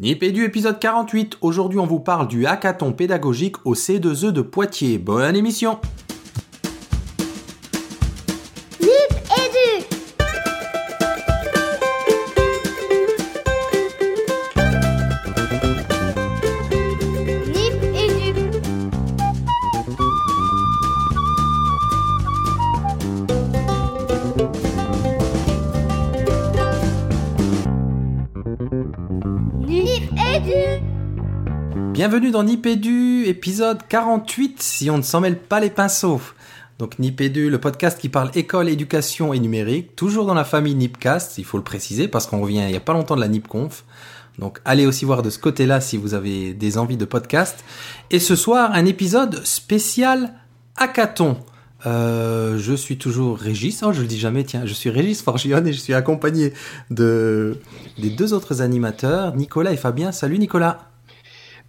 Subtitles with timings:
[0.00, 1.36] Nipédu épisode 48.
[1.42, 4.96] Aujourd'hui, on vous parle du hackathon pédagogique au C2E de Poitiers.
[4.96, 5.78] Bonne émission.
[32.30, 34.62] Dans Nipédu épisode 48.
[34.62, 36.20] Si on ne s'en mêle pas les pinceaux.
[36.78, 41.38] Donc Nipédu, le podcast qui parle école, éducation et numérique, toujours dans la famille Nipcast,
[41.38, 43.84] il faut le préciser parce qu'on revient il y a pas longtemps de la Nipconf.
[44.38, 47.64] Donc allez aussi voir de ce côté-là si vous avez des envies de podcast.
[48.10, 50.32] Et ce soir, un épisode spécial
[50.76, 51.38] hackathon.
[51.86, 55.66] Euh, je suis toujours Régis, oh, je le dis jamais, tiens, je suis Régis Forgione
[55.66, 56.52] et je suis accompagné
[56.90, 57.56] de
[57.98, 60.12] des deux autres animateurs, Nicolas et Fabien.
[60.12, 60.89] Salut Nicolas.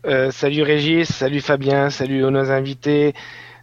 [0.07, 3.13] Euh, salut Régis, salut Fabien, salut aux nos invités.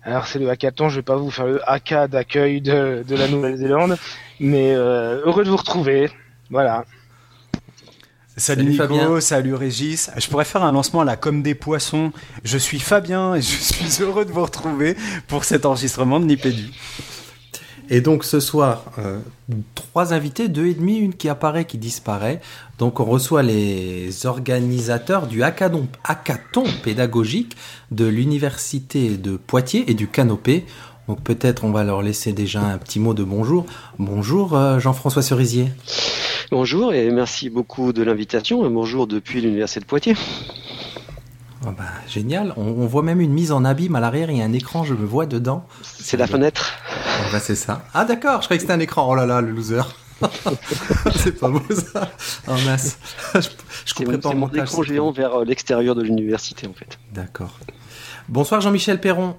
[0.04, 3.26] Alors c'est le hackathon, je vais pas vous faire le haka d'accueil de, de la
[3.28, 3.96] Nouvelle-Zélande,
[4.38, 6.10] mais euh, heureux de vous retrouver.
[6.50, 6.84] Voilà.
[8.36, 9.20] Salut, Salut Nico, Fabien.
[9.20, 10.10] salut Régis.
[10.16, 12.12] Je pourrais faire un lancement à la comme des poissons.
[12.44, 16.70] Je suis Fabien et je suis heureux de vous retrouver pour cet enregistrement de Nipédu.
[17.90, 19.18] Et donc ce soir, euh,
[19.74, 22.40] trois invités, deux et demi, une qui apparaît, qui disparaît.
[22.78, 27.56] Donc on reçoit les organisateurs du hackathon, hackathon pédagogique
[27.90, 30.66] de l'université de Poitiers et du Canopé.
[31.08, 33.64] Donc peut-être on va leur laisser déjà un petit mot de bonjour.
[33.98, 35.72] Bonjour euh, Jean-François Cerisier.
[36.50, 38.68] Bonjour et merci beaucoup de l'invitation.
[38.70, 40.16] Bonjour depuis l'Université de Poitiers.
[41.66, 42.52] Ah bah, génial.
[42.56, 44.30] On, on voit même une mise en abîme à l'arrière.
[44.30, 45.66] Il y a un écran, je me vois dedans.
[45.82, 46.74] C'est la fenêtre.
[47.28, 47.82] Ah bah, c'est ça.
[47.92, 49.06] Ah d'accord, je croyais que c'était un écran.
[49.10, 49.82] Oh là là, le loser.
[51.14, 52.10] c'est pas beau ça.
[52.48, 52.98] Oh mince.
[53.34, 56.98] je, mon, pas c'est mon écran c'est géant vers euh, l'extérieur de l'université en fait.
[57.12, 57.58] D'accord.
[58.28, 59.36] Bonsoir Jean-Michel Perron.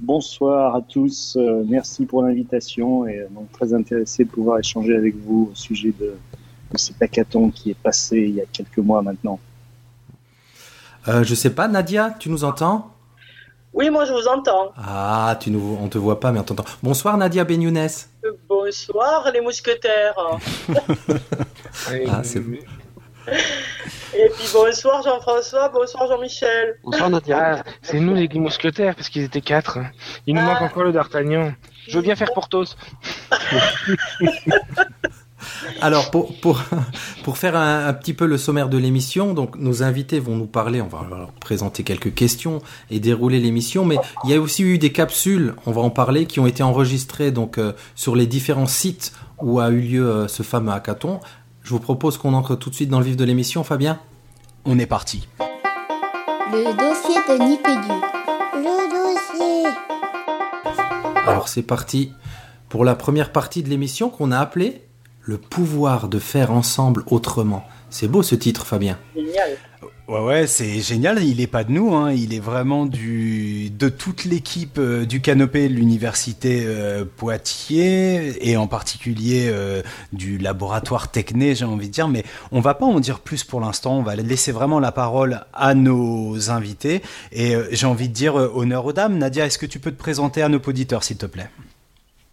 [0.00, 4.96] Bonsoir à tous, euh, merci pour l'invitation et euh, donc très intéressé de pouvoir échanger
[4.96, 6.14] avec vous au sujet de,
[6.72, 9.38] de cet hackathon qui est passé il y a quelques mois maintenant.
[11.06, 12.92] Euh, je sais pas, Nadia, tu nous entends?
[13.74, 14.72] Oui, moi je vous entends.
[14.76, 16.64] Ah, tu nous, on te voit pas, mais on t'entend.
[16.82, 18.08] Bonsoir Nadia Benyounès.
[18.24, 20.14] Euh, Bonsoir les mousquetaires.
[22.10, 22.38] Ah, c'est-
[24.16, 26.78] Et puis bonsoir Jean-François, bonsoir Jean-Michel.
[26.82, 27.58] Bonsoir Nadia.
[27.58, 29.78] Ah, c'est nous les mousquetaires parce qu'ils étaient quatre.
[30.26, 30.44] Il nous Ah.
[30.54, 31.52] manque encore le d'Artagnan.
[31.86, 32.64] Je veux bien faire Portos.
[35.80, 36.62] Alors, pour, pour,
[37.24, 40.46] pour faire un, un petit peu le sommaire de l'émission, donc nos invités vont nous
[40.46, 44.62] parler, on va leur présenter quelques questions et dérouler l'émission, mais il y a aussi
[44.62, 48.26] eu des capsules, on va en parler, qui ont été enregistrées donc euh, sur les
[48.26, 51.20] différents sites où a eu lieu euh, ce fameux hackathon.
[51.62, 53.98] Je vous propose qu'on entre tout de suite dans le vif de l'émission, Fabien.
[54.64, 55.28] On est parti.
[56.50, 57.92] Le dossier de Nipédu.
[58.54, 59.70] Le dossier.
[61.26, 62.12] Alors c'est parti
[62.68, 64.87] pour la première partie de l'émission qu'on a appelée
[65.28, 67.62] Le pouvoir de faire ensemble autrement.
[67.90, 68.96] C'est beau ce titre, Fabien.
[69.14, 69.58] Génial.
[70.08, 71.22] Ouais, ouais, c'est génial.
[71.22, 72.12] Il est pas de nous, hein.
[72.12, 78.56] il est vraiment du de toute l'équipe euh, du canopé de l'université euh, Poitiers et
[78.56, 79.82] en particulier euh,
[80.14, 82.08] du laboratoire Techné, j'ai envie de dire.
[82.08, 83.98] Mais on va pas en dire plus pour l'instant.
[83.98, 87.02] On va laisser vraiment la parole à nos invités.
[87.32, 89.18] Et euh, j'ai envie de dire euh, honneur aux dames.
[89.18, 91.50] Nadia, est-ce que tu peux te présenter à nos auditeurs, s'il te plaît?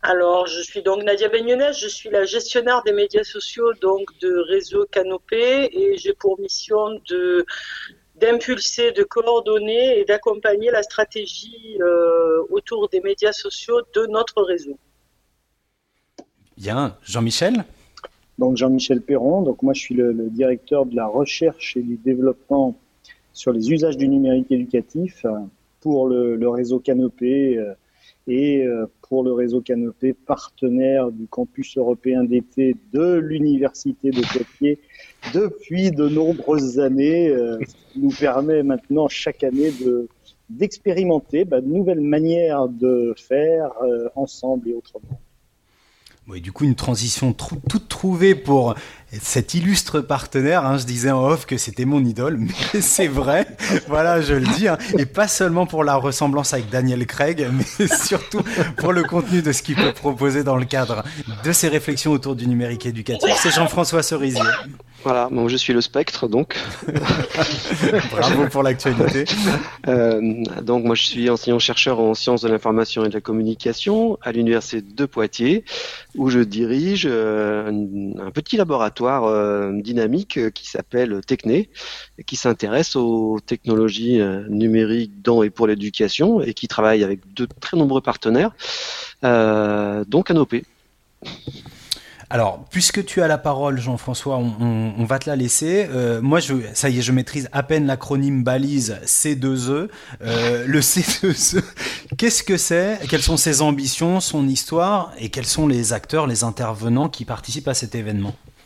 [0.07, 4.31] Alors je suis donc Nadia Begnonès, je suis la gestionnaire des médias sociaux donc de
[4.53, 7.43] réseau Canopé et j'ai pour mission de
[8.13, 14.77] d'impulser, de coordonner et d'accompagner la stratégie euh, autour des médias sociaux de notre réseau.
[16.55, 17.65] Bien, Jean-Michel?
[18.37, 21.97] Donc Jean-Michel Perron, donc moi je suis le, le directeur de la recherche et du
[21.97, 22.77] développement
[23.33, 25.31] sur les usages du numérique éducatif euh,
[25.81, 27.73] pour le, le réseau Canopé euh,
[28.27, 34.79] et euh, pour le réseau Canopé partenaire du campus européen d'été de l'université de Poitiers
[35.33, 40.07] depuis de nombreuses années, euh, ce qui nous permet maintenant chaque année de
[40.47, 45.19] d'expérimenter bah, de nouvelles manières de faire euh, ensemble et autrement.
[46.27, 48.75] Oui, du coup, une transition toute trouvée pour
[49.21, 50.65] cet illustre partenaire.
[50.65, 50.77] hein.
[50.77, 53.47] Je disais en off que c'était mon idole, mais c'est vrai.
[53.87, 54.67] voilà, je le dis.
[54.67, 54.77] hein.
[54.97, 58.41] Et pas seulement pour la ressemblance avec Daniel Craig, mais surtout
[58.77, 61.03] pour le contenu de ce qu'il peut proposer dans le cadre
[61.43, 63.29] de ses réflexions autour du numérique éducatif.
[63.37, 64.41] C'est Jean-François Cerisier.
[65.03, 66.57] Voilà, moi je suis le spectre donc.
[68.11, 69.25] Bravo pour l'actualité.
[69.87, 70.19] Euh,
[70.63, 74.81] donc moi je suis enseignant-chercheur en sciences de l'information et de la communication à l'université
[74.81, 75.63] de Poitiers
[76.15, 77.69] où je dirige euh,
[78.19, 81.69] un petit laboratoire euh, dynamique euh, qui s'appelle Techné
[82.17, 87.33] et qui s'intéresse aux technologies euh, numériques dans et pour l'éducation et qui travaille avec
[87.33, 88.51] de très nombreux partenaires,
[89.23, 90.63] dont Canopé.
[92.31, 95.85] Alors, puisque tu as la parole, Jean-François, on, on- on va te la laisser.
[95.91, 99.89] Euh, moi, je, ça y est, je maîtrise à peine l'acronyme balise C2E.
[100.21, 101.63] Euh, le C2E,
[102.17, 102.99] qu'est-ce que c'est?
[103.09, 105.13] Quelles sont ses ambitions, son histoire?
[105.19, 108.33] Et quels sont les acteurs, les intervenants qui participent à cet événement?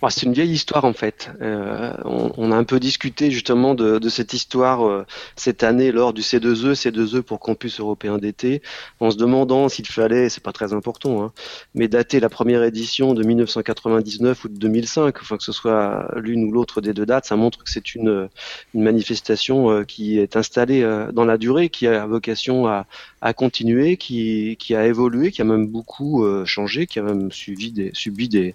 [0.00, 1.30] Bon, c'est une vieille histoire en fait.
[1.42, 5.04] Euh, on, on a un peu discuté justement de, de cette histoire euh,
[5.36, 8.62] cette année lors du C2E, C2E pour Campus européen d'été,
[9.00, 11.32] en se demandant s'il fallait, c'est pas très important, hein,
[11.74, 16.44] mais dater la première édition de 1999 ou de 2005, enfin que ce soit l'une
[16.44, 18.30] ou l'autre des deux dates, ça montre que c'est une,
[18.72, 22.86] une manifestation euh, qui est installée euh, dans la durée, qui a vocation à,
[23.20, 27.30] à continuer, qui, qui a évolué, qui a même beaucoup euh, changé, qui a même
[27.30, 28.54] suivi des, subi des,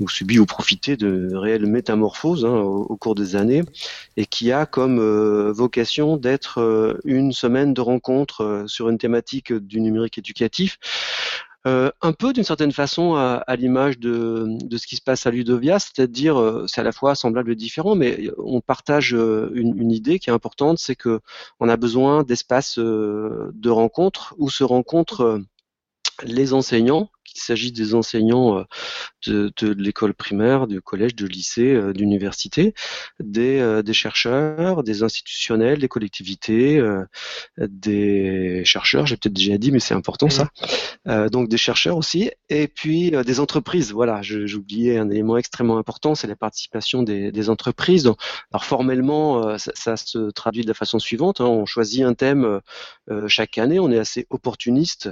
[0.00, 3.62] ou subi ou profité de réelles métamorphoses hein, au, cours des années
[4.16, 8.98] et qui a comme euh, vocation d'être euh, une semaine de rencontres euh, sur une
[8.98, 10.78] thématique du numérique éducatif.
[11.64, 16.64] Un peu d'une certaine façon à, l'image de, ce qui se passe à Ludovia, c'est-à-dire
[16.66, 20.78] c'est à la fois semblable et différent, mais on partage une, idée qui est importante,
[20.80, 21.20] c'est que
[21.60, 25.40] on a besoin d'espaces de rencontres où se rencontrent
[26.24, 28.64] les enseignants, qu'il s'agisse des enseignants euh,
[29.26, 32.74] de, de l'école primaire, du collège, du lycée, euh, d'université,
[33.20, 36.80] des, euh, des chercheurs, des institutionnels, des collectivités,
[37.58, 40.48] des chercheurs, j'ai peut-être déjà dit, mais c'est important ça.
[41.30, 43.92] Donc des chercheurs aussi, et puis des entreprises.
[43.92, 48.04] Voilà, j'oubliais un élément extrêmement important, c'est la participation des, des entreprises.
[48.04, 48.18] Donc,
[48.52, 51.40] alors formellement, ça, ça se traduit de la façon suivante.
[51.40, 51.46] hein.
[51.46, 52.60] on choisit un thème
[53.26, 55.10] chaque année, on est assez opportuniste.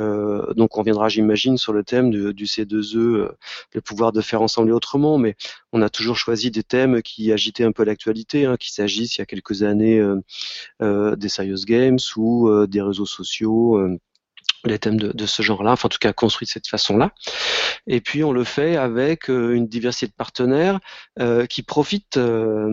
[0.00, 3.28] Euh, donc on viendra, j'imagine, sur le thème du, du C2E, euh,
[3.72, 5.36] le pouvoir de faire ensemble et autrement, mais
[5.72, 9.20] on a toujours choisi des thèmes qui agitaient un peu l'actualité, hein, qu'il s'agisse il
[9.20, 10.20] y a quelques années euh,
[10.82, 13.98] euh, des Serious Games ou des réseaux sociaux.
[14.64, 17.12] Les thèmes de, de ce genre-là, enfin en tout cas construits de cette façon-là.
[17.86, 20.80] Et puis on le fait avec euh, une diversité de partenaires
[21.18, 22.68] euh, qui profitent euh,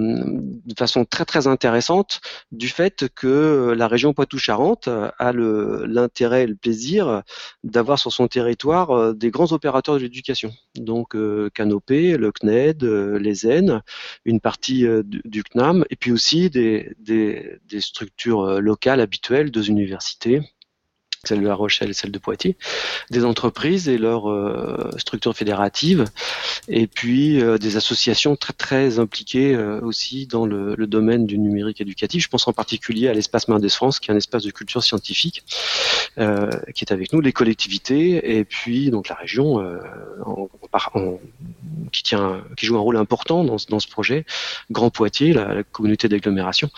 [0.65, 2.21] de façon très très intéressante
[2.51, 7.23] du fait que euh, la région Poitou-Charentes euh, a l'intérêt et le plaisir
[7.63, 10.51] d'avoir sur son territoire euh, des grands opérateurs de l'éducation.
[10.75, 11.15] Donc
[11.53, 13.81] Canopé, le CNED, les EN,
[14.25, 19.69] une partie du, du CNAM, et puis aussi des, des, des structures locales habituelles, deux
[19.69, 20.41] universités
[21.23, 22.57] celle de La Rochelle et celle de Poitiers,
[23.11, 26.05] des entreprises et leurs euh, structures fédératives,
[26.67, 32.23] et puis euh, des associations très impliquées euh, aussi dans le, domaine du numérique éducatif.
[32.23, 35.43] Je pense en particulier à l'espace Mendes France, qui est un espace de culture scientifique,
[36.17, 39.79] qui est avec nous, les collectivités, et puis donc la région,
[41.93, 44.25] qui joue un rôle important dans, ce- projet,
[44.69, 46.69] Grand Poitiers, la communauté d'agglomération.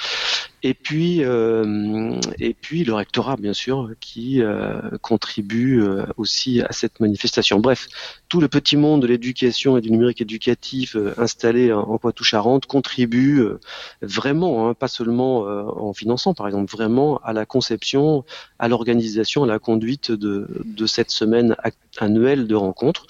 [0.65, 6.71] Et puis, euh, et puis le rectorat, bien sûr, qui euh, contribue euh, aussi à
[6.71, 7.59] cette manifestation.
[7.59, 7.89] Bref,
[8.29, 12.65] tout le petit monde de l'éducation et du numérique éducatif euh, installé en, en Poitou-Charentes
[12.65, 13.59] contribue euh,
[14.01, 18.23] vraiment, hein, pas seulement en finançant, par exemple, vraiment à la conception,
[18.57, 21.57] à l'organisation, à la conduite de, de cette semaine
[21.97, 23.07] annuelle de rencontres.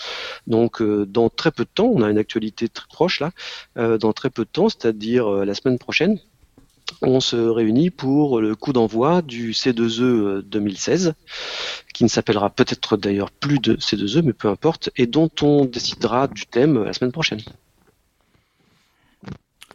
[0.47, 3.31] Donc, dans très peu de temps, on a une actualité très proche là,
[3.97, 6.19] dans très peu de temps, c'est-à-dire la semaine prochaine
[7.01, 11.13] on se réunit pour le coup d'envoi du C2E euh, 2016,
[11.93, 16.27] qui ne s'appellera peut-être d'ailleurs plus de C2E, mais peu importe, et dont on décidera
[16.27, 17.41] du thème euh, la semaine prochaine.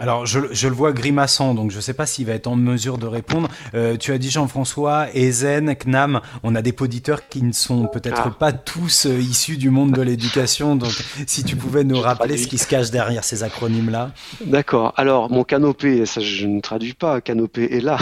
[0.00, 2.54] Alors, je, je le vois grimaçant, donc je ne sais pas s'il va être en
[2.56, 3.48] mesure de répondre.
[3.74, 8.22] Euh, tu as dit Jean-François, Ezen, Knam, on a des auditeurs qui ne sont peut-être
[8.26, 8.30] Ah.
[8.38, 10.92] pas tous euh, issus du monde de l'éducation, donc
[11.26, 12.44] si tu pouvais nous rappeler traduis.
[12.44, 14.12] ce qui se cache derrière ces acronymes-là.
[14.44, 14.92] D'accord.
[14.96, 17.98] Alors, mon canopé, ça je ne traduis pas, canopé est là.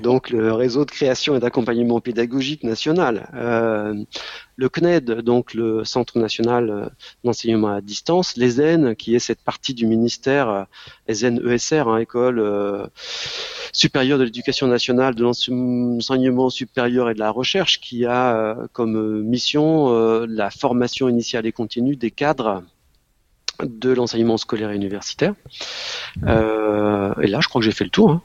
[0.00, 3.30] Donc, le réseau de création et d'accompagnement pédagogique national.
[3.34, 3.94] Euh,
[4.56, 6.86] le CNED, donc le Centre national euh,
[7.24, 10.64] d'enseignement à distance, l'ESEN, qui est cette partie du ministère, euh,
[11.08, 12.90] ESEN ESR, hein, École
[13.72, 20.26] supérieure de l'éducation nationale, de l'enseignement supérieur et de la recherche, qui a comme mission
[20.26, 22.62] la formation initiale et continue des cadres
[23.62, 25.34] de l'enseignement scolaire et universitaire.
[26.26, 28.10] Euh, et là, je crois que j'ai fait le tour.
[28.10, 28.22] hein.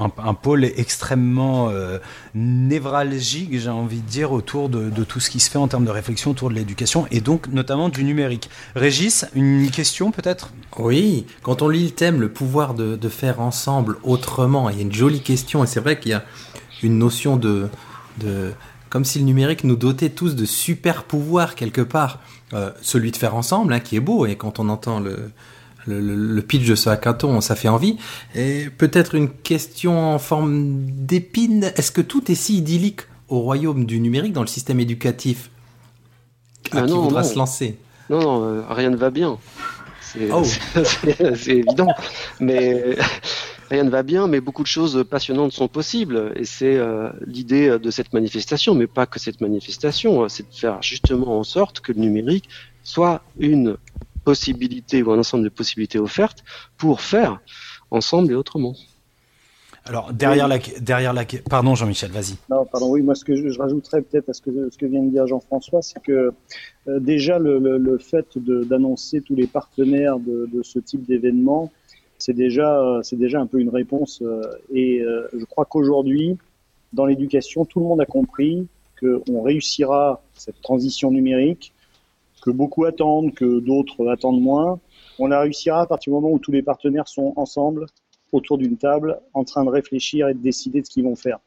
[0.00, 1.98] Un, un pôle extrêmement euh,
[2.34, 5.84] névralgique, j'ai envie de dire, autour de, de tout ce qui se fait en termes
[5.84, 8.50] de réflexion autour de l'éducation et donc notamment du numérique.
[8.74, 10.52] Régis, une question peut-être?
[10.78, 14.78] Oui, quand on lit le thème, le pouvoir de, de faire ensemble autrement, il y
[14.80, 16.24] a une jolie question, et c'est vrai qu'il y a
[16.82, 17.68] une notion de,
[18.18, 18.52] de...
[18.94, 22.20] Comme si le numérique nous dotait tous de super pouvoirs quelque part.
[22.52, 25.32] Euh, celui de faire ensemble, hein, qui est beau, et quand on entend le,
[25.88, 27.96] le, pitch de ce hackathon, ça fait envie.
[28.36, 33.84] Et peut-être une question en forme d'épine, est-ce que tout est si idyllique au royaume
[33.84, 35.50] du numérique dans le système éducatif
[36.70, 37.28] À Ah qui non, voudra non.
[37.28, 37.78] se lancer?
[38.10, 39.38] Non, non, euh, rien ne va bien.
[40.00, 40.44] C'est Oh.
[41.48, 41.88] évident.
[42.38, 42.96] Mais
[43.74, 46.16] rien ne va bien, mais beaucoup de choses passionnantes sont possibles.
[46.40, 50.54] Et c'est euh, l'idée de cette manifestation, mais pas que cette manifestation, hein, c'est de
[50.54, 52.48] faire justement en sorte que le numérique
[52.82, 53.76] soit une
[54.24, 56.40] possibilité ou un ensemble de possibilités offertes
[56.78, 57.40] pour faire
[57.90, 58.74] ensemble et autrement.
[59.86, 62.36] Alors derrière la derrière la pardon Jean-Michel, vas-y.
[62.48, 64.86] Non, pardon, oui, moi ce que je, je rajouterais peut-être à ce que, ce que
[64.86, 66.32] vient de dire Jean-François, c'est que
[66.88, 71.70] euh, déjà le, le, le fait d'annoncer tous les partenaires de, de ce type d'événement,
[72.24, 74.22] c'est déjà, euh, c'est déjà un peu une réponse.
[74.22, 74.40] euh,
[74.72, 76.38] et euh, je crois qu'aujourd'hui,
[76.94, 78.66] dans l'éducation, tout le monde a compris
[78.98, 81.74] qu'on réussira cette transition numérique,
[82.42, 84.80] que beaucoup attendent, que d'autres attendent moins.
[85.18, 87.84] On la réussira à partir du moment où tous les partenaires sont ensemble
[88.32, 91.40] autour d'une table en train de réfléchir et de décider de ce qu'ils vont faire.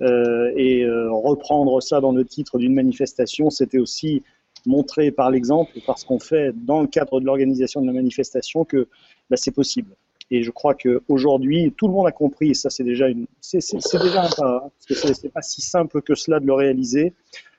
[0.00, 0.86] Et
[1.30, 4.22] reprendre ça dans le titre d'une manifestation, c'était aussi
[4.66, 8.64] montrer par l'exemple, par ce qu'on fait dans le cadre de l'organisation de la manifestation,
[8.64, 8.88] que
[9.30, 9.94] bah, c'est possible.
[10.30, 13.60] Et je crois qu'aujourd'hui, tout le monde a compris, et ça c'est déjà, une, c'est,
[13.60, 16.40] c'est, c'est déjà un pas, hein, parce que c'est, c'est pas si simple que cela
[16.40, 17.12] de le réaliser.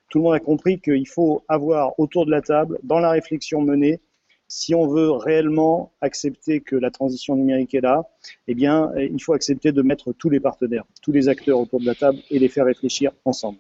[0.10, 3.62] Tout le monde a compris qu'il faut avoir autour de la table, dans la réflexion
[3.62, 4.00] menée,
[4.48, 8.10] si on veut réellement accepter que la transition numérique est là,
[8.48, 11.80] eh bien, euh, il faut accepter de mettre tous les partenaires, tous les acteurs autour
[11.80, 13.60] de la table et les faire réfléchir ensemble.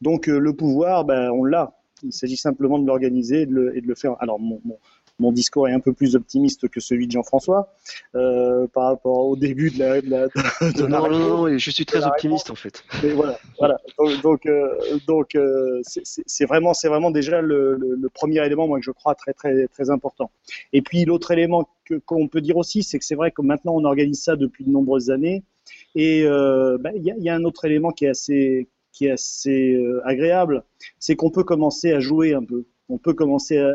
[0.00, 1.78] Donc, euh, le pouvoir, ben, on l'a.
[2.02, 4.16] Il s'agit simplement de l'organiser et de le, et de le faire.
[4.20, 4.78] Alors, mon, mon,
[5.20, 7.72] mon discours est un peu plus optimiste que celui de Jean-François
[8.16, 10.00] euh, par rapport au début de la.
[10.00, 11.18] De la, de la Non, non, réponse.
[11.52, 12.82] non, je suis très optimiste en fait.
[13.02, 13.78] Mais voilà, voilà.
[13.98, 14.68] Donc, donc, euh,
[15.06, 18.90] donc euh, c'est- vraiment, c'est vraiment déjà le, le, le premier élément, moi, que je
[18.90, 20.30] crois très, très, très important.
[20.72, 21.68] Et puis l'autre élément
[22.06, 24.70] qu'on peut dire aussi, c'est que c'est vrai que maintenant on organise ça depuis de
[24.70, 25.42] nombreuses années,
[25.94, 29.06] et bah, il y, a, il y a un autre élément qui est assez, qui
[29.06, 30.64] est assez agréable,
[30.98, 32.64] c'est qu'on peut commencer à jouer un peu.
[32.88, 33.72] On peut commencer à,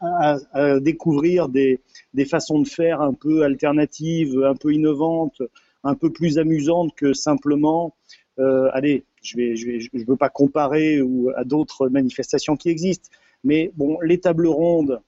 [0.00, 1.80] à, découvrir des,
[2.14, 5.42] des façons de faire un peu alternatives, un peu innovantes,
[5.84, 7.94] un peu plus amusantes que simplement
[8.38, 13.08] euh, allez, je vais, je je veux pas comparer ou à d'autres manifestations qui existent,
[13.44, 15.00] mais bon, les tables rondes,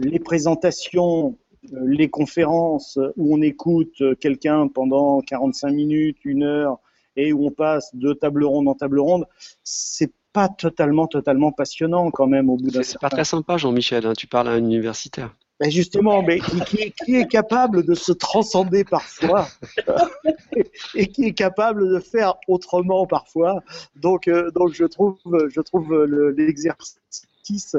[0.00, 1.36] les présentations,
[1.72, 6.80] euh, les conférences où on écoute quelqu'un pendant 45 minutes, une heure,
[7.16, 9.26] et où on passe de table ronde en table ronde,
[9.62, 14.04] c'est pas totalement, totalement passionnant quand même au bout d'un C'est pas très sympa, Jean-Michel.
[14.06, 15.30] hein, Tu parles à un universitaire.
[15.58, 19.48] ben justement, mais qui, est, qui est capable de se transcender parfois
[20.94, 23.62] et qui est capable de faire autrement parfois.
[23.96, 25.16] Donc, euh, donc je trouve,
[25.48, 27.76] je trouve le- l'exercice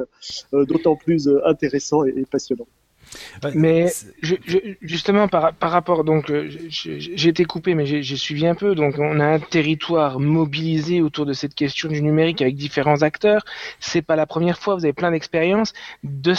[0.54, 2.68] euh, d'autant plus euh, intéressant et passionnant.
[3.44, 7.86] Ouais, Mais c'est- je, je- justement par, par rapport donc euh, j'ai été coupé mais
[7.86, 8.76] j'ai suivi un peu.
[8.76, 13.44] Donc on a un territoire mobilisé autour de cette question du numérique avec différents acteurs.
[13.80, 15.74] C'est pas la première fois vous avez plein d'expériences.
[16.04, 16.34] De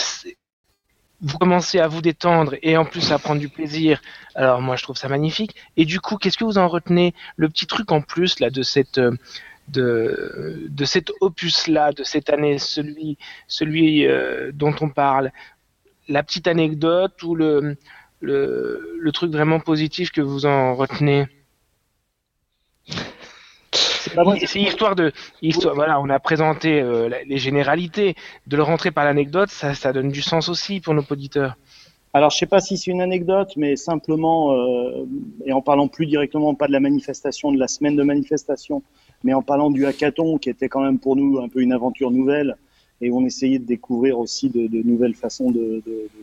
[1.21, 4.01] vous commencez à vous détendre et en plus à prendre du plaisir.
[4.35, 5.55] Alors moi je trouve ça magnifique.
[5.75, 7.13] Et du coup qu'est-ce que vous en retenez?
[7.35, 9.11] Le petit truc en plus là de cette euh,
[9.67, 15.31] de, de cet opus là de cette année celui celui euh, dont on parle
[16.09, 17.77] la petite anecdote ou le,
[19.13, 21.25] truc vraiment positif que vous en retenez
[24.45, 25.13] C'est histoire de
[25.75, 28.15] voilà on a présenté euh, les généralités.
[28.47, 31.55] De le rentrer par l'anecdote ça donne du sens aussi pour nos auditeurs.
[32.11, 35.05] Alors, je sais pas si c'est une anecdote, mais simplement, euh,
[35.45, 38.81] et en parlant plus directement, pas de la manifestation, de la semaine de manifestation,
[39.23, 42.09] mais en parlant du hackathon, qui était quand même pour nous un peu une aventure
[42.09, 42.57] nouvelle,
[43.01, 45.53] et on essayait de découvrir aussi de, de nouvelles façons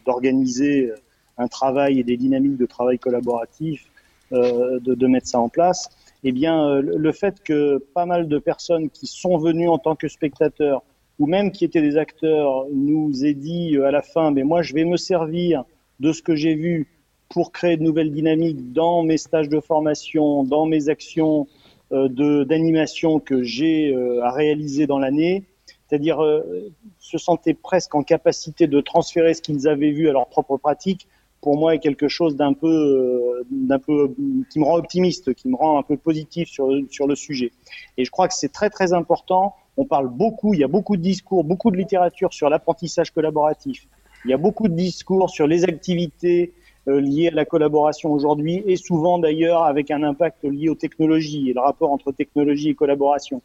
[0.04, 0.90] d'organiser
[1.38, 3.86] un travail et des dynamiques de travail collaboratif,
[4.32, 5.88] euh, de, de mettre ça en place.
[6.24, 9.94] Eh bien, euh, le fait que pas mal de personnes qui sont venues en tant
[9.94, 10.82] que spectateurs,
[11.18, 14.62] ou même qui étaient des acteurs, nous aient dit euh, à la fin, mais moi,
[14.62, 15.64] je vais me servir
[16.00, 16.88] de ce que j'ai vu
[17.28, 21.46] pour créer de nouvelles dynamiques dans mes stages de formation, dans mes actions
[21.92, 25.44] euh, d'animation que j'ai euh, à réaliser dans l'année,
[25.88, 30.26] c'est-à-dire euh, se sentaient presque en capacité de transférer ce qu'ils avaient vu à leur
[30.28, 31.08] propre pratique
[31.46, 34.12] pour moi est quelque chose d'un peu, euh, d'un peu,
[34.50, 37.52] qui me rend optimiste, qui me rend un peu positif sur, sur le sujet.
[37.96, 39.54] Et je crois que c'est très très important.
[39.76, 43.86] On parle beaucoup, il y a beaucoup de discours, beaucoup de littérature sur l'apprentissage collaboratif.
[44.24, 46.52] Il y a beaucoup de discours sur les activités
[46.88, 51.50] euh, liées à la collaboration aujourd'hui et souvent d'ailleurs avec un impact lié aux technologies
[51.50, 53.40] et le rapport entre technologie et collaboration.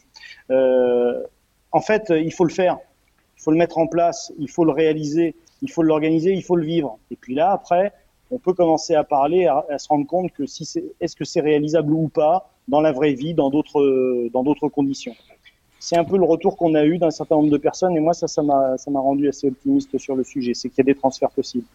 [0.49, 1.21] Euh,
[1.71, 2.77] en fait, il faut le faire,
[3.37, 6.55] il faut le mettre en place, il faut le réaliser il faut l'organiser, il faut
[6.55, 6.97] le vivre.
[7.11, 7.91] Et puis là, après,
[8.31, 11.41] on peut commencer à parler, à, se rendre compte que si c'est, est-ce que c'est
[11.41, 15.13] réalisable ou pas dans la vraie vie, dans d'autres, dans d'autres conditions.
[15.79, 18.13] C'est un peu le retour qu'on a eu d'un certain nombre de personnes, et moi,
[18.13, 20.53] ça, ça m'a, ça m'a rendu assez optimiste sur le sujet.
[20.53, 21.65] C'est qu'il y a des transferts possibles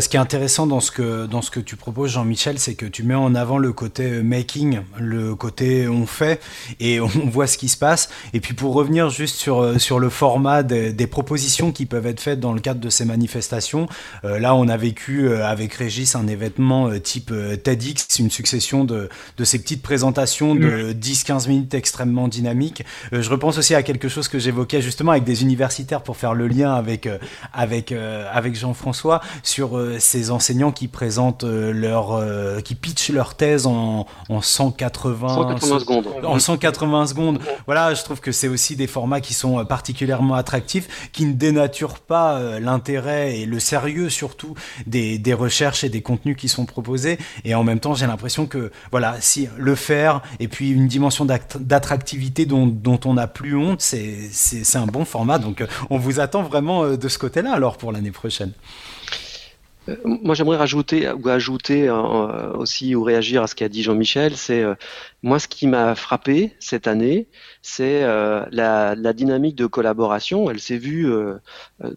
[0.00, 2.86] ce qui est intéressant dans ce que dans ce que tu proposes, Jean-Michel, c'est que
[2.86, 6.40] tu mets en avant le côté euh, making, le côté on fait
[6.80, 8.08] et on voit ce qui se passe.
[8.32, 12.06] Et puis pour revenir juste sur euh, sur le format des, des propositions qui peuvent
[12.06, 13.86] être faites dans le cadre de ces manifestations,
[14.24, 19.44] euh, là on a vécu avec Régis un événement type TEDx, une succession de de
[19.44, 22.84] ces petites présentations de 10-15 minutes extrêmement dynamiques.
[23.12, 26.48] je repense aussi à quelque chose que j'évoquais justement avec des universitaires pour faire le
[26.48, 27.08] lien avec
[27.52, 33.34] avec avec Jean-François sur euh, ces enseignants qui présentent euh, leur, euh, qui pitchent leur
[33.34, 36.06] thèse en, en 180, secondes.
[36.24, 37.38] En 180 secondes.
[37.66, 42.00] Voilà, je trouve que c'est aussi des formats qui sont particulièrement attractifs, qui ne dénaturent
[42.00, 44.54] pas l'intérêt et le sérieux surtout
[44.86, 47.18] des, des recherches et des contenus qui sont proposés.
[47.44, 51.24] Et en même temps, j'ai l'impression que voilà, si le faire et puis une dimension
[51.24, 55.38] d'attractivité dont, dont on n'a plus honte, c'est un bon format.
[55.38, 58.52] Donc, on vous attend vraiment de ce côté-là alors pour l'année prochaine.
[59.88, 64.36] Euh, moi, j'aimerais rajouter ou ajouter euh, aussi ou réagir à ce qu'a dit Jean-Michel.
[64.36, 64.74] C'est euh,
[65.22, 67.28] moi ce qui m'a frappé cette année,
[67.62, 70.50] c'est la, la, dynamique de collaboration.
[70.50, 71.10] Elle s'est vue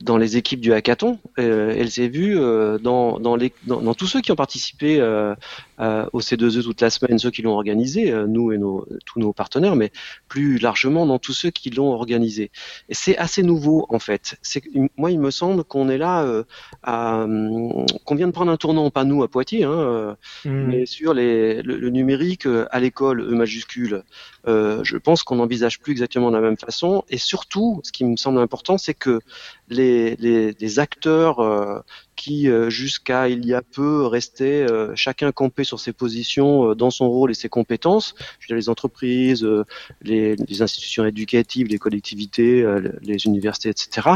[0.01, 1.19] dans les équipes du hackathon.
[1.37, 2.35] elle s'est vue
[2.81, 7.17] dans, dans, les, dans, dans, tous ceux qui ont participé au C2E toute la semaine,
[7.17, 9.91] ceux qui l'ont organisé, nous et nos, tous nos partenaires, mais
[10.27, 12.51] plus largement dans tous ceux qui l'ont organisé.
[12.89, 14.37] Et c'est assez nouveau en fait.
[14.41, 14.61] C'est
[14.97, 16.43] moi, il me semble qu'on est là
[16.83, 17.25] à
[18.05, 20.49] qu'on vient de prendre un tournant, pas nous à Poitiers, hein, euh, mmh.
[20.49, 24.03] mais sur les, le, numérique euh, à l'école, E majuscule,
[24.47, 27.03] euh, je pense qu'on n'envisage plus exactement de la même façon.
[27.09, 29.19] Et surtout, ce qui me semble important, c'est que
[29.69, 31.79] les, les, acteurs euh,
[32.19, 36.91] qui euh, jusqu'à il y a peu restaient euh, chacun campé sur ses positions dans
[36.91, 39.47] son rôle et ses compétences, je veux dire, les entreprises,
[40.01, 42.65] les, les, institutions éducatives, les collectivités,
[43.01, 44.09] les universités, etc.,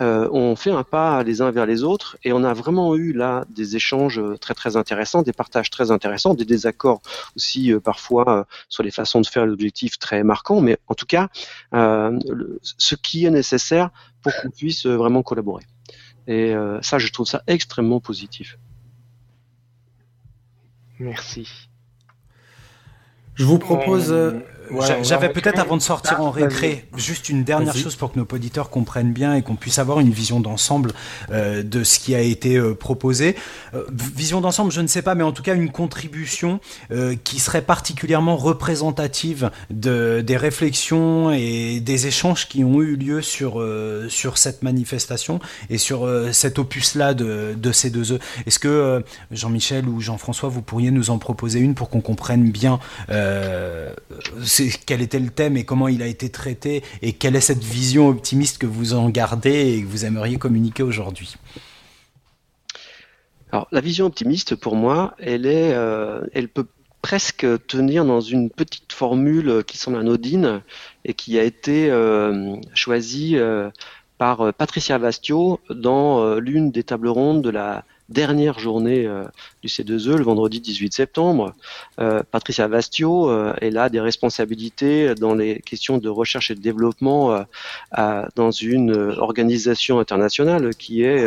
[0.00, 3.44] ont fait un pas les uns vers les autres et on a vraiment eu là
[3.50, 7.02] des échanges très très intéressants, des partages très intéressants, des désaccords
[7.36, 11.28] aussi parfois sur les façons de faire l'objectif très marquants, mais en tout cas,
[11.72, 13.90] ce qui est nécessaire
[14.22, 15.64] pour qu'on puisse euh, vraiment collaborer.
[16.26, 18.58] Et euh, ça, je trouve ça extrêmement positif.
[20.98, 21.48] Merci.
[23.34, 24.40] Je vous propose euh,
[25.02, 28.70] j'avais peut-être avant de sortir en récré juste une dernière chose pour que nos auditeurs
[28.70, 30.92] comprennent bien et qu'on puisse avoir une vision d'ensemble
[31.30, 33.36] euh, de ce qui a été euh, proposé.
[33.74, 37.40] Euh, vision d'ensemble, je ne sais pas, mais en tout cas une contribution euh, qui
[37.40, 44.08] serait particulièrement représentative de, des réflexions et des échanges qui ont eu lieu sur euh,
[44.08, 48.20] sur cette manifestation et sur cet opus-là de, de ces deux œufs.
[48.46, 52.78] Est-ce que Jean-Michel ou Jean-François, vous pourriez nous en proposer une pour qu'on comprenne bien
[54.86, 58.08] quel était le thème et comment il a été traité et quelle est cette vision
[58.08, 61.36] optimiste que vous en gardez et que vous aimeriez communiquer aujourd'hui.
[63.50, 66.66] Alors la vision optimiste pour moi, elle est, euh, elle peut
[67.02, 70.62] presque tenir dans une petite formule qui semble anodine
[71.04, 73.70] et qui a été euh, choisie euh,
[74.18, 79.24] par Patricia Vastio dans l'une des tables rondes de la dernière journée euh,
[79.62, 81.54] du C2E, le vendredi 18 septembre.
[82.00, 86.60] Euh, Patricia Vastio, euh, elle a des responsabilités dans les questions de recherche et de
[86.60, 87.44] développement
[88.36, 91.26] dans une organisation internationale qui est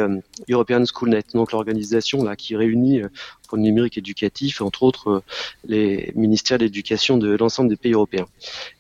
[0.50, 3.02] European Schoolnet, donc l'organisation là qui réunit
[3.48, 5.24] pour le numérique éducatif, entre autres
[5.68, 8.28] les ministères d'éducation de l'ensemble des pays européens.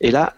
[0.02, 0.34] Et là,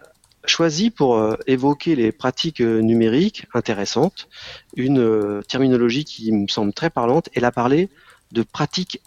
[0.49, 4.27] choisi pour euh, évoquer les pratiques euh, numériques intéressantes,
[4.75, 7.29] une euh, terminologie qui me semble très parlante.
[7.33, 7.89] Elle a parlé
[8.31, 9.01] de pratiques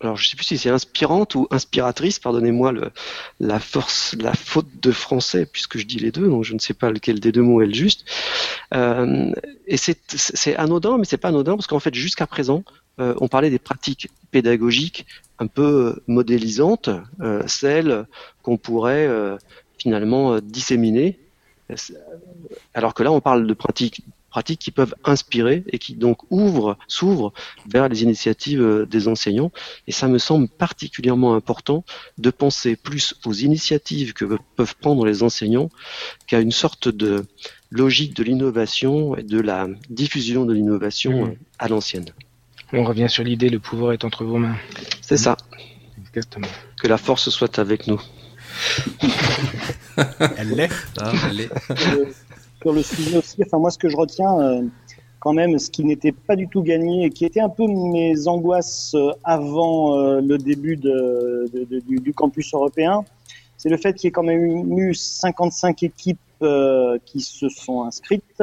[0.00, 2.72] alors je sais plus si c'est inspirante ou inspiratrice, pardonnez-moi
[3.40, 6.74] la force, la faute de français puisque je dis les deux, donc je ne sais
[6.74, 8.04] pas lequel des deux mots est le juste.
[8.72, 12.62] et c'est anodin, mais c'est pas anodin parce qu'en fait jusqu'à présent,
[12.98, 15.06] on parlait des pratiques pédagogiques
[15.40, 16.90] un peu modélisantes,
[17.46, 18.06] celles
[18.42, 19.08] qu'on pourrait
[19.86, 21.18] finalement euh, disséminés.
[22.74, 26.76] Alors que là, on parle de pratiques pratiques qui peuvent inspirer et qui donc ouvrent,
[26.88, 27.32] s'ouvrent
[27.70, 29.50] vers les initiatives euh, des enseignants.
[29.86, 31.84] Et ça me semble particulièrement important
[32.18, 35.70] de penser plus aux initiatives que peuvent prendre les enseignants
[36.26, 37.24] qu'à une sorte de
[37.70, 41.30] logique de l'innovation et de la diffusion de l'innovation Mhm.
[41.30, 42.06] euh, à l'ancienne.
[42.72, 44.56] On revient sur l'idée, le pouvoir est entre vos mains.
[45.00, 45.36] C'est ça.
[46.08, 46.48] Exactement.
[46.82, 48.00] Que la force soit avec nous.
[50.38, 50.68] Elle l'est.
[51.00, 51.12] Ah,
[52.62, 54.62] sur le sujet aussi, enfin moi ce que je retiens euh,
[55.20, 58.26] quand même, ce qui n'était pas du tout gagné et qui était un peu mes
[58.28, 63.04] angoisses euh, avant euh, le début de, de- de- du, du campus européen,
[63.56, 67.82] c'est le fait qu'il y ait quand même eu 55 équipes euh, qui se sont
[67.84, 68.42] inscrites,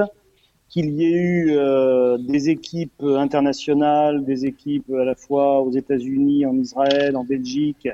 [0.69, 6.45] qu'il y ait eu euh, des équipes internationales, des équipes à la fois aux États-Unis,
[6.45, 7.88] en Israël, en Belgique,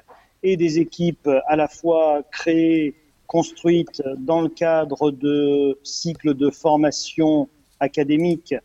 [0.43, 2.95] et des équipes à la fois créées
[3.27, 7.47] construite dans le cadre de cycles de formation
[7.79, 8.55] académique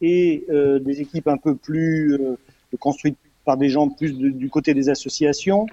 [0.00, 2.36] et euh, des équipes un peu plus euh,
[2.80, 5.66] construites par des gens plus de- du côté des associations.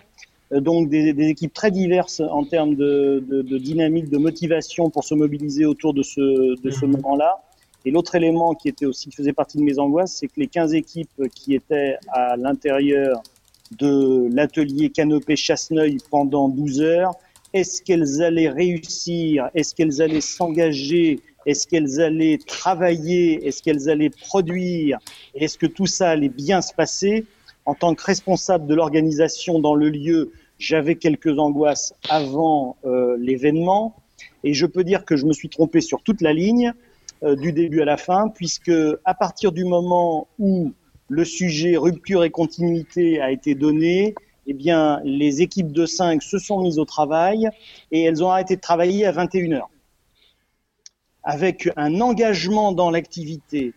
[0.52, 4.90] Euh, donc des, des équipes très diverses en termes de, de- de dynamique, de motivation
[4.90, 6.92] pour se mobiliser autour de ce, de ce Mhm.
[6.98, 7.42] moment-là.
[7.86, 10.48] Et l'autre élément qui était aussi qui faisait partie de mes angoisses, c'est que les
[10.48, 13.24] 15 équipes qui étaient à l'intérieur
[13.78, 17.14] de l'atelier Canopé Chasseneuil pendant 12 heures.
[17.54, 19.50] Est-ce qu'elles allaient réussir?
[19.54, 21.20] Est-ce qu'elles allaient s'engager?
[21.46, 23.46] Est-ce qu'elles allaient travailler?
[23.48, 25.00] Est-ce qu'elles allaient produire?
[25.36, 27.26] Est-ce que tout ça allait bien se passer?
[27.66, 33.96] En tant que responsable de l'organisation dans le lieu, j'avais quelques angoisses avant euh, l'événement.
[34.44, 36.74] Et je peux dire que je me suis trompé sur toute la ligne,
[37.24, 38.72] euh, du début à la fin, puisque
[39.06, 40.72] à partir du moment où
[41.12, 44.16] le sujet rupture et continuité a été donné,
[44.48, 47.50] eh bien, les équipes de 5 se sont mises au travail
[47.92, 49.70] et elles ont arrêté de travailler à 21 heures.
[51.24, 53.74] Avec un engagement dans l'activité,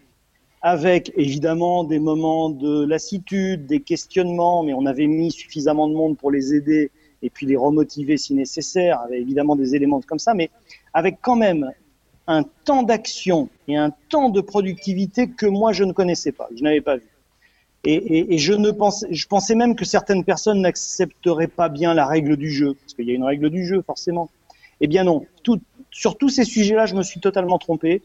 [0.62, 6.16] avec évidemment des moments de lassitude, des questionnements, mais on avait mis suffisamment de monde
[6.16, 10.34] pour les aider et puis les remotiver si nécessaire, avec évidemment des éléments comme ça,
[10.34, 10.50] mais
[10.92, 11.72] avec quand même
[12.28, 16.62] un temps d'action et un temps de productivité que moi je ne connaissais pas, je
[16.62, 17.08] n'avais pas vu.
[17.86, 22.36] Et, je ne pensais, je pensais même que certaines personnes n'accepteraient pas bien la règle
[22.36, 24.30] du jeu, parce qu'il y a une règle du jeu forcément.
[24.80, 25.26] Eh bien non,
[25.90, 28.02] sur tous ces sujets-là, je me suis totalement trompé.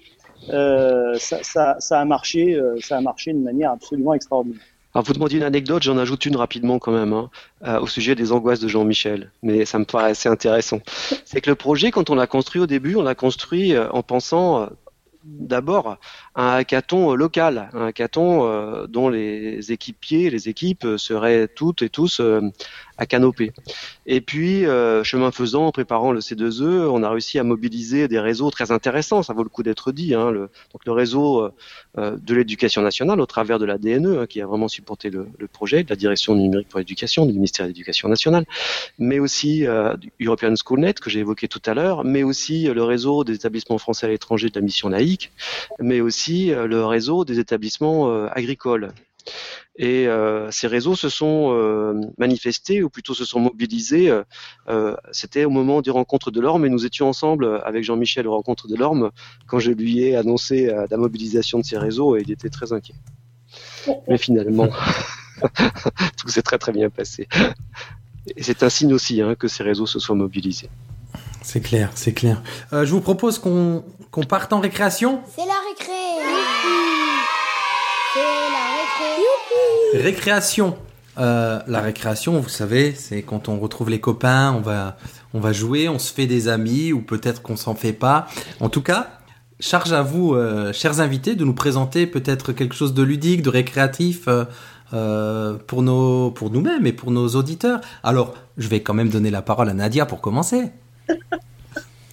[0.49, 4.61] Euh, ça, a marché, euh, ça a marché de manière absolument extraordinaire.
[4.93, 7.29] Alors vous demandiez une anecdote, j'en ajoute une rapidement quand même, hein,
[7.67, 10.79] euh, au sujet des angoisses de Jean-Michel, mais ça me paraît assez intéressant.
[11.25, 14.67] C'est que le projet, quand on l'a construit au début, on l'a construit en pensant
[15.23, 15.97] d'abord
[16.35, 21.81] un hackathon euh, local, un hackathon euh, dont les équipiers, les équipes euh, seraient toutes
[21.81, 22.21] et tous
[22.99, 23.51] à canopée.
[24.05, 28.19] Et puis, euh, chemin faisant, en préparant le C2E, on a réussi à mobiliser des
[28.19, 30.13] réseaux très intéressants, ça vaut le coup d'être dit.
[30.13, 31.51] Hein, le, donc le réseau euh,
[31.97, 35.27] euh, de l'éducation nationale au travers de la DNE, hein, qui a vraiment supporté le,
[35.37, 38.45] le projet, de la direction numérique pour l'éducation, du ministère de l'Éducation nationale,
[38.97, 42.83] mais aussi euh, European Schoolnet que j'ai évoqué tout à l'heure, mais aussi euh, le
[42.83, 45.31] réseau des établissements français à l'étranger de la mission laïque,
[45.79, 48.91] mais aussi euh, le réseau des établissements agricoles.
[49.81, 54.11] Et euh, ces réseaux se sont euh, manifestés, ou plutôt se sont mobilisés.
[54.67, 58.33] euh, C'était au moment des rencontres de l'Orme, et nous étions ensemble avec Jean-Michel aux
[58.35, 59.11] rencontres de l'Orme
[59.47, 62.73] quand je lui ai annoncé euh, la mobilisation de ces réseaux, et il était très
[62.73, 62.95] inquiet.
[64.09, 64.67] Mais finalement,
[66.17, 67.29] tout s'est très très bien passé.
[68.35, 70.69] Et c'est un signe aussi hein, que ces réseaux se soient mobilisés.
[71.41, 72.43] C'est clair, c'est clair.
[72.73, 75.21] Euh, je vous propose qu'on qu'on parte en récréation.
[75.33, 75.93] C'est la récré.
[78.13, 78.48] C'est la récré.
[80.01, 80.77] Récréation.
[81.17, 84.97] Euh, la récréation, vous savez, c'est quand on retrouve les copains, on va,
[85.33, 88.27] on va jouer, on se fait des amis, ou peut-être qu'on s'en fait pas.
[88.61, 89.07] En tout cas,
[89.59, 93.49] charge à vous, euh, chers invités, de nous présenter peut-être quelque chose de ludique, de
[93.49, 94.29] récréatif
[94.93, 97.81] euh, pour nos, pour nous-mêmes et pour nos auditeurs.
[98.01, 100.71] Alors, je vais quand même donner la parole à Nadia pour commencer.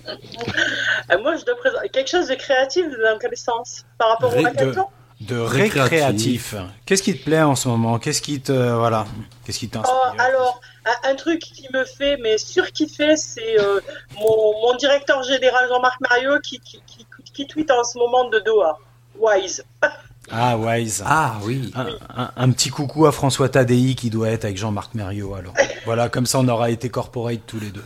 [0.07, 4.47] Moi, je dois présenter quelque chose de créatif dans quel sens Par rapport Ré- au
[4.47, 4.87] hackathon
[5.21, 5.83] De Récréatif.
[5.91, 6.55] récréatif.
[6.85, 7.99] Qu'est-ce qui te plaît en ce moment?
[7.99, 9.07] Qu'est-ce qui te voilà
[9.45, 9.95] Qu'est-ce qui t'inspire?
[9.95, 10.61] Oh, alors,
[11.05, 13.81] un, truc qui me fait, mais surkiffer, c'est euh,
[14.21, 18.39] mon, mon directeur général Jean-Marc Mario qui, qui, qui, qui tweet en ce moment de
[18.41, 18.79] Doha.
[19.19, 19.65] Wise.
[20.29, 21.05] Ah Wise.
[21.07, 21.71] Ah oui.
[21.77, 21.87] Un,
[22.25, 25.55] un- un petit coucou à François Tadei qui doit être avec Jean-Marc Merriot alors.
[25.85, 27.85] Voilà, comme ça on aura été corporate tous les deux.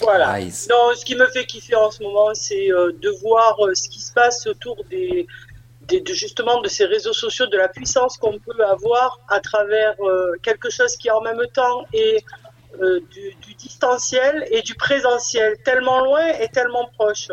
[0.00, 0.34] Voilà.
[0.38, 0.68] Wise.
[0.70, 3.88] Non, ce qui me fait kiffer en ce moment, c'est euh, de voir euh, ce
[3.88, 5.26] qui se passe autour des,
[5.88, 10.32] de, justement de ces réseaux sociaux, de la puissance qu'on peut avoir à travers euh,
[10.42, 12.24] quelque chose qui en même temps est
[12.80, 17.28] euh, du, distanciel et du présentiel, tellement loin et tellement proche.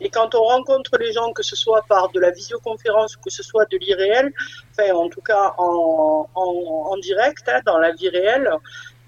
[0.00, 3.30] Et quand on rencontre les gens, que ce soit par de la visioconférence ou que
[3.30, 4.32] ce soit de l'irréel,
[4.70, 6.42] enfin en tout cas en, en,
[6.92, 8.48] en direct, hein, dans la vie réelle,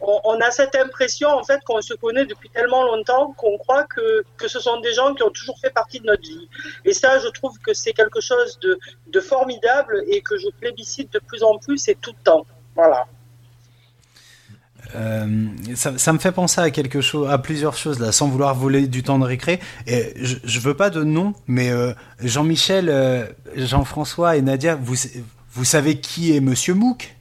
[0.01, 3.85] on, on, a cette impression en fait qu'on se connaît depuis tellement longtemps qu'on croit
[3.85, 6.49] que, que ce sont des gens qui ont toujours fait partie de notre vie.
[6.85, 11.13] Et ça, je trouve que c'est quelque chose de, de formidable et que je plébiscite
[11.13, 12.47] de plus en plus et tout le temps.
[12.75, 13.07] Voilà.
[14.97, 18.55] Euh, ça, ça, me fait penser à quelque chose, à plusieurs choses là, sans vouloir
[18.55, 19.61] voler du temps de récré.
[19.87, 24.97] Et je, je veux pas de nom, mais euh, Jean-Michel, euh, Jean-François et Nadia, vous,
[25.53, 27.15] vous savez qui est Monsieur Mouk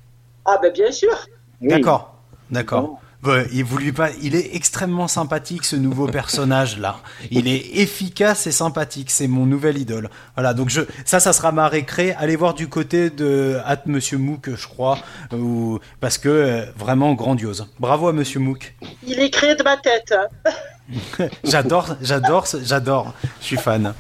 [0.46, 1.28] Ah ben bien sûr.
[1.62, 2.16] D'accord,
[2.52, 3.00] d'accord.
[3.22, 6.98] Bon, il, vous lui pas, il est extrêmement sympathique ce nouveau personnage là.
[7.32, 9.12] Il est efficace et sympathique.
[9.12, 10.10] C'est mon nouvel idole.
[10.36, 12.14] Voilà, donc je, ça, ça sera ma récré.
[12.14, 15.00] Allez voir du côté de At Monsieur Mouk, je crois,
[15.34, 17.68] ou, parce que euh, vraiment grandiose.
[17.80, 18.74] Bravo à Monsieur Mouk.
[19.06, 20.14] Il est créé de ma tête.
[21.44, 23.14] j'adore, j'adore, j'adore.
[23.42, 23.94] Je suis fan.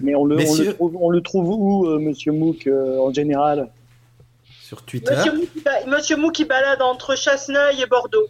[0.00, 3.12] Mais on le, on le, trouve, on le trouve où, euh, Monsieur Mouk, euh, en
[3.12, 3.68] général?
[4.64, 5.14] Sur Twitter.
[5.14, 8.28] Monsieur Mou, qui, Monsieur Mou qui balade entre Chasseneuil et Bordeaux.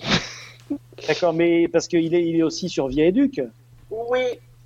[1.06, 3.42] D'accord, mais parce qu'il est, il est aussi sur Via Éduc.
[3.90, 4.22] Oui.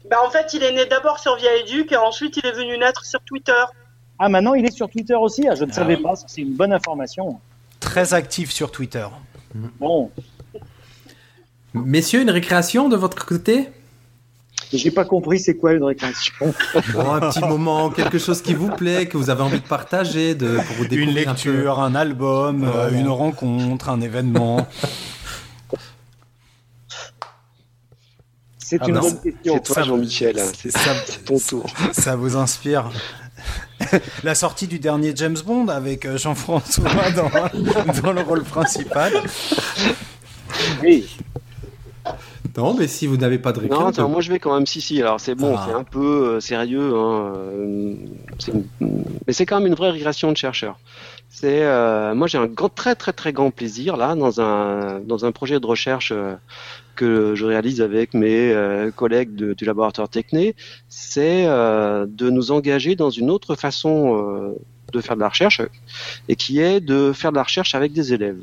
[0.09, 2.79] Bah, en fait, il est né d'abord sur Via Éduc et ensuite il est venu
[2.79, 3.65] naître sur Twitter.
[4.21, 5.49] Ah, maintenant il est sur Twitter aussi?
[5.49, 6.03] Ah, Je ne ah, savais oui.
[6.03, 7.41] pas, c'est une bonne information.
[7.81, 9.07] Très actif sur Twitter.
[9.81, 10.13] Bon.
[11.75, 13.69] Messieurs, une récréation de votre côté?
[14.79, 16.55] J'ai pas compris c'est quoi une récréation.
[16.93, 20.35] Bon, un petit moment, quelque chose qui vous plaît, que vous avez envie de partager,
[20.35, 24.69] de pour vous une lecture, un, un album, euh, une rencontre, un événement.
[28.59, 29.55] C'est ah une non, bonne question.
[29.65, 30.37] C'est toi, Jean-Michel.
[30.55, 31.67] C'est ton tour.
[31.93, 32.93] Ça vous inspire
[34.25, 37.31] La sortie du dernier James Bond avec euh, Jean-François dans,
[38.03, 39.13] dans le rôle principal.
[40.83, 41.17] Oui.
[42.57, 43.79] Non, mais si vous n'avez pas de récré.
[43.79, 44.67] Non, attends, moi je vais quand même.
[44.67, 45.01] Si, si.
[45.01, 45.65] Alors c'est bon, ah.
[45.67, 47.95] c'est un peu euh, sérieux, hein, euh,
[48.49, 48.65] une...
[49.27, 50.79] mais c'est quand même une vraie régression de chercheur.
[51.33, 55.25] C'est, euh, moi j'ai un grand, très très très grand plaisir là dans un dans
[55.25, 56.35] un projet de recherche euh,
[56.97, 60.57] que je réalise avec mes euh, collègues de, du laboratoire Techné,
[60.89, 64.55] c'est de nous engager dans une autre façon
[64.93, 65.63] de faire de la recherche,
[66.29, 68.43] et qui est de faire de la recherche avec des élèves.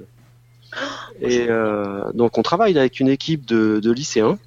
[1.22, 4.38] Et euh, donc on travaille avec une équipe de, de lycéens.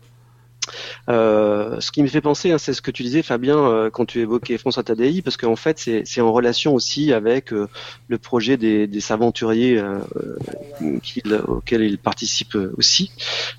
[1.09, 4.05] Euh, ce qui me fait penser, hein, c'est ce que tu disais, Fabien, euh, quand
[4.05, 7.69] tu évoquais François Tadei, parce qu'en fait, c'est en relation aussi avec euh,
[8.09, 9.99] le projet des, des aventuriers euh,
[11.47, 13.11] auxquels il participe aussi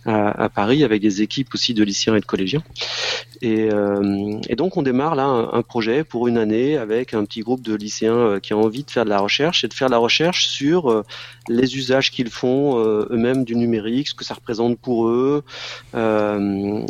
[0.05, 2.63] à, Paris, avec des équipes aussi de lycéens et de collégiens.
[3.41, 3.69] Et,
[4.55, 7.73] donc, on démarre là un, un, projet pour une année avec un petit groupe de
[7.73, 10.47] lycéens qui a envie de faire de la recherche et de faire de la recherche
[10.47, 11.03] sur
[11.47, 15.43] les usages qu'ils font eux-mêmes du numérique, ce que ça représente pour eux.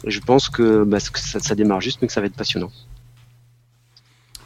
[0.06, 2.72] Je pense que, bah, que ça, ça, démarre juste, mais que ça va être passionnant.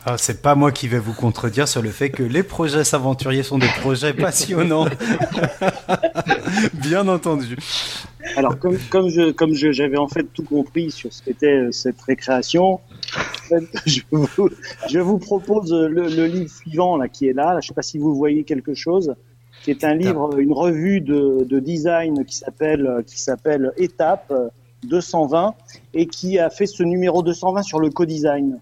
[0.07, 3.41] Ah, c'est pas moi qui vais vous contredire sur le fait que les projets s'aventuriers
[3.41, 4.85] sont des projets passionnants.
[6.75, 7.57] Bien entendu.
[8.35, 11.99] Alors, comme, comme je, comme je, j'avais en fait tout compris sur ce qu'était cette
[12.01, 12.81] récréation,
[13.87, 14.49] je, vous,
[14.89, 17.59] je vous propose le, le, livre suivant là qui est là.
[17.59, 19.15] Je sais pas si vous voyez quelque chose
[19.63, 24.31] qui est un livre, une revue de, de design qui s'appelle qui s'appelle Étape
[24.86, 25.54] 220
[25.93, 28.60] et qui a fait ce numéro 220 sur le co-design.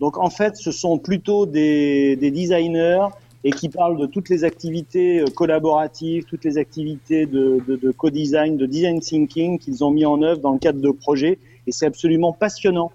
[0.00, 3.06] Donc en fait, ce sont plutôt des, des, designers
[3.44, 8.56] et qui parlent de toutes les activités collaboratives, toutes les activités de, de, de co-design,
[8.56, 11.38] de design thinking qu'ils ont mis en œuvre dans le cadre de projets.
[11.66, 12.92] Et c'est absolument passionnant.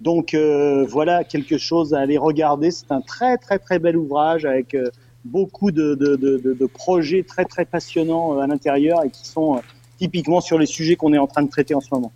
[0.00, 2.70] Donc euh, voilà quelque chose à aller regarder.
[2.70, 4.90] C'est un très très très bel ouvrage avec euh,
[5.24, 9.60] beaucoup de, projets très très passionnants euh, à l'intérieur et qui sont
[9.98, 12.12] typiquement sur les sujets qu'on est en train de traiter en ce moment.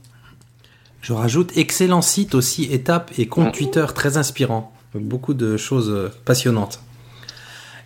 [1.02, 4.72] Je rajoute excellent site aussi, étape et compte Twitter très inspirant.
[4.94, 6.80] Beaucoup de choses passionnantes.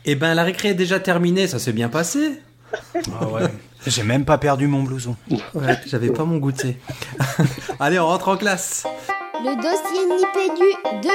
[0.04, 2.40] Eh ben, la récré est déjà terminée, ça s'est bien passé.
[3.20, 3.42] Ah ouais.
[3.86, 5.14] J'ai même pas perdu mon blouson.
[5.54, 6.78] Ouais, j'avais pas mon goûter.
[7.80, 8.84] Allez, on rentre en classe.
[9.42, 11.08] Le dossier Nipédu 2.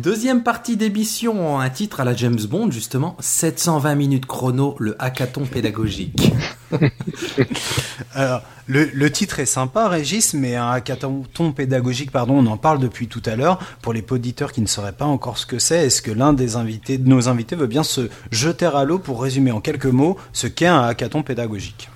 [0.00, 5.46] Deuxième partie d'émission, un titre à la James Bond, justement, 720 minutes chrono, le hackathon
[5.46, 6.32] pédagogique.
[8.14, 13.08] Alors, le, titre est sympa, Régis, mais un hackathon pédagogique, pardon, on en parle depuis
[13.08, 13.58] tout à l'heure.
[13.82, 16.56] Pour les auditeurs qui ne sauraient pas encore ce que c'est, est-ce que l'un des
[16.56, 20.16] invités, de nos invités veut bien se jeter à l'eau pour résumer en quelques mots
[20.32, 21.88] ce qu'est un hackathon pédagogique?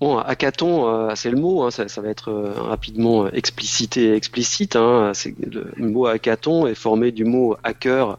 [0.00, 4.76] Bon, hackathon, euh, c'est le mot, hein, ça, va être euh, rapidement explicité et explicite.
[4.76, 8.18] Hein, le, mot hackathon est formé du mot hacker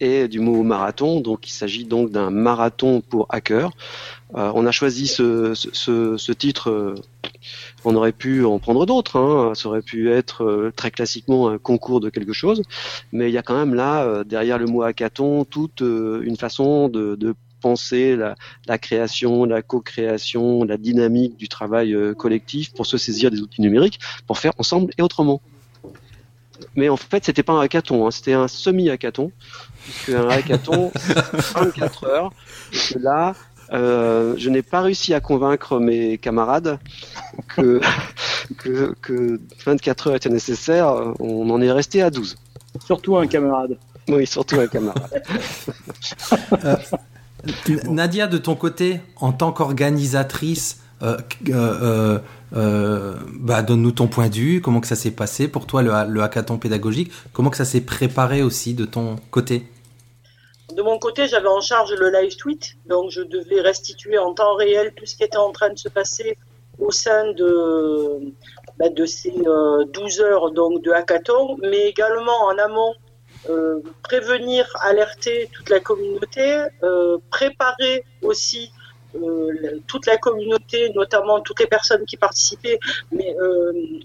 [0.00, 1.20] et du mot marathon.
[1.20, 3.70] Donc il s'agit donc d'un marathon pour hackers.
[4.34, 6.94] On a choisi ce, ce, ce titre
[7.84, 9.18] on aurait pu en prendre d'autres.
[9.18, 9.54] Hein.
[9.54, 12.62] Ça aurait pu être euh, très classiquement un concours de quelque chose,
[13.12, 16.36] mais il y a quand même là, euh, derrière le mot hackathon, toute euh, une
[16.36, 23.30] façon de, penser la, création, la co-création, la dynamique du travail collectif pour se saisir
[23.30, 25.40] des outils numériques, pour faire ensemble et autrement.
[26.74, 28.10] Mais en fait, c'était pas un hackathon, hein.
[28.10, 29.30] c'était un semi-hackathon,
[29.84, 30.90] puisque un hackathon,
[31.54, 32.32] 24 heures,
[32.72, 33.34] et que là,
[33.72, 36.78] euh, je n'ai pas réussi à convaincre mes camarades
[37.48, 37.80] que,
[39.02, 40.94] que, 24 heures étaient nécessaires.
[41.20, 42.36] On en est resté à 12.
[42.84, 43.78] Surtout un camarade.
[44.08, 45.22] Oui, surtout un camarade.
[47.68, 51.16] Euh, Nadia, de ton côté, en tant qu'organisatrice, euh,
[52.52, 56.22] bah, donne-nous ton point de vue, comment que ça s'est passé pour toi le, le
[56.22, 59.66] hackathon pédagogique, comment que ça s'est préparé aussi de ton côté?
[60.74, 64.54] De mon côté, j'avais en charge le live tweet, donc je devais restituer en temps
[64.54, 66.36] réel tout ce qui était en train de se passer
[66.78, 68.32] au sein de,
[68.78, 72.94] de ces 12 euh, heures donc, de hackathon, mais également en amont
[73.48, 78.72] euh, prévenir, alerter toute la communauté, euh, préparer aussi
[79.86, 82.78] toute la communauté, notamment toutes les personnes qui participaient,
[83.10, 83.36] mais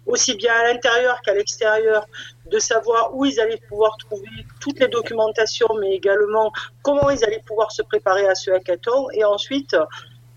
[0.05, 2.05] aussi bien à l'intérieur qu'à l'extérieur,
[2.51, 7.43] de savoir où ils allaient pouvoir trouver toutes les documentations, mais également comment ils allaient
[7.45, 9.09] pouvoir se préparer à ce hackathon.
[9.11, 9.75] Et ensuite,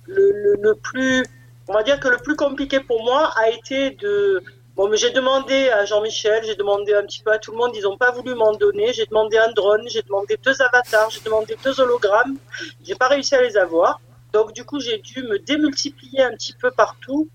[0.07, 1.25] le, plus,
[1.69, 4.43] on va dire que le plus compliqué pour moi a été de
[4.77, 7.73] Bon, mais j'ai demandé à Jean-Michel, j'ai demandé un petit peu à tout le monde,
[7.75, 8.95] ils n'ont pas voulu m'en donner.
[8.95, 12.39] J'ai demandé un drone, j'ai demandé deux avatars, j'ai demandé deux hologrammes.
[12.83, 14.01] J'ai pas réussi à les avoir.
[14.33, 17.29] Donc, du coup, j'ai dû me démultiplier un petit peu partout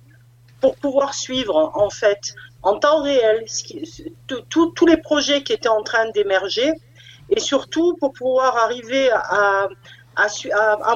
[0.61, 3.45] pour pouvoir suivre, en fait, en temps réel
[4.49, 6.71] tous les projets qui étaient en train d'émerger
[7.29, 9.67] et surtout pour pouvoir arriver à,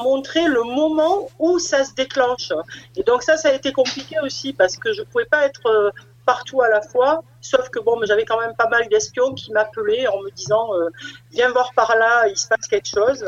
[0.02, 2.52] montrer le moment où ça se déclenche.
[2.96, 5.66] Et donc ça, ça a été compliqué aussi parce que je ne pouvais pas être
[5.68, 5.92] euh,
[6.26, 10.08] partout à la fois, sauf que bon, j'avais quand même pas mal d'espions qui m'appelaient
[10.08, 10.90] en me disant euh,
[11.32, 13.26] viens voir par là, il se passe quelque chose.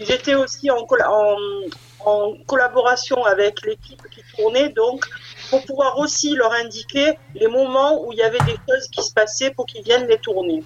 [0.00, 0.86] J'étais aussi en,
[2.04, 5.04] en collaboration avec l'équipe qui tournait, donc
[5.50, 9.12] pour pouvoir aussi leur indiquer les moments où il y avait des choses qui se
[9.12, 10.62] passaient pour qu'ils viennent les tourner.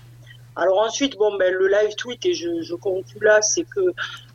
[0.54, 3.94] Alors ensuite, bon, ben, le live tweet, et je, je conclue là, c'est que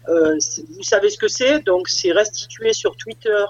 [0.10, 0.38] euh,
[0.70, 3.46] vous savez ce que c'est, donc c'est restitué sur Twitter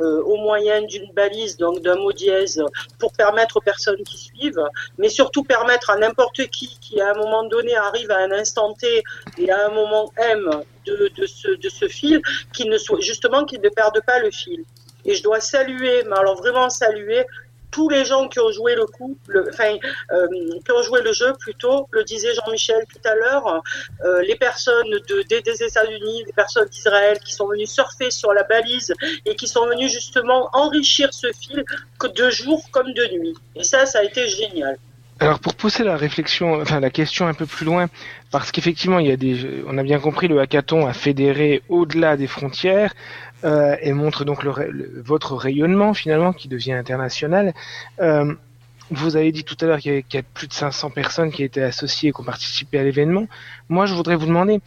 [0.00, 2.62] euh, au moyen d'une balise, donc d'un mot dièse,
[2.98, 4.64] pour permettre aux personnes qui suivent,
[4.98, 8.74] mais surtout permettre à n'importe qui qui à un moment donné arrive à un instant
[8.74, 9.02] T
[9.38, 10.50] et à un moment M
[10.86, 12.20] de, de, ce, de ce fil,
[12.52, 14.64] qui ne soit justement qu'il ne perde pas le fil.
[15.04, 17.24] Et je dois saluer, mais alors vraiment saluer
[17.70, 19.16] tous les gens qui ont joué le coup,
[19.48, 19.76] enfin,
[20.12, 20.26] euh,
[20.64, 23.62] qui ont joué le jeu plutôt, le disait Jean-Michel tout à l'heure,
[24.04, 28.32] euh, les personnes de, des, des États-Unis, les personnes d'Israël qui sont venues surfer sur
[28.32, 28.92] la balise
[29.26, 31.64] et qui sont venues justement enrichir ce fil
[31.98, 33.34] que de jour comme de nuit.
[33.56, 34.78] Et ça, ça a été génial.
[35.22, 37.90] Alors pour pousser la réflexion, enfin la question un peu plus loin,
[38.30, 42.16] parce qu'effectivement il y a des, on a bien compris le hackathon a fédéré au-delà
[42.16, 42.94] des frontières
[43.44, 47.54] euh, et montre donc votre rayonnement finalement qui devient international.
[48.00, 48.34] Euh,
[48.90, 51.62] vous avez dit tout à l'heure qu'il y, avait plus de 500 personnes qui étaient
[51.62, 53.28] associées, qui ont participé à l'événement.
[53.68, 54.60] Moi, je voudrais vous demander,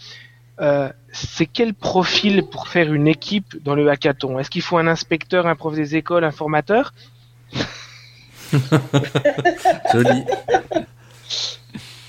[0.61, 4.39] euh, c'est quel profil pour faire une équipe dans le hackathon?
[4.39, 6.93] Est-ce qu'il faut un inspecteur, un prof des écoles, un formateur?
[9.93, 10.23] Joli.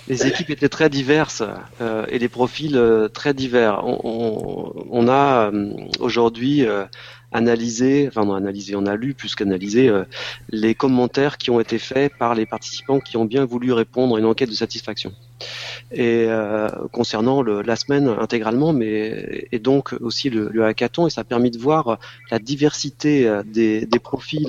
[0.07, 1.43] Les équipes étaient très diverses
[1.81, 3.83] euh, et les profils euh, très divers.
[3.85, 6.67] On, a euh, aujourd'hui
[7.33, 9.91] analysé, enfin on a analysé, on a lu plus qu'analysé
[10.51, 14.19] les commentaires qui ont été faits par les participants qui ont bien voulu répondre à
[14.19, 15.13] une enquête de satisfaction.
[15.91, 16.29] Et
[16.93, 21.25] concernant le, la semaine intégralement, mais et donc aussi le, le, hackathon, et ça a
[21.25, 21.99] permis de voir
[22.31, 24.47] la diversité des, des profils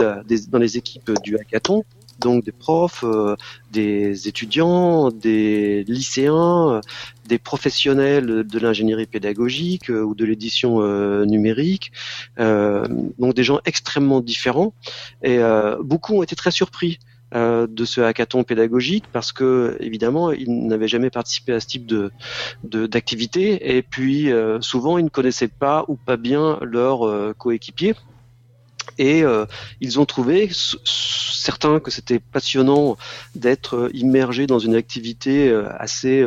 [0.49, 1.83] dans les équipes du hackathon
[2.19, 3.35] donc des profs, euh,
[3.71, 6.81] des étudiants, des lycéens, euh,
[7.27, 10.81] des professionnels de l'ingénierie pédagogique euh, ou de l'édition
[11.25, 11.91] numérique,
[12.37, 14.73] donc des gens extrêmement différents.
[15.23, 15.39] Et
[15.81, 16.99] beaucoup ont été très surpris
[17.33, 22.11] de ce hackathon pédagogique parce que évidemment ils n'avaient jamais participé à ce type de
[22.63, 24.29] d'activité et puis
[24.61, 27.95] souvent ils ne connaissaient pas ou pas bien leurs coéquipiers
[28.97, 29.45] Et euh,
[29.81, 30.49] ils ont trouvé,
[30.85, 32.97] certains, que c'était passionnant
[33.35, 36.25] d'être euh, immergé dans une activité euh, assez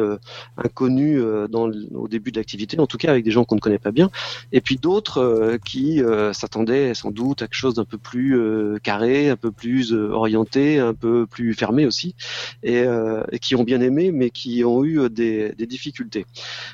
[0.56, 3.78] inconnue dans, au début de l'activité, en tout cas avec des gens qu'on ne connaît
[3.78, 4.10] pas bien.
[4.52, 6.00] Et puis d'autres qui
[6.32, 8.38] s'attendaient sans doute à quelque chose d'un peu plus
[8.82, 12.14] carré, un peu plus orienté, un peu plus fermé aussi,
[12.62, 12.84] et,
[13.32, 16.26] et, qui ont bien aimé, mais qui ont eu des, des difficultés.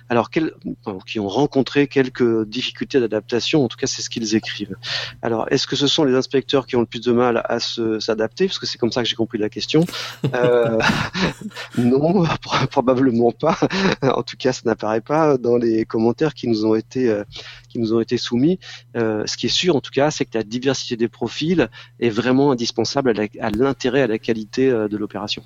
[0.09, 0.53] Alors, quel,
[1.07, 4.76] qui ont rencontré quelques difficultés d'adaptation, en tout cas c'est ce qu'ils écrivent.
[5.22, 8.47] Alors, est-ce que ce sont les inspecteurs qui ont le plus de mal à s'adapter,
[8.47, 9.85] parce que c'est comme ça que j'ai compris la question.
[10.35, 10.79] Euh,
[11.79, 12.25] non,
[12.70, 13.59] probablement pas.
[14.03, 17.25] En tout cas, ça n'apparaît pas dans les commentaires qui nous ont été euh,
[17.68, 18.59] qui nous ont été soumis.
[18.97, 21.68] Euh, ce qui est sûr, en tout cas, c'est que la diversité des profils
[22.01, 25.43] est vraiment indispensable à l'intérêt, à la qualité de l'opération.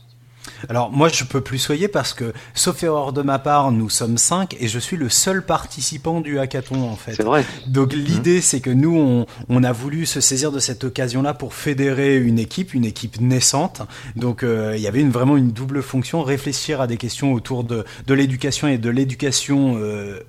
[0.69, 4.19] Alors moi je peux plus soyer parce que sauf erreur de ma part nous sommes
[4.19, 7.15] cinq et je suis le seul participant du hackathon en fait.
[7.15, 7.45] C'est vrai.
[7.67, 11.35] Donc l'idée c'est que nous on, on, a voulu se saisir de cette occasion là
[11.35, 13.83] pour fédérer une équipe, une équipe naissante.
[14.17, 17.65] Donc euh, il y avait une, vraiment une double fonction, réfléchir à des questions autour
[17.65, 20.21] de, de l'éducation et de l'éducation euh,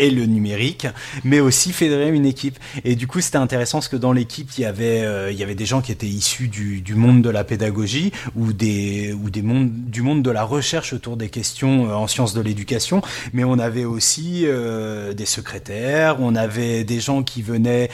[0.00, 0.86] et le numérique,
[1.24, 2.58] mais aussi fédérer une équipe.
[2.84, 5.42] Et du coup, c'était intéressant parce que dans l'équipe, il y avait euh, il y
[5.42, 9.42] avait des gens qui étaient issus du, monde de la pédagogie ou des ou des
[9.42, 13.02] mondes du monde de la recherche autour des questions euh, en sciences de l'éducation,
[13.34, 17.90] mais on avait aussi euh, des secrétaires, on avait des gens qui venaient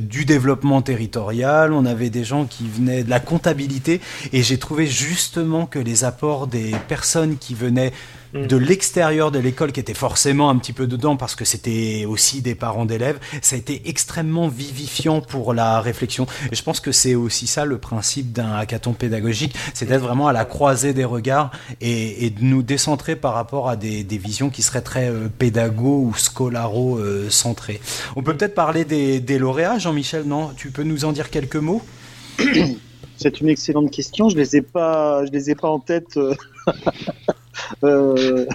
[0.00, 4.00] du développement territorial, on avait des gens qui venaient de la comptabilité
[4.32, 7.92] et j'ai trouvé justement que les apports des personnes qui venaient
[8.34, 8.46] Mm.
[8.48, 12.42] de l'extérieur de l'école qui était forcément un petit peu dedans parce que c'était aussi
[12.42, 16.26] des parents d'élèves, ça a été extrêmement vivifiant pour la réflexion.
[16.50, 20.26] Et je pense que c'est aussi ça le principe d'un hackathon pédagogique, c'est d'être vraiment
[20.26, 24.62] à la croisée des regards et, de nous décentrer par rapport à des, visions qui
[24.62, 27.80] seraient très euh, pédago ou scolaro euh, centrées.
[28.16, 30.50] On peut peut-être parler des, des lauréats, Jean-Michel, non?
[30.56, 31.82] Tu peux nous en dire quelques mots?
[33.16, 34.28] C'est une excellente question.
[34.28, 36.18] Je les ai pas, je les ai pas en tête.
[37.82, 38.46] Euh,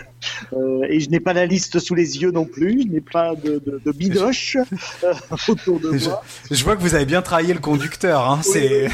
[0.53, 2.83] euh, et je n'ai pas la liste sous les yeux non plus.
[2.83, 4.57] Je n'ai pas de, de, de bidoche
[5.03, 5.13] euh,
[5.47, 6.23] autour de moi.
[6.49, 8.29] Je, vois que vous avez bien travaillé le conducteur.
[8.29, 8.89] Hein, c'est.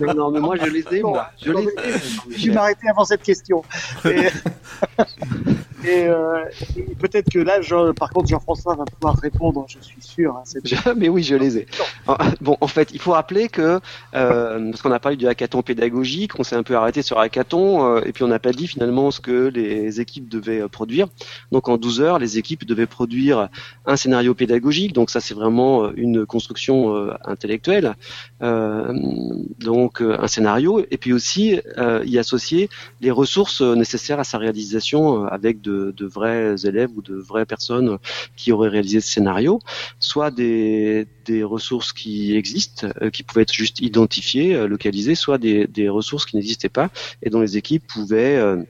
[0.00, 1.02] non, mais moi je les ai.
[1.02, 2.36] Moi, je les ai.
[2.36, 3.62] Je vais m'arrêter avant cette question.
[4.04, 4.28] Et...
[5.86, 6.44] Euh,
[6.76, 7.60] et, peut-être que là,
[7.94, 10.36] par contre, Jean-François va pouvoir répondre, je suis sûr.
[10.36, 11.66] Hein, mais oui, je les ai.
[12.40, 13.80] Bon, en fait, il faut rappeler que,
[14.14, 17.84] euh, parce qu'on a parlé du hackathon pédagogique, on s'est un peu arrêté sur hackathon,
[17.84, 21.08] euh, et puis on n'a pas dit finalement ce que les équipes devaient produire.
[21.52, 23.48] Donc en 12 heures, les équipes devaient produire
[23.86, 27.94] un scénario pédagogique, donc ça c'est vraiment une construction intellectuelle,
[28.40, 31.60] donc un scénario, et puis aussi
[32.04, 32.68] y associer
[33.00, 37.98] les ressources nécessaires à sa réalisation avec de de, vrais élèves ou de vraies personnes
[38.36, 39.60] qui auraient réalisé ce scénario,
[39.98, 41.06] soit des,
[41.42, 46.36] ressources qui existent, euh, qui pouvaient être juste identifiées, euh, localisées, soit des, ressources qui
[46.36, 46.90] n'existaient pas
[47.22, 48.62] et dont les équipes pouvaient euh,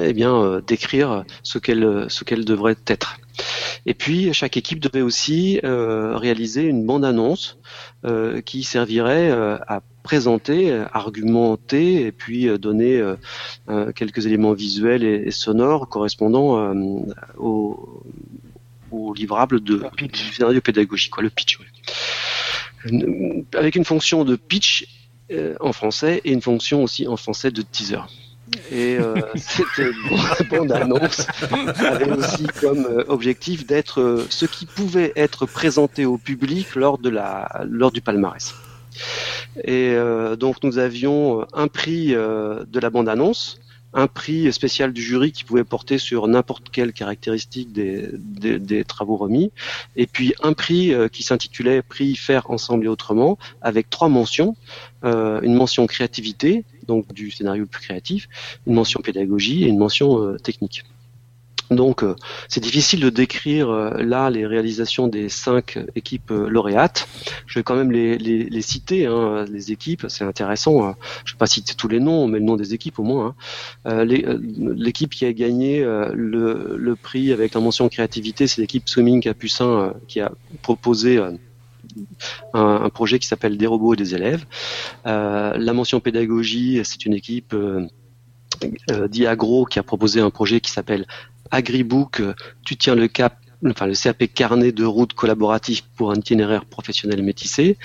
[0.00, 2.24] eh bien décrire ce qu'elles ce
[2.86, 3.18] être.
[3.86, 7.58] Et puis chaque équipe devait aussi réaliser une bande annonce
[8.44, 13.00] qui servirait à présenter, euh, argumenter et puis euh, donner
[13.68, 16.72] euh, quelques éléments visuels et, sonores correspondant
[17.36, 18.04] au,
[18.92, 21.58] au, livrable de, du scénario pédagogique, quoi, le pitch.
[23.54, 24.86] Avec une fonction de pitch
[25.60, 27.98] en français et une fonction aussi en français de teaser.
[28.70, 31.26] Et euh, cette bande annonce
[31.78, 37.64] avait aussi comme objectif d'être ce qui pouvait être présenté au public lors de la
[37.66, 38.54] lors du palmarès.
[39.62, 43.60] Et euh, donc nous avions euh, un prix euh, de la bande-annonce,
[43.92, 49.16] un prix spécial du jury qui pouvait porter sur n'importe quelle caractéristique des, des, travaux
[49.16, 49.52] remis,
[49.94, 54.56] et puis un prix qui s'intitulait Prix Faire ensemble et autrement, avec trois mentions,
[55.04, 58.28] une mention créativité, donc du scénario le plus créatif,
[58.66, 60.82] une mention pédagogie et une mention technique.
[61.70, 62.14] Donc, euh,
[62.48, 67.08] c'est difficile de décrire euh, là les réalisations des cinq équipes euh, lauréates.
[67.46, 70.94] Je vais quand même les, citer, hein, les équipes, c'est intéressant.
[71.24, 73.34] Je ne vais pas citer tous les noms, mais le nom des équipes au moins.
[73.84, 74.04] Hein.
[74.04, 80.20] L'équipe qui a gagné le, prix avec la mention créativité, c'est l'équipe Swimming Capucin qui
[80.20, 81.20] a proposé
[82.54, 84.44] un, projet qui s'appelle Des robots et des élèves.
[85.04, 87.54] la mention pédagogie, c'est une équipe
[89.08, 91.06] Diagro qui a proposé un projet qui s'appelle
[91.50, 92.22] Agribook,
[92.64, 93.38] tu tiens le cap
[93.70, 97.78] enfin le CAP carnet de route collaboratif pour un itinéraire professionnel métissé.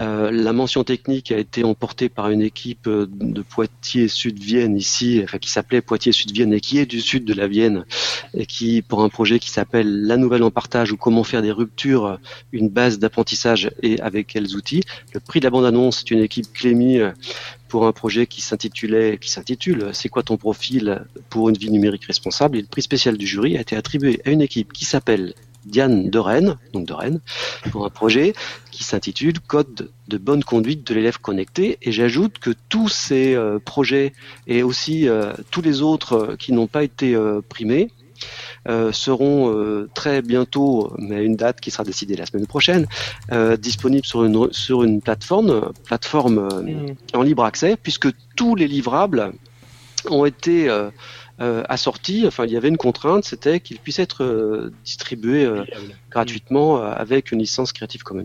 [0.00, 5.38] Euh, la mention technique a été emportée par une équipe euh, de Poitiers-Sud-Vienne ici, enfin
[5.38, 7.84] qui s'appelait Poitiers-Sud-Vienne et qui est du sud de la Vienne,
[8.32, 11.50] et qui pour un projet qui s'appelle La Nouvelle en partage ou comment faire des
[11.50, 12.20] ruptures,
[12.52, 14.84] une base d'apprentissage et avec quels outils.
[15.14, 17.00] Le prix de la bande-annonce, c'est une équipe Clémy
[17.68, 22.04] pour un projet qui s'intitulait, qui s'intitule C'est quoi ton profil pour une vie numérique
[22.04, 22.56] responsable?
[22.56, 25.34] Et le prix spécial du jury a été attribué à une équipe qui s'appelle
[25.64, 27.20] Diane de Rennes, donc de Rennes,
[27.70, 28.32] pour un projet
[28.70, 31.78] qui s'intitule Code de bonne conduite de l'élève connecté.
[31.82, 34.12] Et j'ajoute que tous ces euh, projets
[34.46, 37.16] et aussi euh, tous les autres euh, qui n'ont pas été
[37.48, 37.90] primés
[38.92, 42.86] seront très bientôt, mais à une date qui sera décidée la semaine prochaine,
[43.58, 47.16] disponibles sur une sur une plateforme, plateforme mmh.
[47.16, 49.32] en libre accès, puisque tous les livrables
[50.10, 50.68] ont été
[51.68, 55.64] assorti, enfin il y avait une contrainte, c'était qu'il puisse être euh, distribué euh,
[56.10, 58.24] gratuitement avec une licence Creative Commons.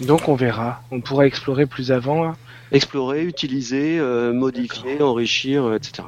[0.00, 2.34] Donc on verra, on pourra explorer plus avant.
[2.70, 3.98] Explorer, utiliser,
[4.32, 6.06] modifier, enrichir, etc.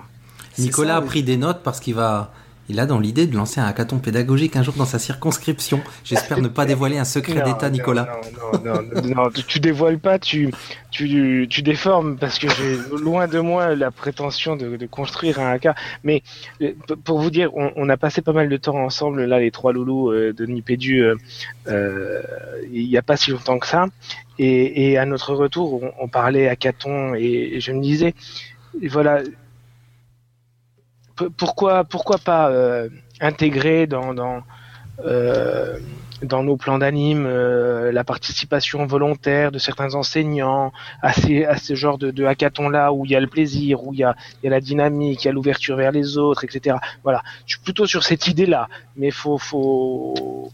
[0.58, 2.32] Nicolas a pris des notes parce qu'il va
[2.70, 5.80] il a dans l'idée de lancer un hackathon pédagogique un jour dans sa circonscription.
[6.04, 8.20] J'espère ne pas dévoiler un secret d'État, Nicolas.
[8.38, 10.52] Non, non, non, non, tu, dévoiles pas, tu,
[10.92, 15.50] tu, tu déformes parce que j'ai loin de moi la prétention de, de, construire un
[15.50, 15.74] hacka.
[16.04, 16.22] Mais
[16.62, 16.72] euh,
[17.04, 20.12] pour vous dire, on, a passé pas mal de temps ensemble, là, les trois loulous
[20.12, 21.16] euh, de Nipédu, euh,
[21.66, 22.22] euh,
[22.72, 23.86] il n'y a pas si longtemps que ça.
[24.38, 28.14] Et, et à notre retour, on, on parlait hackathon et, et je me disais,
[28.88, 29.22] voilà,
[31.28, 32.88] pourquoi, pourquoi pas euh,
[33.20, 34.42] intégrer dans, dans,
[35.04, 35.78] euh,
[36.22, 41.74] dans nos plans d'anime euh, la participation volontaire de certains enseignants à, ces, à ce
[41.74, 44.46] genre de, de hackathon-là où il y a le plaisir, où il y a, il
[44.46, 46.76] y a la dynamique, il y a l'ouverture vers les autres, etc.
[47.02, 50.50] Voilà, je suis plutôt sur cette idée-là, mais faut, faut,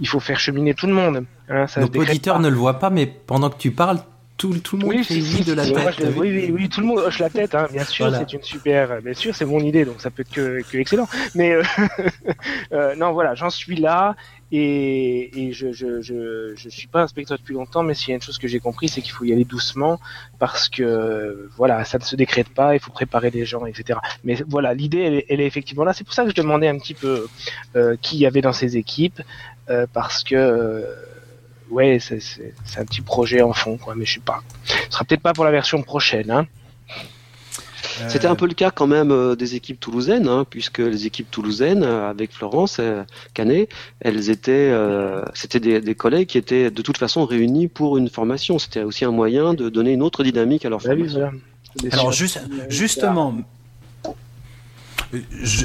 [0.00, 1.24] il faut faire cheminer tout le monde.
[1.48, 3.98] Hein, ça Nos auditeurs ne le voient pas, mais pendant que tu parles,
[4.36, 6.06] tout, tout, le monde oui, de la tête.
[6.16, 9.00] oui, oui, oui, tout le monde hoche la tête, hein, bien sûr, c'est une super,
[9.02, 11.08] bien sûr, c'est mon idée, donc ça peut être que, que excellent.
[11.34, 11.62] Mais euh,
[12.72, 14.14] euh, non, voilà, j'en suis là
[14.52, 18.16] et, et je, je, je, je, suis pas inspecteur depuis longtemps, mais s'il y a
[18.16, 19.98] une chose que j'ai compris, c'est qu'il faut y aller doucement
[20.38, 23.98] parce que voilà, ça ne se décrète pas, il faut préparer les gens, etc.
[24.22, 25.92] Mais voilà, l'idée, elle, elle, est effectivement là.
[25.92, 27.26] C'est pour ça que je demandais un petit peu
[27.74, 29.20] euh, qui y avait dans ces équipes,
[29.68, 30.84] euh, parce que euh,
[31.70, 34.42] ouais, c'est un petit projet en fond, quoi, mais je sais pas.
[34.64, 36.46] Ce sera peut-être pas pour la version prochaine, hein.
[38.08, 41.30] C'était un peu le cas quand même euh, des équipes toulousaines, hein, puisque les équipes
[41.30, 43.02] toulousaines, euh, avec Florence euh,
[43.34, 44.72] Canet, elles étaient,
[45.34, 48.58] c'était des, des, collègues qui étaient de toute façon réunis pour une formation.
[48.58, 51.30] C'était aussi un moyen de donner une autre dynamique à leur bah formation.
[51.92, 53.34] Alors juste, justement,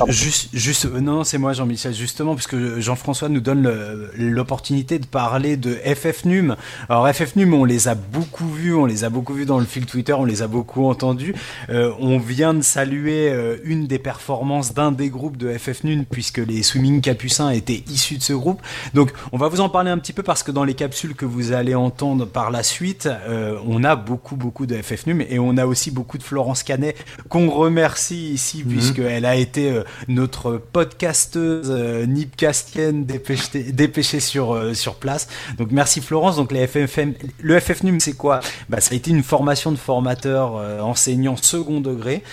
[0.08, 3.72] Juste, juste, non, c'est moi Jean-Michel, justement, puisque Jean-François nous donne
[4.16, 6.56] l'opportunité de parler de FFNUM.
[6.89, 9.86] Alors FFNUM, on les a beaucoup vus, on les a beaucoup vus dans le fil
[9.86, 11.34] Twitter, on les a beaucoup entendus.
[11.70, 16.39] Euh, on vient de saluer euh, une des performances d'un des groupes de FFNUM, puisque
[16.39, 18.62] les Swimming Capucins étaient issus de ce groupe.
[18.93, 21.26] Donc on va vous en parler un petit peu parce que dans les capsules que
[21.26, 25.58] vous allez entendre par la suite, euh, on a beaucoup, beaucoup de FFNUM et on
[25.58, 26.95] a aussi beaucoup de Florence Canet
[27.30, 28.72] qu'on remercie ici, mhm.
[28.72, 35.28] puisqu'elle a été euh, notre podcasteuse euh, nipcastienne dépêchée, dépêchée sur, euh, sur place.
[35.58, 36.36] Donc merci Florence.
[36.36, 38.39] Donc le FFNUM c'est quoi?
[38.70, 42.24] Bah, Ça a été une formation de formateur enseignant second degré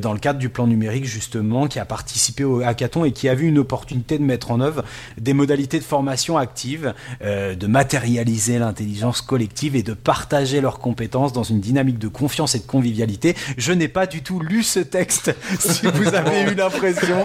[0.00, 3.34] dans le cadre du plan numérique justement qui a participé au hackathon et qui a
[3.34, 4.84] vu une opportunité de mettre en œuvre
[5.18, 11.42] des modalités de formation active, de matérialiser l'intelligence collective et de partager leurs compétences dans
[11.42, 13.34] une dynamique de confiance et de convivialité.
[13.56, 15.34] Je n'ai pas du tout lu ce texte.
[15.58, 17.24] si vous avez eu l'impression.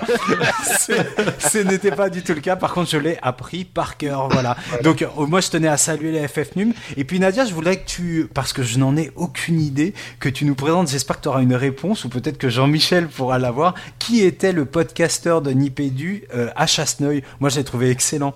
[1.39, 2.55] Ce n'était pas du tout le cas.
[2.55, 4.29] Par contre, je l'ai appris par cœur.
[4.29, 4.55] Voilà.
[4.83, 6.73] Donc, euh, moi, je tenais à saluer les FFNUM.
[6.97, 10.29] Et puis, Nadia, je voudrais que tu, parce que je n'en ai aucune idée, que
[10.29, 10.89] tu nous présentes.
[10.89, 13.75] J'espère que tu auras une réponse, ou peut-être que Jean-Michel pourra l'avoir.
[13.99, 17.23] Qui était le podcasteur de Nipédu euh, à Chasseneuil?
[17.39, 18.33] Moi, je l'ai trouvé excellent.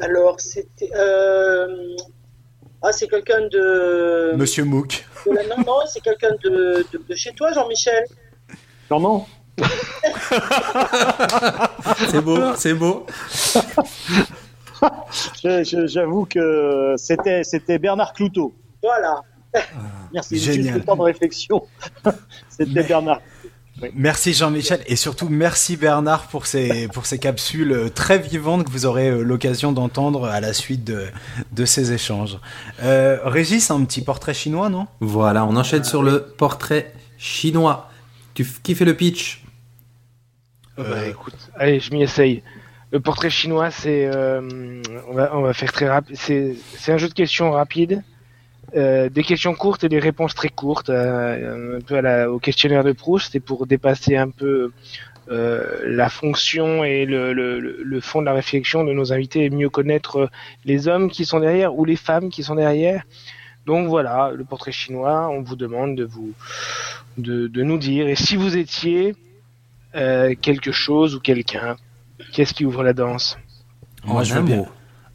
[0.00, 0.90] Alors, c'était.
[0.94, 1.96] Euh,
[2.82, 4.34] ah, c'est quelqu'un de.
[4.36, 5.06] Monsieur Mouk.
[5.26, 8.04] Non, non, c'est quelqu'un de, de, chez toi, Jean-Michel.
[8.90, 9.26] Normand
[12.10, 13.06] c'est beau, c'est beau.
[15.42, 18.54] J'avoue que c'était c'était Bernard Cloutot.
[18.82, 19.22] Voilà.
[20.12, 20.38] Merci.
[20.38, 20.84] Génial.
[20.84, 21.62] temps de réflexion.
[22.50, 23.22] c'était Bernard.
[23.94, 28.86] Merci Jean-Michel et surtout merci Bernard pour ces, pour ces capsules très vivantes que vous
[28.86, 31.08] aurez euh, l'occasion d'entendre à la suite de,
[31.52, 32.38] de ces échanges.
[32.82, 34.86] Euh, Régis, un petit portrait chinois, non?
[35.00, 37.90] Voilà, on enchaîne sur le portrait chinois.
[38.36, 39.42] Tu, qui fait le pitch?
[40.76, 42.42] Bah, écoute, allez, je m'y essaye.
[42.92, 46.14] Le portrait chinois, c'est, euh, on, va, on va faire très rapide.
[46.16, 48.02] C'est, c'est un jeu de questions rapide,
[48.76, 52.38] euh, des questions courtes et des réponses très courtes, euh, un peu à la, au
[52.38, 53.32] questionnaire de Proust.
[53.32, 54.70] C'est pour dépasser un peu
[55.30, 59.70] euh, la fonction et le- le fond de la réflexion de nos invités et mieux
[59.70, 60.30] connaître
[60.66, 63.02] les hommes qui sont derrière ou les femmes qui sont derrière.
[63.64, 65.28] Donc voilà, le portrait chinois.
[65.30, 66.32] On vous demande de vous,
[67.18, 69.14] de, de nous dire et si vous étiez
[69.94, 71.76] euh, quelque chose ou quelqu'un.
[72.32, 73.36] Qu'est-ce qui ouvre la danse?
[74.04, 74.64] Moi, En je un veux bien.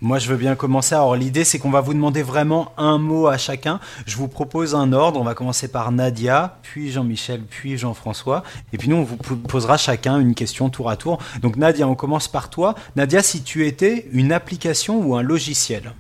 [0.04, 0.96] Moi, je veux bien commencer.
[0.96, 3.80] Alors, l'idée, c'est qu'on va vous demander vraiment un mot à chacun.
[4.08, 5.20] Je vous propose un ordre.
[5.20, 8.44] On va commencer par Nadia, puis Jean-Michel, puis Jean-François.
[8.74, 11.20] Et puis nous, on vous po- posera chacun une question tour à tour.
[11.42, 12.74] Donc, Nadia, on commence par toi.
[12.96, 15.92] Nadia, si tu étais une application ou un logiciel?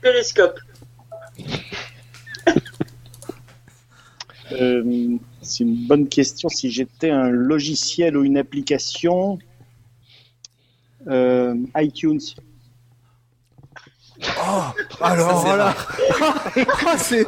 [0.00, 0.58] Périscope.
[4.60, 6.48] Euh, c'est une bonne question.
[6.48, 9.38] Si j'étais un logiciel ou une application,
[11.08, 12.20] euh, iTunes.
[14.22, 14.62] Oh,
[15.00, 15.74] alors voilà.
[16.86, 17.26] Ah, c'est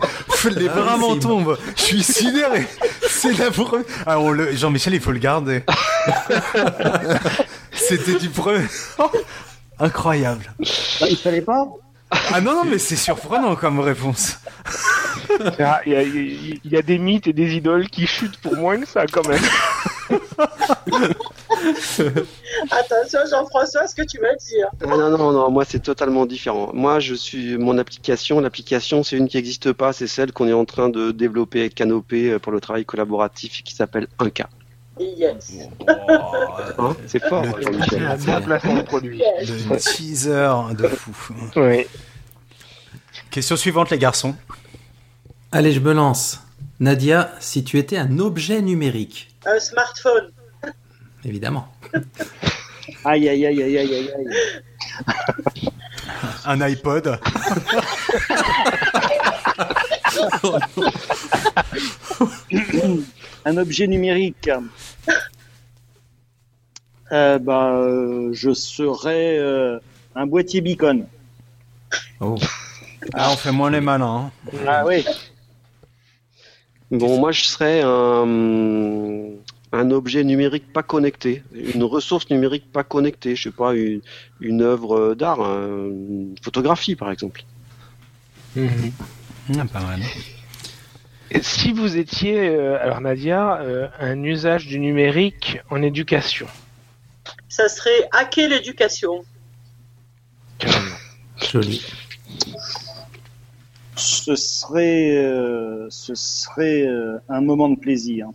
[0.51, 1.59] les bras m'en tombent.
[1.77, 2.67] Je suis sidéré.
[3.09, 3.85] C'est la première.
[4.07, 4.55] Ah, on le...
[4.55, 5.63] Jean-Michel, il faut le garder.
[7.73, 8.65] C'était du premier.
[8.99, 9.11] Oh,
[9.79, 10.55] incroyable.
[11.01, 11.69] Bah, il fallait pas
[12.33, 14.39] Ah non, non, mais c'est surprenant comme réponse.
[15.61, 18.57] Ah, Il y, a, il y a des mythes et des idoles qui chutent pour
[18.57, 19.43] moins que ça quand même.
[22.71, 24.67] Attention, Jean-François, ce que tu vas dire.
[24.83, 26.71] Ah, non, non, non, moi c'est totalement différent.
[26.75, 28.41] Moi, je suis mon application.
[28.41, 31.75] L'application, c'est une qui n'existe pas, c'est celle qu'on est en train de développer avec
[31.75, 34.45] Canopé euh, pour le travail collaboratif qui s'appelle 1K.
[34.99, 35.53] Yes.
[36.79, 38.03] Hein c'est fort, Le- Jean-Michel.
[38.07, 39.19] Un bon placement de produit.
[39.19, 39.49] yes.
[39.69, 41.35] Le teaser de fou.
[41.57, 41.87] Oui.
[43.31, 44.35] Question suivante, les garçons.
[45.53, 46.41] Allez, je me lance.
[46.81, 50.33] Nadia, si tu étais un objet numérique, Un smartphone.
[51.25, 51.69] évidemment.
[53.05, 54.27] Aïe, aïe, aïe, aïe, aïe, aïe, aïe.
[56.45, 57.19] Un iPod.
[63.45, 64.49] Un objet numérique.
[67.13, 69.79] Euh, bah, euh, je serais euh,
[70.15, 71.07] un boîtier beacon.
[72.21, 72.37] Oh.
[73.15, 74.31] Ah, on fait moins les malins.
[74.53, 74.59] hein.
[74.67, 75.05] Ah oui.
[76.91, 79.31] Bon, moi je serais un,
[79.73, 84.01] un objet numérique pas connecté, une ressource numérique pas connectée, je sais pas, une,
[84.41, 87.43] une œuvre d'art, un- une photographie par exemple.
[88.55, 88.93] Mhm.
[89.59, 90.01] Ah, pas mal.
[91.33, 96.47] Et Si vous étiez, euh, alors Nadia, euh, un usage du numérique en éducation?
[97.49, 99.25] Ça serait hacker l'éducation.
[101.53, 101.83] Joli.
[103.97, 108.29] Ce serait, euh, ce serait euh, un moment de plaisir.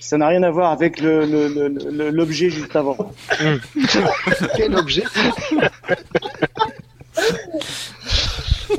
[0.00, 2.96] Ça n'a rien à voir avec le- le- le- le- l'objet juste avant.
[4.56, 5.04] Quel objet?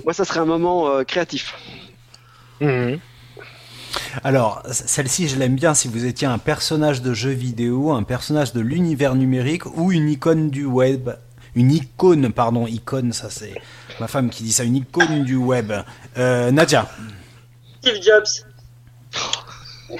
[0.03, 1.55] Moi, ça serait un moment euh, créatif.
[2.61, 2.99] Mhm.
[4.23, 8.53] Alors, celle-ci, je l'aime bien si vous étiez un personnage de jeu vidéo, un personnage
[8.53, 11.09] de l'univers numérique ou une icône du web.
[11.59, 13.53] Une icône, pardon, icône, ça c'est
[13.99, 15.73] ma femme qui dit ça, une icône du web.
[16.17, 16.89] Euh, Nadia,
[17.81, 18.45] Steve Jobs.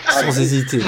[0.08, 0.82] Sans hésiter.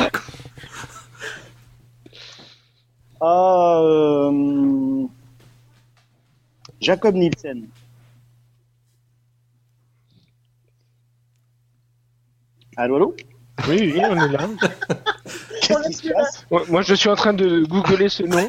[3.19, 5.07] Ah, euh,
[6.79, 7.67] Jacob Nielsen.
[12.77, 13.15] Allô, allô?
[13.67, 14.47] Oui, oui, on est là.
[15.61, 18.45] Qu'est-ce qui se passe Moi, je suis en train de googler ce nom.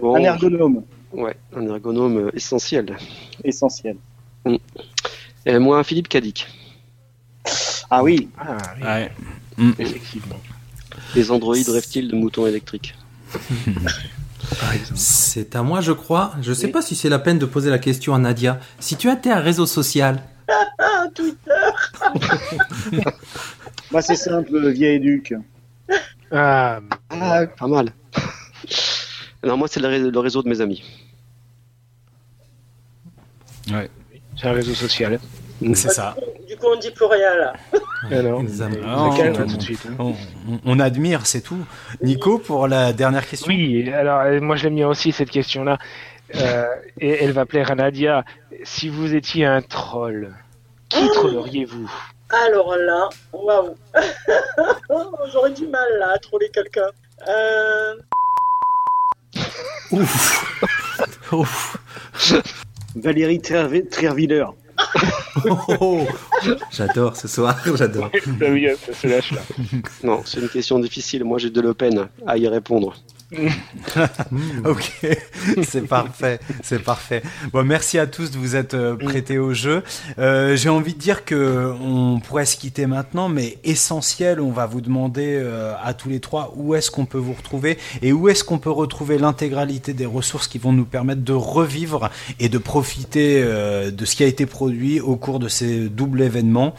[0.00, 0.82] Bon, Un ergonome,
[1.12, 2.96] Ouais, un ergonome euh, essentiel.
[3.44, 3.96] essentiel.
[5.44, 6.46] Et moi, Philippe Cadic.
[7.90, 9.74] Ah oui, Ah, oui, Ouais.
[9.78, 10.40] effectivement.
[11.14, 12.94] Les androïdes rêvent-ils de moutons électriques.
[14.94, 16.32] C'est à moi, je crois.
[16.40, 16.72] Je sais Oui.
[16.72, 18.58] pas si c'est la peine de poser la question à Nadia.
[18.80, 20.22] Si tu étais un réseau social,
[21.14, 21.70] Twitter.
[23.90, 25.34] moi c'est simple, vieille éduque.
[26.30, 26.80] Ah,
[27.10, 27.90] Ah, pas mal.
[29.44, 30.82] Non, moi, c'est le, ré- le réseau de mes amis.
[34.36, 35.18] c'est un réseau social.
[35.74, 36.16] C'est ça.
[36.48, 37.52] Du coup, on dit plus rien là.
[38.04, 38.48] Ah amis.
[38.48, 39.86] ça Oh, calme tout de suite.
[39.88, 39.94] hein.
[39.98, 40.10] On,
[40.48, 41.64] on- on admire, c'est tout.
[42.02, 43.48] Nico, pour la dernière question.
[43.48, 45.78] Oui, alors euh, moi j'aime bien aussi cette question-là.
[46.34, 46.64] Euh,
[46.98, 48.24] et elle va plaire à Nadia.
[48.64, 50.34] Si vous étiez un troll,
[50.92, 51.90] qui trolleriez-vous
[52.46, 53.74] Alors là, waouh.
[55.32, 56.88] J'aurais du mal là à troller quelqu'un.
[57.28, 57.94] Euh,
[59.92, 60.62] Ouf.
[61.32, 61.76] Ouf.
[62.96, 64.46] Valérie Trierwiller.
[65.80, 66.06] Oh,
[66.70, 68.10] j'adore ce soir, j'adore.
[68.40, 69.40] Oui, ça se lâche là.
[70.02, 71.24] Non, c'est une question difficile.
[71.24, 72.94] Moi, j'ai de la peine à y répondre.
[74.64, 75.06] Ok,
[75.64, 77.22] c'est parfait, c'est parfait.
[77.52, 79.82] Bon, merci à tous de vous être euh, prêtés au jeu.
[80.18, 84.66] Euh, J'ai envie de dire que on pourrait se quitter maintenant, mais essentiel, on va
[84.66, 88.28] vous demander euh, à tous les trois où est-ce qu'on peut vous retrouver et où
[88.28, 92.58] est-ce qu'on peut retrouver l'intégralité des ressources qui vont nous permettre de revivre et de
[92.58, 96.74] profiter euh, de ce qui a été produit au cours de ces doubles événements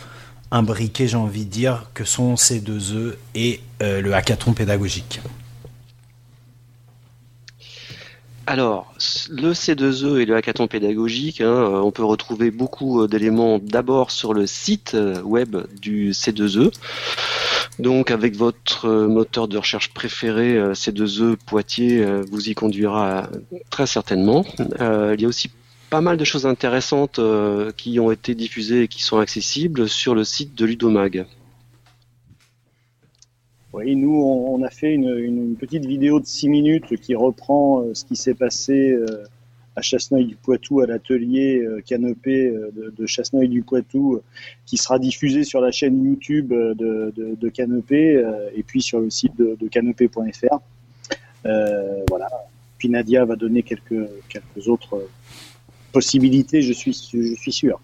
[0.52, 5.20] imbriqués, j'ai envie de dire, que sont ces deux œufs et le hackathon pédagogique.
[8.46, 8.94] Alors,
[9.30, 14.12] le C2E et le hackathon pédagogique, hein, euh, on peut retrouver beaucoup euh, d'éléments d'abord
[14.12, 16.74] sur le site euh, web du C2E.
[17.80, 23.30] Donc, avec votre moteur de recherche préféré, euh, C2E Poitiers, vous y conduira
[23.70, 24.46] très certainement.
[24.60, 25.50] Il y a aussi
[25.90, 27.20] pas mal de choses intéressantes
[27.78, 31.26] qui ont été diffusées et qui sont accessibles sur le site de Ludomag.
[33.74, 37.16] Oui, nous, on, on a fait une, une- une petite vidéo de 6 minutes qui
[37.16, 39.06] reprend euh, ce qui s'est passé euh,
[39.76, 44.22] à Chasseneuil-du-Poitou, à l'atelier euh, canopé de, de Chasseneuil-du-Poitou,
[44.68, 48.24] qui sera diffusée sur la chaîne YouTube de, de, de Canopé
[48.56, 50.60] et puis sur le site de, canopé.fr.
[51.48, 52.30] Euh, voilà.
[52.78, 55.08] Puis Nadia va donner quelques, quelques autres
[55.92, 57.82] possibilités, je suis, je suis sûr.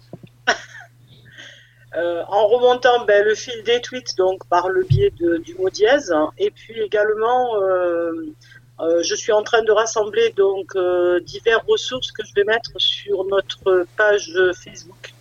[1.96, 5.70] Euh, en remontant ben, le fil des tweets donc par le biais de, du mot
[5.70, 8.12] dièse et puis également euh,
[8.78, 10.76] euh, je suis en train de rassembler donc
[11.24, 15.14] diverses ressources que je vais mettre sur notre page Facebook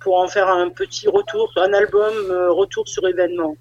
[0.00, 2.14] pour en faire un petit retour, un album
[2.52, 3.56] retour sur événement.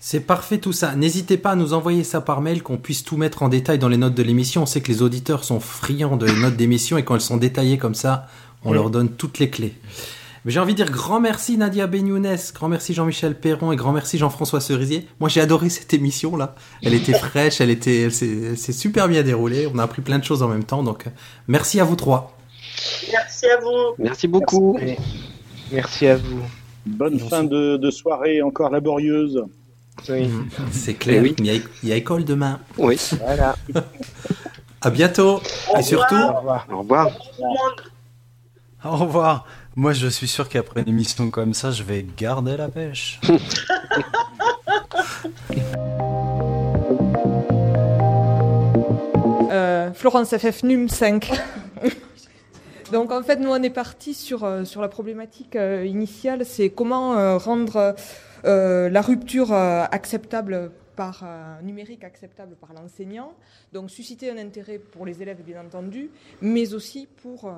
[0.00, 0.94] C'est parfait tout ça.
[0.96, 3.88] N'hésitez pas à nous envoyer ça par mail, qu'on puisse tout mettre en détail dans
[3.88, 4.62] les notes de l'émission.
[4.62, 7.36] On sait que les auditeurs sont friands de les notes d'émission et quand elles sont
[7.36, 8.26] détaillées comme ça,
[8.64, 9.74] on leur donne toutes les clés.
[10.46, 13.92] Mais J'ai envie de dire grand merci Nadia Benyounès, grand merci Jean-Michel Perron et grand
[13.92, 15.08] merci Jean-François Cerisier.
[15.18, 16.54] Moi j'ai adoré cette émission là.
[16.84, 19.66] Elle était fraîche, elle était, elle s'est super bien déroulée.
[19.74, 20.84] On a appris plein de choses en même temps.
[20.84, 21.10] Donc euh,
[21.48, 22.38] merci à vous trois.
[23.10, 23.94] Merci à vous.
[23.98, 24.78] Merci beaucoup.
[25.72, 26.40] Merci à vous.
[26.86, 29.42] Bonne fin de, de soirée encore laborieuse.
[30.08, 30.30] Oui.
[30.70, 31.22] C'est clair.
[31.24, 31.34] Eh oui.
[31.38, 32.60] Il, y a, il y a école demain.
[32.78, 33.56] Oui, Voilà.
[34.80, 35.40] À bientôt
[35.74, 36.14] Au et surtout.
[36.14, 36.66] Au revoir.
[36.70, 37.08] au revoir.
[37.08, 37.82] Tout le monde.
[38.84, 39.46] Au revoir.
[39.78, 43.20] Moi, je suis sûr qu'après une émission comme ça, je vais garder la pêche.
[49.48, 51.30] Euh, Florence FF NUM 5.
[52.92, 56.68] Donc en fait, nous on est parti sur, euh, sur la problématique euh, initiale, c'est
[56.68, 57.94] comment euh, rendre
[58.44, 63.32] euh, la rupture euh, acceptable par euh, numérique acceptable par l'enseignant,
[63.72, 66.10] donc susciter un intérêt pour les élèves bien entendu,
[66.40, 67.50] mais aussi pour, euh,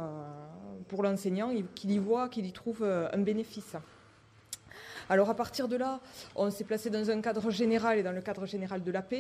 [0.89, 3.77] pour l'enseignant qu'il y voit, qu'il y trouve euh, un bénéfice.
[5.09, 6.01] Alors à partir de là,
[6.35, 9.15] on s'est placé dans un cadre général et dans le cadre général de l'AP,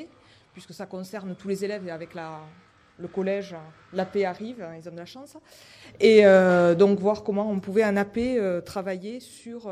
[0.53, 2.41] puisque ça concerne tous les élèves et avec la,
[2.99, 3.55] le collège,
[3.93, 5.37] l'AP arrive, hein, ils ont de la chance.
[6.01, 9.71] Et euh, donc voir comment on pouvait en AP euh, travailler sur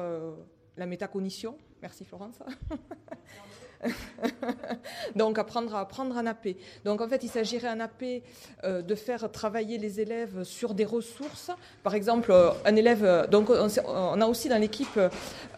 [0.77, 1.57] la métacognition.
[1.83, 2.39] Merci Florence.
[5.16, 6.49] donc apprendre à apprendre en AP.
[6.85, 8.22] Donc en fait, il s'agirait en AP
[8.64, 11.51] euh, de faire travailler les élèves sur des ressources.
[11.83, 13.05] Par exemple, euh, un élève.
[13.05, 14.99] euh, Donc on, a aussi dans l'équipe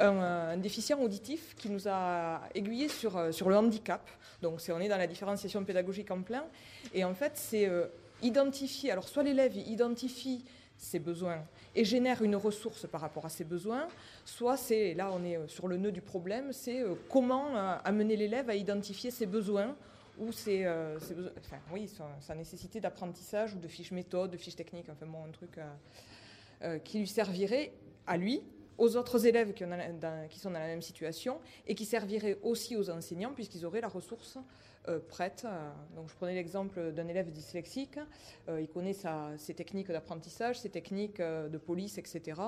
[0.00, 4.08] un, un déficient auditif qui nous a aiguillé sur sur le handicap.
[4.42, 6.44] Donc c'est on est dans la différenciation pédagogique en plein.
[6.94, 7.70] Et en fait, c'est
[8.22, 8.90] identifier.
[8.90, 10.44] Alors soit l'élève identifie
[10.78, 13.88] ses besoins et génère une ressource par rapport à ses besoins,
[14.24, 17.76] soit c'est, là on est euh, sur le nœud du problème, c'est euh, comment euh,
[17.84, 19.76] amener l'élève à identifier ses besoins
[20.18, 21.88] ou ses, besoins, enfin oui,
[22.20, 25.60] sa, nécessité d'apprentissage ou de fiches méthodes, de fiches techniques, enfin bon, un truc
[26.82, 27.70] qui lui servirait
[28.04, 28.42] à lui,
[28.78, 29.64] aux autres élèves qui,
[30.38, 34.38] sont dans la même situation et qui servirait aussi aux enseignants puisqu'ils auraient la ressource
[34.88, 35.44] euh, prête.
[35.44, 37.98] Euh, Donc je prenais l'exemple d'un élève dyslexique,
[38.48, 38.94] Euh, il connaît
[39.36, 42.40] ses techniques d'apprentissage, ses techniques de police, etc.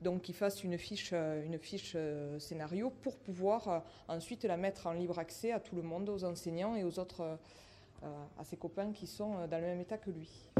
[0.00, 1.96] Donc qu'il fasse une fiche, une fiche
[2.38, 6.76] scénario pour pouvoir ensuite la mettre en libre accès à tout le monde, aux enseignants
[6.76, 7.38] et aux autres,
[8.38, 10.50] à ses copains qui sont dans le même état que lui.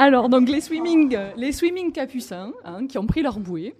[0.00, 3.74] Alors, donc les swimming, les swimming capucins hein, qui ont pris leur bouée.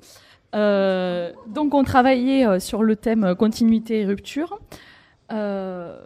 [0.55, 4.61] Euh, donc, on travaillait euh, sur le thème euh, continuité et rupture.
[5.31, 5.99] La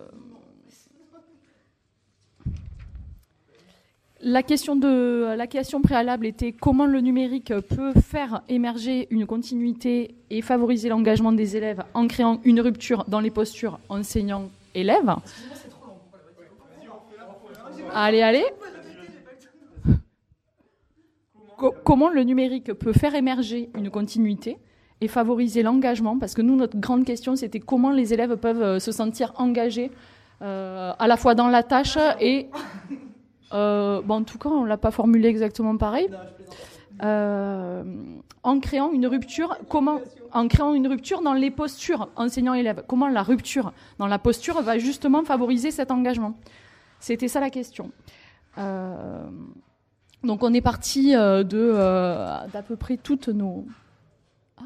[4.47, 10.89] question la question préalable était comment le numérique peut faire émerger une continuité et favoriser
[10.91, 15.17] l'engagement des élèves en créant une rupture dans les postures enseignant-élève.
[17.93, 18.45] Allez, allez.
[21.85, 24.59] Comment le numérique peut faire émerger une continuité
[25.01, 28.93] et favoriser l'engagement, parce que nous, notre grande question, c'était comment les élèves peuvent se
[28.93, 29.91] sentir engagés
[30.41, 32.49] à la fois dans la tâche et...
[33.51, 36.09] bon, en tout cas, on ne l'a pas formulé exactement pareil.
[37.01, 40.01] en créant une rupture, comment
[40.35, 42.85] en créant une rupture dans les postures enseignants-élèves.
[42.89, 46.35] Comment la rupture dans la posture va justement favoriser cet engagement?
[46.99, 47.93] C'était ça la question.
[48.59, 49.27] Euh,
[50.25, 53.67] donc on est parti euh, de euh, d'à peu près toutes nos.
[54.57, 54.63] Ah,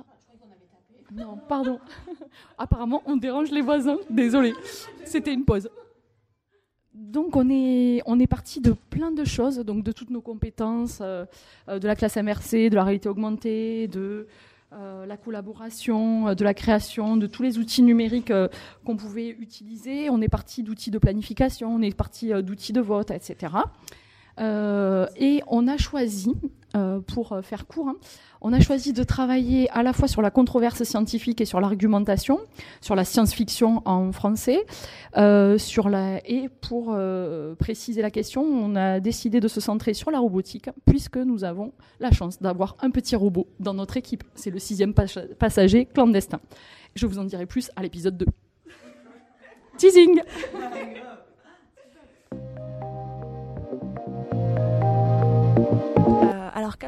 [1.13, 1.79] non, pardon.
[2.59, 3.99] Apparemment, on dérange les voisins.
[4.11, 4.55] Désolé.
[5.05, 5.69] C'était une pause.
[6.95, 11.01] Donc on est on est parti de plein de choses, donc de toutes nos compétences,
[11.01, 11.27] de
[11.67, 14.27] la classe MRC, de la réalité augmentée, de
[14.75, 18.49] euh, la collaboration, euh, de la création, de tous les outils numériques euh,
[18.85, 20.11] qu'on pouvait utiliser.
[20.11, 23.55] On est parti d'outils de planification, on est parti d'outils de vote, etc.
[24.39, 26.35] et on a choisi,
[27.07, 27.97] pour faire court, hein,
[28.41, 32.39] on a choisi de travailler à la fois sur la controverse scientifique et sur l'argumentation,
[32.81, 34.65] sur la science-fiction en français,
[35.17, 35.59] euh,
[36.25, 40.71] et pour euh, préciser la question, on a décidé de se centrer sur la robotique
[40.87, 44.23] puisque nous avons la chance d'avoir un petit robot dans notre équipe.
[44.35, 46.41] C'est le sixième passager clandestin.
[46.95, 48.27] Je vous en dirai plus à l'épisode 2.
[49.77, 50.23] Teasing.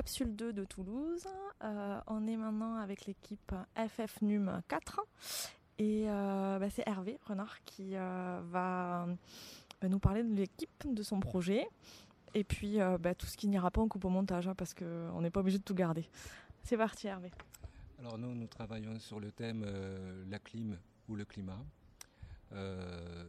[0.00, 1.28] Capsule 2 de Toulouse,
[1.62, 5.02] euh, on est maintenant avec l'équipe FF NUM 4
[5.76, 9.06] et euh, bah, c'est Hervé Renard qui euh, va,
[9.86, 11.68] nous parler de l'équipe, de son projet
[12.32, 15.20] et puis bah, tout ce qui n'ira pas en coupe au montage hein, parce qu'on
[15.20, 16.08] n'est pas obligé de tout garder.
[16.64, 17.30] C'est parti Hervé.
[17.98, 19.66] Alors nous, nous travaillons sur le thème
[20.30, 20.78] la clim
[21.10, 21.62] ou le climat,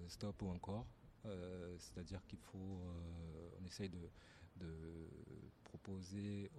[0.08, 0.86] stop ou encore.
[1.80, 2.80] C'est-à-dire qu'il faut,
[3.62, 4.10] on essaye de
[5.72, 6.52] proposer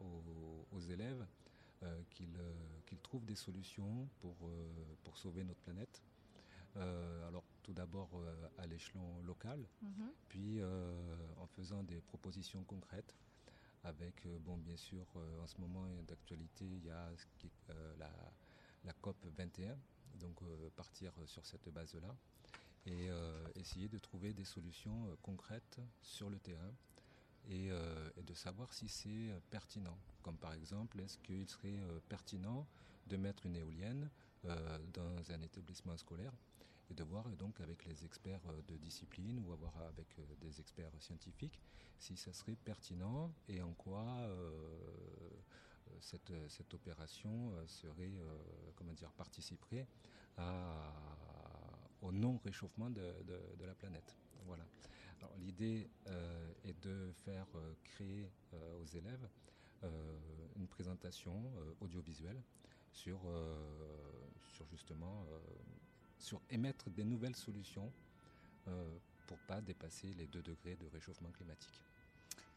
[0.73, 1.27] aux, élèves
[1.83, 6.03] euh, euh, qu'ils trouvent des solutions pour, euh, pour sauver notre planète.
[7.29, 8.11] alors tout d'abord
[8.59, 10.11] à l'échelon local, mhm.
[10.29, 10.61] puis
[11.37, 13.15] en faisant des propositions concrètes
[13.85, 15.07] avec, bon, bien sûr,
[15.43, 17.11] en ce moment d'actualité, il y a
[17.99, 18.11] la,
[18.85, 19.77] la, COP 21,
[20.21, 20.41] donc
[20.77, 22.17] partir sur cette base-là
[22.87, 23.11] et
[23.55, 26.73] essayer de trouver des solutions concrètes sur le terrain
[27.51, 29.99] euh, et, de savoir si c'est euh, pertinent.
[30.22, 32.66] Comme par exemple, est-ce qu'il serait euh, pertinent
[33.07, 34.09] de mettre une éolienne
[34.93, 36.32] dans un établissement scolaire
[36.90, 41.61] et de voir donc avec les experts de discipline ou avoir avec des experts scientifiques
[41.97, 44.05] si ça serait pertinent et en quoi
[46.01, 48.11] cette, cette, opération serait,
[48.74, 49.86] comment dire, participerait
[52.01, 54.16] au non-réchauffement de, de, la planète.
[54.47, 54.64] Voilà.
[55.39, 59.29] L'idée euh, est de faire euh, créer euh, aux élèves
[60.55, 61.43] une présentation
[61.81, 62.41] audiovisuelle
[62.93, 63.18] sur,
[64.55, 65.27] sur justement
[66.20, 67.93] sur émettre des nouvelles solutions
[69.27, 71.83] pour pas dépasser les 2 degrés de réchauffement climatique.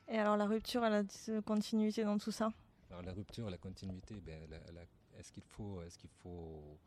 [0.07, 2.53] Et alors la rupture, elle a continuité dans tout ça?
[2.91, 4.47] Alors la rupture, la continuité, ben,
[5.17, 6.77] est-ce qu'il faut, est-ce qu'il faut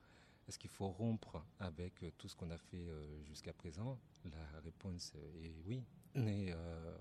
[0.49, 3.99] est-ce qu'il faut rompre avec euh, tout ce qu'on a fait euh, jusqu'à présent?
[4.25, 5.85] La réponse est oui.
[6.17, 6.97] Euh,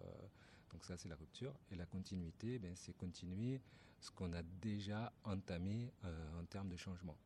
[0.72, 1.54] donc ça, c'est la rupture.
[1.72, 3.62] Et la continuité, ben, c'est continuer
[4.02, 5.92] ce qu'on a déjà entamé
[6.38, 7.18] en termes de changement.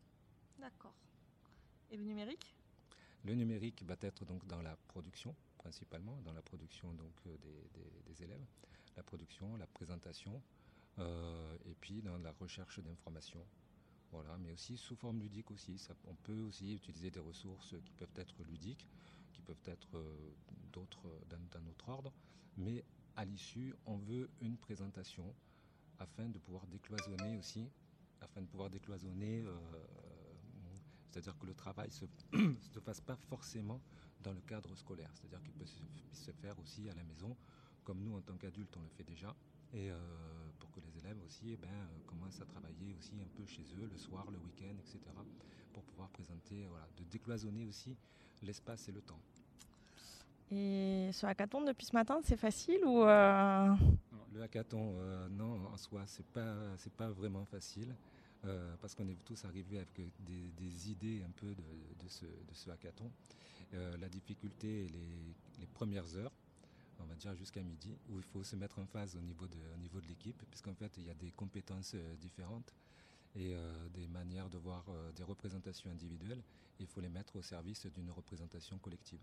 [0.57, 0.93] D'accord.
[1.89, 2.55] Et le numérique?
[3.23, 7.13] Le numérique va être donc dans la production, principalement, dans la production donc,
[8.05, 8.45] des, élèves,
[8.95, 10.41] la production, la présentation,
[10.97, 13.45] et puis dans la recherche d'informations
[14.11, 15.81] voilà, mais aussi sous forme ludique aussi.
[16.05, 18.87] on peut aussi utiliser des ressources qui peuvent être ludiques,
[19.33, 20.33] qui peuvent être euh,
[20.71, 22.13] d'autres d'un autre ordre,
[22.57, 22.83] mais
[23.15, 25.33] à l'issue, on veut une présentation
[25.99, 27.69] afin de pouvoir décloisonner aussi,
[28.21, 29.53] afin de pouvoir décloisonner, euh,
[31.09, 31.89] c'est-à-dire que le travail
[32.33, 33.81] ne se, fasse pas forcément
[34.21, 37.35] dans le cadre scolaire, c'est-à-dire qu'il peut se, faire aussi à la maison,
[37.83, 39.35] comme nous en tant qu'adultes on le fait déjà,
[39.73, 39.97] et euh,
[40.59, 43.63] pour que les élèves aussi eh ben, euh, commencent à travailler aussi un peu chez
[43.81, 44.99] eux le soir, le week-end, etc.
[45.73, 47.95] pour pouvoir présenter, voilà, de décloisonner aussi
[48.43, 49.19] l'espace et le temps.
[50.51, 53.75] Et ce hackathon depuis ce matin, c'est facile ou euh...
[54.33, 57.95] Le hackathon, euh, non, en soi, c'est pas c'est pas vraiment facile
[58.81, 62.71] parce qu'on est tous arrivés avec des, idées un peu de, de, ce, de ce,
[62.71, 63.11] hackathon.
[63.71, 66.31] la difficulté, les, les premières heures,
[67.11, 69.77] va dire jusqu'à midi, où il faut se mettre en phase au niveau de, au
[69.77, 72.73] niveau de l'équipe, puisqu'en fait il y a des compétences euh, différentes
[73.35, 76.41] et euh, des manières de voir euh, des représentations individuelles.
[76.79, 79.19] il faut les mettre au service d'une représentation collective.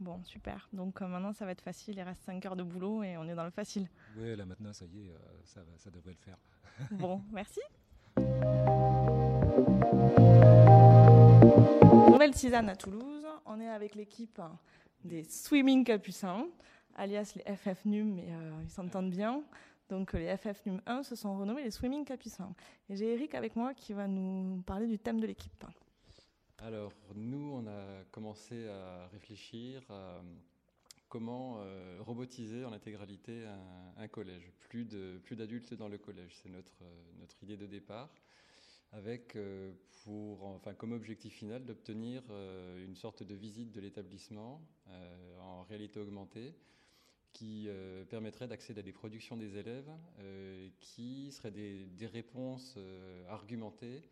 [0.00, 0.68] Bon, super.
[0.72, 1.96] Donc euh, maintenant, ça va être facile.
[1.96, 3.88] Il reste 5 heures de boulot et on est dans le facile.
[4.16, 5.12] Oui, là maintenant, ça y est,
[5.44, 6.38] ça, va- ça devrait le faire.
[6.92, 7.60] Bon, merci.
[12.10, 13.24] Nouvelle tisane à Toulouse.
[13.46, 14.40] On est avec l'équipe
[15.04, 16.46] des Swimming Capucins,
[16.98, 19.42] alias les FF NUM, mais euh, ils s'entendent bien.
[19.88, 22.54] Donc euh, les FF NUM 1 se sont renommés les Swimming Capucins.
[22.90, 25.64] Et j'ai Eric avec moi qui va nous parler du thème de l'équipe.
[26.58, 30.20] Alors, nous, on a commencé à réfléchir à
[31.08, 33.46] comment euh, robotiser en intégralité
[33.96, 34.50] un, collège.
[34.68, 38.10] Plus de plus d'adultes dans le collège, c'est notre euh, notre idée de départ,
[38.92, 39.72] avec euh,
[40.04, 45.62] pour enfin comme objectif final d'obtenir euh, une sorte de visite de l'établissement euh, en
[45.64, 46.54] réalité augmentée
[47.38, 53.28] qui euh, permettrait d'accéder à des productions des élèves euh, qui seraient des, réponses euh,
[53.28, 54.02] argumentées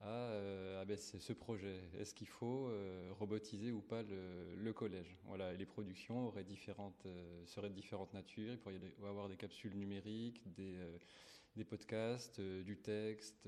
[0.00, 1.78] à, ah ben, ce projet.
[1.98, 2.70] Est-ce qu'il faut
[3.18, 5.14] robotiser ou pas le, collège?
[5.26, 8.52] Voilà, les productions seraient de différentes natures.
[8.52, 13.46] Il pourrait y avoir des capsules numériques, des, podcasts, du texte,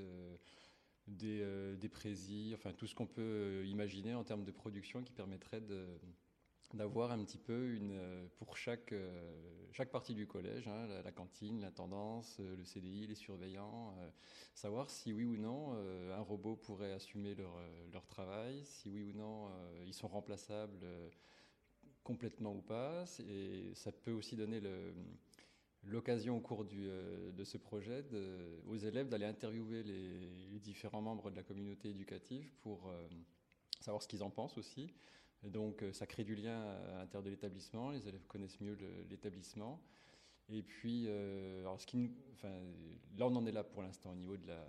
[1.06, 5.86] des, des enfin tout ce qu'on peut imaginer en termes de production qui permettrait de
[6.74, 11.02] d'avoir un petit peu une euh, pour chaque euh, chaque partie du collège, hein, la,
[11.02, 13.94] la cantine, l'intendance, euh, le CDI, les surveillants,
[14.54, 15.72] savoir si oui ou non
[16.12, 17.58] un robot pourrait assumer leur,
[17.92, 19.48] leur travail, si oui ou non
[19.86, 20.84] ils sont remplaçables
[22.04, 23.04] complètement ou pas.
[23.20, 24.60] Et ça peut aussi donner
[25.84, 28.04] l'occasion au cours du, de ce projet
[28.66, 32.92] aux élèves d'aller interviewer les, différents membres de la communauté éducative pour
[33.80, 34.92] savoir ce qu'ils en pensent aussi.
[35.42, 36.60] Donc euh, ça crée du lien
[36.94, 38.76] à l'intérieur de l'établissement, les élèves connaissent mieux
[39.10, 39.80] l'établissement.
[40.48, 42.52] Et puis, euh, alors ce qui enfin,
[43.16, 44.64] là on en est là pour l'instant au niveau de la,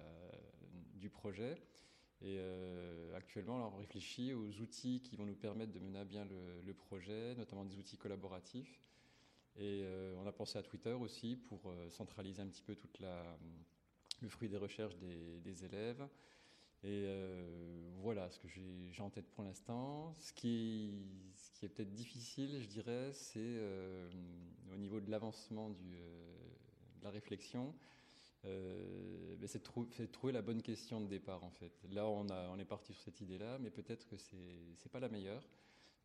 [0.95, 1.57] du projet.
[2.23, 6.25] Et euh, actuellement, on réfléchit aux outils qui vont nous permettre de mener à bien
[6.25, 8.79] le, projet, notamment des outils collaboratifs.
[9.57, 12.97] Et euh, on a pensé à Twitter aussi pour euh, centraliser un petit peu toute
[12.99, 13.37] la,
[14.21, 16.07] le fruit des recherches des élèves.
[16.83, 20.13] Et euh, voilà ce que j'ai en tête pour l'instant.
[20.19, 20.93] Ce qui
[21.61, 24.09] est, peut-être difficile, je dirais, c'est euh,
[24.73, 26.35] au niveau de l'avancement euh,
[26.99, 27.73] de la réflexion.
[28.43, 31.71] Ben, c'est de, trouver la bonne question de départ en fait.
[31.91, 35.47] Là, on, est parti sur cette idée-là, mais peut-être que c'est c'est pas la meilleure.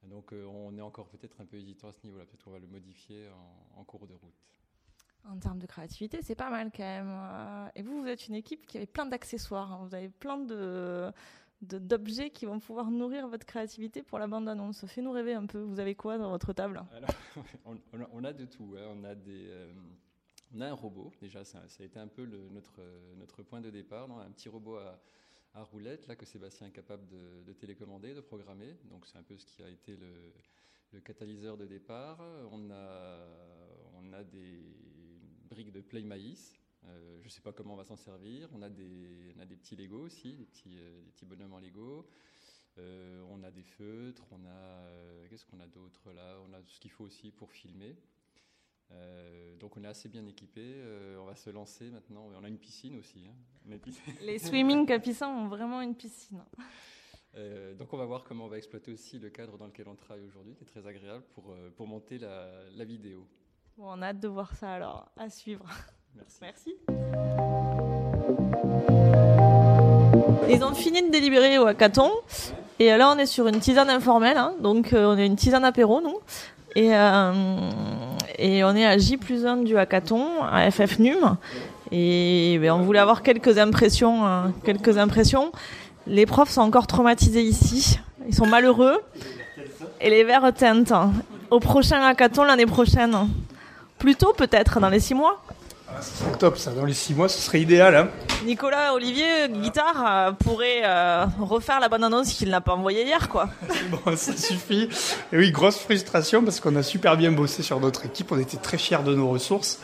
[0.04, 2.24] Donc, on est encore peut-être un peu hésitant à ce niveau-là.
[2.26, 3.28] Peut-être qu'on va le modifier
[3.74, 4.48] en cours de route.
[5.24, 7.08] En termes de créativité, c'est pas mal quand même.
[7.10, 9.72] Euh, Et vous, vous êtes une équipe qui avait plein d'accessoires.
[9.72, 9.86] hein.
[9.86, 11.12] Vous avez plein de
[11.60, 14.86] d'objets qui vont pouvoir nourrir votre créativité pour la bande-annonce.
[14.86, 15.58] Fais-nous rêver un peu.
[15.58, 16.84] Vous avez quoi dans votre table?
[18.12, 18.76] On, a, de tout.
[18.78, 18.86] hein.
[18.90, 19.72] On, a des, euh,
[20.54, 22.80] on a un robot, déjà, ça, a été un peu notre,
[23.16, 24.08] notre point de départ.
[24.08, 25.00] un petit robot à,
[25.54, 28.76] à roulette, là, que Sébastien est capable de, de télécommander, de programmer.
[28.84, 30.32] Donc, c'est un peu ce qui a été le,
[30.92, 32.20] le catalyseur de départ.
[32.52, 33.18] On a,
[34.00, 34.62] on a des
[35.48, 36.54] briques de Play Maïs.
[36.84, 38.48] Euh, je ne sais pas comment on va s'en servir.
[38.52, 41.52] On a des, on a des petits Lego aussi, des petits, euh, des petits bonhommes
[41.52, 42.06] en Lego.
[42.78, 46.38] Euh, on a des feutres, on a qu'est-ce qu'on a d'autre là?
[46.48, 47.96] On a tout ce qu'il faut aussi pour filmer.
[49.58, 50.80] Donc on est assez bien équipé.
[51.18, 52.30] On va se lancer maintenant.
[52.34, 53.26] On a une piscine aussi.
[53.26, 53.34] hein.
[53.66, 54.14] Une piscine.
[54.22, 56.42] Les swimming capucins ont vraiment une piscine.
[57.34, 59.94] Euh, donc on va voir comment on va exploiter aussi le cadre dans lequel on
[59.94, 63.26] travaille aujourd'hui, qui est très agréable pour, pour monter la, la vidéo.
[63.78, 65.06] Bon, on a hâte de voir ça alors.
[65.16, 65.64] À suivre.
[66.16, 66.38] Merci.
[66.42, 66.76] Merci.
[70.50, 72.10] Ils ont fini de délibérer au hackathon.
[72.80, 74.36] Et là, on est sur une tisane informelle.
[74.36, 74.54] hein.
[74.60, 76.18] Donc, euh, on est une tisane apéro, nous.
[76.74, 77.32] Et, euh,
[78.36, 81.36] et on est à J plus 1 du hackathon, à FF Num.
[81.92, 84.26] Et ben, on voulait avoir quelques impressions.
[84.26, 85.52] hein, quelques impressions.
[86.08, 88.00] Les profs sont encore traumatisés ici.
[88.26, 88.98] Ils sont malheureux.
[90.00, 90.92] Et les verres teintent.
[91.50, 93.14] Au prochain hackathon l'année prochaine.
[93.98, 95.42] Plus tôt, peut-être, dans les six mois.
[96.00, 97.96] C'est top ça, dans les 6 mois ce serait idéal.
[97.96, 98.08] Hein.
[98.44, 103.28] Nicolas Olivier, guitare, euh, pourrait euh, refaire la bonne annonce qu'il n'a pas envoyée hier,
[103.28, 103.48] quoi.
[103.90, 104.88] Bon, ça suffit.
[105.32, 108.58] Et oui, grosse frustration parce qu'on a super bien bossé sur notre équipe, on était
[108.58, 109.80] très fiers de nos ressources.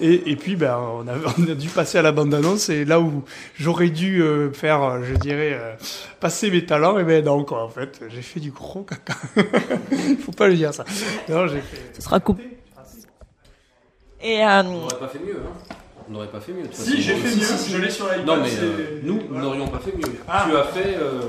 [0.00, 3.00] Et, et puis ben, on, a, on a dû passer à la bande-annonce et là
[3.00, 3.24] où
[3.56, 5.74] j'aurais dû euh, faire, euh, je dirais, euh,
[6.20, 9.14] passer mes talents, et ben non quoi en fait, j'ai fait du gros caca.
[10.24, 10.84] Faut pas le dire ça.
[11.28, 11.92] Non, j'ai fait...
[11.94, 12.54] Ce sera coupé.
[14.24, 15.74] Et euh, On n'aurait pas fait mieux, hein
[16.08, 16.62] On n'aurait pas fait mieux.
[16.62, 19.20] de toute Si, j'ai fait mieux, je l'ai sur l'iPad, Non, mais c'est- euh, nous,
[19.28, 19.44] Voilà.
[19.44, 20.14] n'aurions pas fait mieux.
[20.26, 20.46] Ah.
[20.48, 21.20] Tu as fait, euh,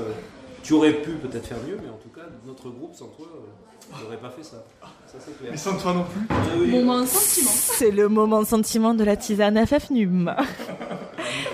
[0.62, 4.02] Tu aurais pu peut-être faire mieux, mais en tout cas, notre groupe, sans toi, euh,
[4.02, 4.64] n'aurait pas fait ça.
[5.06, 5.52] Ça, c'est clair.
[5.54, 7.50] Et sans toi non plus Moment sentiment.
[7.52, 10.34] C'est le moment sentiment de la tisane FF Num.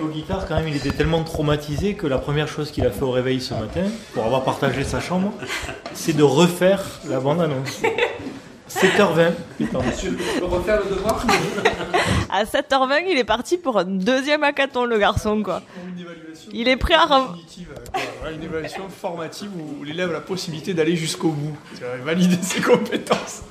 [0.01, 3.03] Au guitare, quand même, il était tellement traumatisé que la première chose qu'il a fait
[3.03, 3.83] au réveil ce matin,
[4.15, 5.31] pour avoir partagé sa chambre,
[5.93, 7.81] c'est de refaire la bande-annonce.
[8.73, 9.31] 7h20.
[9.57, 9.79] Putain.
[10.01, 11.25] Je peux refaire le devoir
[12.29, 15.61] À 7h20, il est parti pour un deuxième hackathon, le garçon, quoi.
[16.51, 17.03] Il est prêt à...
[17.03, 17.37] euh, quoi.
[18.31, 21.57] Une évaluation formative où l'élève a la possibilité d'aller jusqu'au bout,
[22.03, 23.43] valider ses compétences.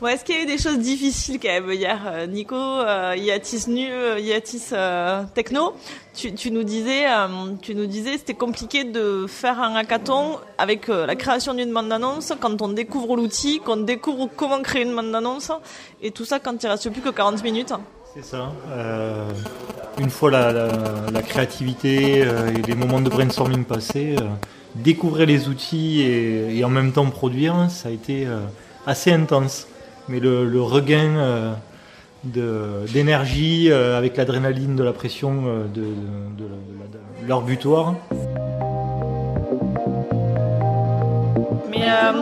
[0.00, 3.14] Bon, est-ce qu'il y a eu des choses difficiles quand même hier euh, Nico, euh,
[3.18, 5.74] Yatis Nu, euh, Yatis euh, Techno,
[6.14, 10.88] tu, tu nous disais, euh, tu nous disais, c'était compliqué de faire un hackathon avec
[10.88, 14.96] euh, la création d'une bande d'annonce quand on découvre l'outil, qu'on découvre comment créer une
[14.96, 15.52] bande d'annonce
[16.02, 17.74] et tout ça quand il reste plus que 40 minutes.
[18.14, 18.52] C'est ça.
[18.70, 19.30] Euh,
[19.98, 24.24] une fois la, créativité euh, et les moments de brainstorming passés, euh,
[24.74, 28.40] découvrir les outils et, en même temps produire, ça a été euh,
[28.86, 29.66] assez intense.
[30.10, 31.52] Mais le, le regain euh,
[32.24, 35.86] de- d'énergie euh, avec l'adrénaline de la pression euh, de, de-
[36.38, 37.28] de
[41.70, 42.12] Mais euh,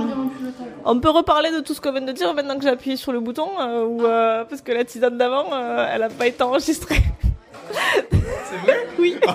[0.84, 3.12] on peut reparler de tout ce qu'on vient de dire maintenant que j'ai appuyé sur
[3.12, 6.43] le bouton, euh, ou, euh, parce que la tisane d'avant, euh, elle n'a pas été
[6.43, 7.03] enregistrée.
[7.72, 8.86] C'est vrai?
[8.99, 9.16] Oui.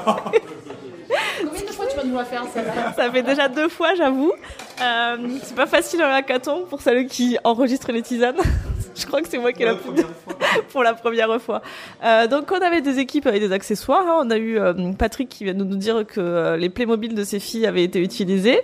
[1.43, 4.33] Combien de fois tu vas nous la faire celle-là Ça fait déjà deux fois, j'avoue.
[4.81, 8.37] Euh, c'est pas facile un hackathon pour celles qui enregistrent les tisanes.
[8.95, 9.91] Je crois que c'est moi qui ai la plus
[10.71, 11.61] pour la première fois.
[12.03, 14.05] Euh, donc on avait des équipes avec des accessoires.
[14.07, 14.21] hein.
[14.23, 17.23] On a eu euh, Patrick qui vient de nous dire que euh, les Playmobil de
[17.23, 18.61] ses filles avaient été utilisés.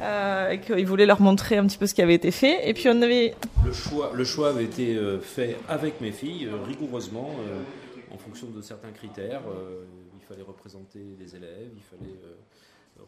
[0.00, 2.68] Euh, et qu'il voulait leur montrer un petit peu ce qui avait été fait.
[2.68, 3.34] Et puis on avait
[3.66, 8.16] Le choix, le choix avait été euh, fait avec mes filles, euh, rigoureusement, euh, en
[8.16, 9.40] fonction de certains critères.
[10.28, 12.34] Il fallait représenter les élèves, il fallait euh,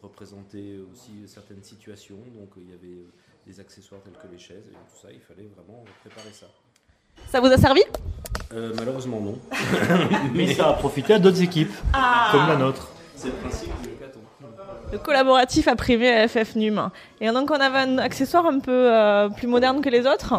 [0.03, 2.17] représenter aussi certaines situations.
[2.35, 3.13] Donc il y avait euh,
[3.47, 5.09] des accessoires tels que les chaises et tout ça.
[5.13, 6.47] Il fallait vraiment préparer ça.
[7.29, 7.83] Ça vous a servi?
[8.55, 9.39] Euh, malheureusement non.
[10.35, 12.31] mais ça a profité à d'autres équipes, Ah.
[12.33, 12.91] comme la nôtre.
[13.17, 14.21] C'est le principe du hackathon.
[14.91, 16.89] Le collaboratif a primé à FF Num.
[17.21, 20.35] Et donc on avait un accessoire un peu euh, plus moderne que les autres?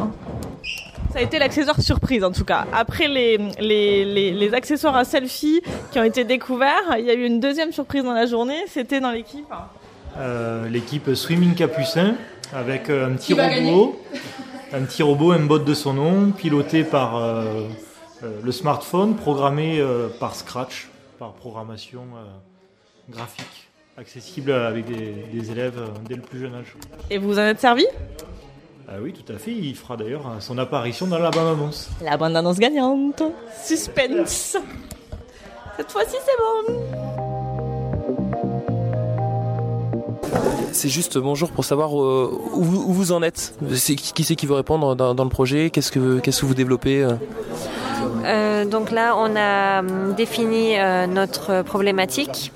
[1.12, 2.66] Ça a été l'accessoire surprise en tout cas.
[2.74, 7.14] Après les, les, les, les accessoires à selfie qui ont été découverts, il y a
[7.14, 9.46] eu une deuxième surprise dans la journée, c'était dans l'équipe.
[10.18, 12.16] Euh, l'équipe Swimming Capucin
[12.54, 14.02] avec euh, un petit robot,
[14.74, 17.18] un petit robot, un bot de son nom, piloté par
[18.24, 25.52] euh, le smartphone, programmé euh, par Scratch, par programmation euh, graphique, accessible avec des, des
[25.52, 26.76] élèves dès le plus jeune âge.
[27.10, 27.86] Et vous en êtes servi?
[28.94, 29.52] Ah oui, tout à fait.
[29.52, 31.90] Il fera d'ailleurs son apparition dans la bande-annonce.
[32.04, 33.24] La bande annonce gagnante.
[33.64, 34.58] Suspense.
[35.78, 36.78] Cette fois-ci c'est bon.
[40.74, 43.54] C'est juste bonjour pour savoir euh, où, vous- où vous en êtes.
[43.76, 45.70] C'est- Qui c'est qui veut répondre dans, dans le projet?
[45.70, 47.14] Qu'est-ce que qu'est-ce que vous développez euh?
[48.26, 49.82] Euh, donc là, on a
[50.14, 52.52] défini euh, notre problématique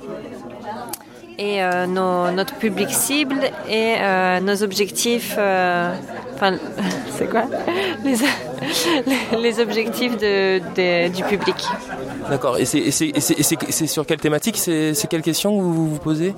[1.38, 5.36] et euh, nos- notre public cible et euh, nos objectifs.
[5.38, 5.94] euh,
[6.36, 6.58] Enfin,
[7.18, 7.44] c'est quoi?
[8.04, 8.16] Les,
[9.42, 11.56] les objectifs de, de- du public.
[12.30, 12.58] D'accord.
[12.58, 14.58] Et c'est sur quelle thématique?
[14.58, 16.34] C'est c'est quelle question que vous vous posez?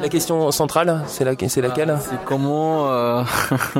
[0.00, 1.96] La question centrale, c'est la, c'est laquelle?
[2.00, 3.22] C'est comment, euh,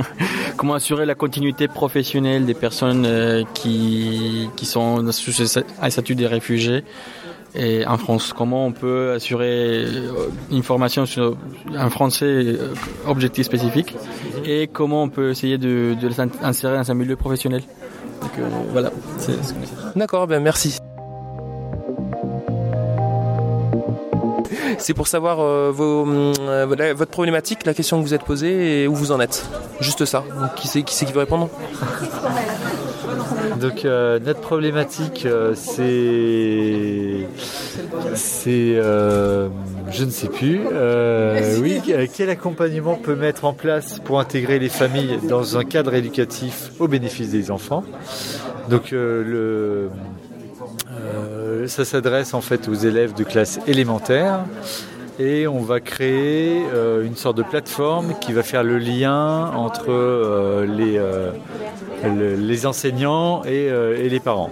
[0.57, 5.33] comment assurer la continuité professionnelle des personnes euh, qui, qui sont sous
[5.83, 6.85] un statut des réfugiés
[7.55, 8.33] et en France.
[8.37, 11.37] Comment on peut assurer euh, une formation sur
[11.75, 12.75] un français euh,
[13.07, 13.95] objectif spécifique
[14.45, 17.63] et comment on peut essayer de, de les insérer dans un milieu professionnel?
[18.39, 19.53] Euh, voilà, c'est ce.
[19.97, 20.79] D'accord, ben merci.
[24.79, 25.39] C'est pour savoir
[25.73, 26.33] vos, hum,
[26.67, 29.47] voilà, votre problématique, la question que vous êtes posée et où vous en êtes.
[29.81, 30.25] Juste ça.
[30.57, 31.49] Qui, c'est qui veut répondre?
[33.63, 35.77] Donc euh, notre problématique, euh, c'est,
[38.77, 39.49] euh,
[39.91, 40.63] je ne sais plus.
[41.61, 41.81] Oui,
[42.13, 46.89] quel accompagnement peut mettre en place pour intégrer les familles dans un cadre éducatif au
[46.89, 47.85] bénéfice des enfants?
[48.69, 49.91] Donc le,
[51.67, 54.41] ça s'adresse en fait aux élèves de classe élémentaire.
[55.19, 59.91] Et on va créer euh, une sorte de plateforme qui va faire le lien entre
[59.91, 61.31] euh, les, euh,
[62.05, 63.69] le- les enseignants et,
[64.09, 64.51] les parents.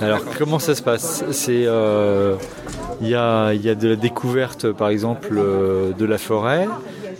[0.00, 1.24] Alors comment ça se passe?
[1.30, 1.66] C'est
[3.00, 5.34] il y, a, y a de la découverte par exemple
[5.98, 6.66] de la forêt,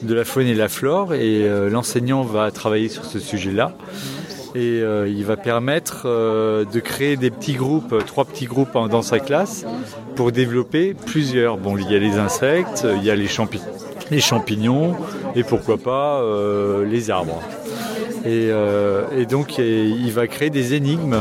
[0.03, 3.73] de la faune et de la flore, et l'enseignant va travailler sur ce sujet-là.
[4.55, 9.03] Et euh, il va permettre euh, de créer des petits groupes, trois petits groupes dans
[9.03, 9.65] sa classe
[10.15, 11.57] pour développer plusieurs.
[11.57, 13.61] Bon, il y a les insectes, il y a les, champi-
[14.11, 14.95] les champignons
[15.35, 17.43] et pourquoi pas euh, les arbres.
[18.25, 21.17] Et, euh, et donc et il va créer des énigmes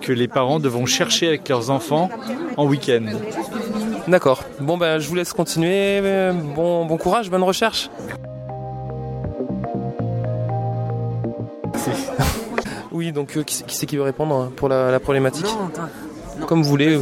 [0.00, 2.08] que les parents devront chercher avec leurs enfants
[2.56, 3.04] en week-end.
[4.08, 4.42] D'accord.
[4.60, 6.00] Bon, ben, je vous laisse continuer.
[6.02, 7.90] Euh, Bon, bon courage, bonne recherche.
[12.98, 15.46] Oui, donc euh, qui c'est qui, c'est qui veut répondre hein, pour la, la problématique?
[16.48, 16.98] Comme vous voulez.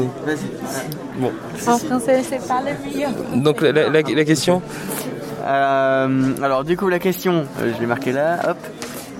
[1.18, 1.32] Bon.
[1.66, 3.42] En français, c'est pas le mieux.
[3.42, 4.60] Donc la, la- la- la question?
[5.46, 8.56] Euh, alors du coup la question, euh, je l'ai marqué là, hop.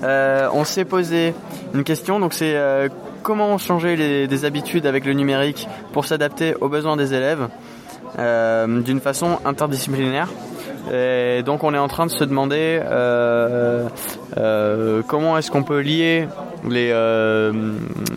[0.05, 1.32] Euh, on s'est posé
[1.73, 2.89] une question, donc c'est euh,
[3.23, 7.48] comment changer les, des habitudes avec le numérique pour s'adapter aux besoins des élèves
[8.19, 10.28] euh, d'une façon interdisciplinaire?
[10.92, 13.88] Et donc on est en train de se demander euh,
[14.36, 16.28] euh, comment est-ce qu'on peut lier
[16.68, 17.52] les, euh,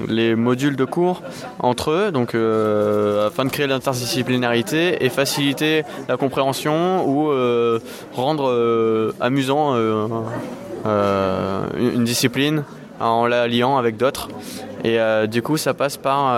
[0.07, 1.21] les modules de cours
[1.59, 7.79] entre eux, donc euh, afin de créer l'interdisciplinarité et faciliter la compréhension ou euh,
[8.13, 9.75] rendre amusant
[10.85, 12.63] une discipline
[12.99, 14.29] en la liant avec d'autres.
[14.83, 14.97] Et
[15.27, 16.37] du coup, ça passe par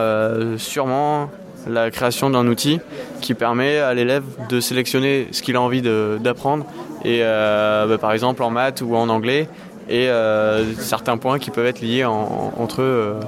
[0.58, 1.30] sûrement
[1.68, 2.80] la création d'un outil
[3.22, 6.66] qui permet à l'élève de sélectionner ce qu'il a envie d'apprendre,
[7.06, 9.48] et euh, bah, par exemple en maths ou en anglais,
[9.90, 13.16] et euh, certains points qui peuvent être liés en- entre eux.
[13.16, 13.20] euh,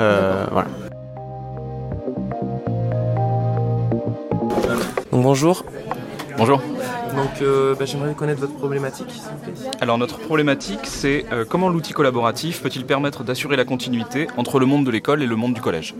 [0.00, 0.68] euh, voilà.
[5.10, 5.64] Donc bonjour.
[6.36, 6.60] Bonjour.
[7.16, 9.10] Donc euh, ben, j'aimerais connaître votre problématique.
[9.10, 9.70] s'il vous plaît.
[9.80, 14.66] Alors notre problématique, c'est euh, comment l'outil collaboratif peut-il permettre d'assurer la continuité entre le
[14.66, 15.94] monde de l'école et le monde du collège?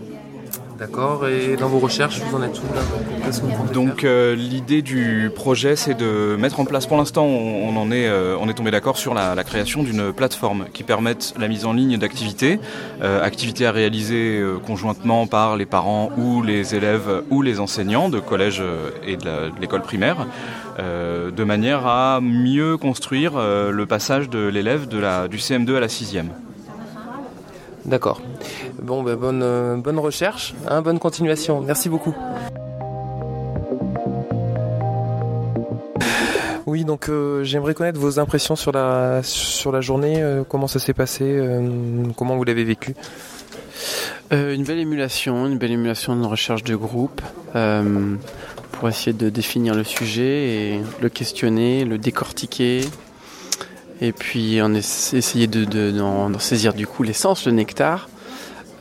[0.79, 2.81] D'accord, et dans vos recherches, vous en êtes où là
[3.73, 7.91] Donc euh, l'idée du projet, c'est de mettre en place, pour l'instant, on, on en
[7.91, 11.49] est, euh, on est tombé d'accord sur la, la création d'une plateforme qui permette la
[11.49, 12.61] mise en ligne d'activités,
[13.01, 18.21] euh, activités à réaliser conjointement par les parents ou les élèves ou les enseignants de
[18.21, 18.63] collège
[19.05, 20.27] et de l'école primaire,
[20.77, 26.27] de manière à mieux construire le passage de l'élève du CM2 à la 6e.
[27.89, 28.21] D'accord.
[28.79, 31.59] Bon, ben, bonne, euh, bonne recherche, hein, bonne continuation.
[31.59, 32.15] Merci beaucoup.
[36.67, 39.21] Oui, donc euh, j'aimerais connaître vos impressions sur la,
[39.81, 41.41] journée, euh, comment ça s'est passé,
[42.15, 42.93] comment vous l'avez vécu?
[44.29, 47.21] Une belle émulation, une belle émulation de recherche de groupe
[47.53, 52.81] pour essayer de définir le sujet et le questionner, le décortiquer
[54.01, 58.09] et puis on essa- essayer de, de- d'en, saisir du coup l'essence, le nectar.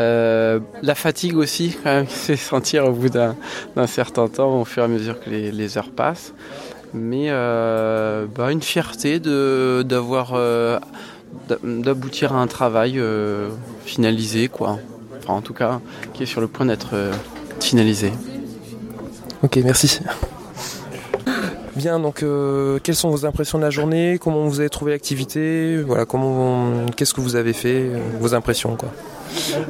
[0.01, 3.35] Euh, la fatigue aussi, quand même, fait sentir au bout d'un,
[3.87, 6.33] certain temps, au fur et à mesure que les, les heures passent.
[6.95, 10.79] Mais euh, bah, une fierté d'avoir euh,
[11.49, 13.01] d'a- d'aboutir à un travail
[13.85, 14.79] finalisé, quoi.
[15.19, 15.81] Enfin, en tout cas,
[16.15, 16.95] qui est sur le point d'être
[17.61, 18.13] finalisé.
[19.43, 19.99] Ok, merci.
[21.79, 24.19] Bien, donc euh, quelles sont vos impressions de la journée?
[24.21, 25.81] Comment vous avez trouvé l'activité?
[25.81, 28.89] Voilà, comment, qu'est-ce que vous avez fait euh, Vos impressions, quoi?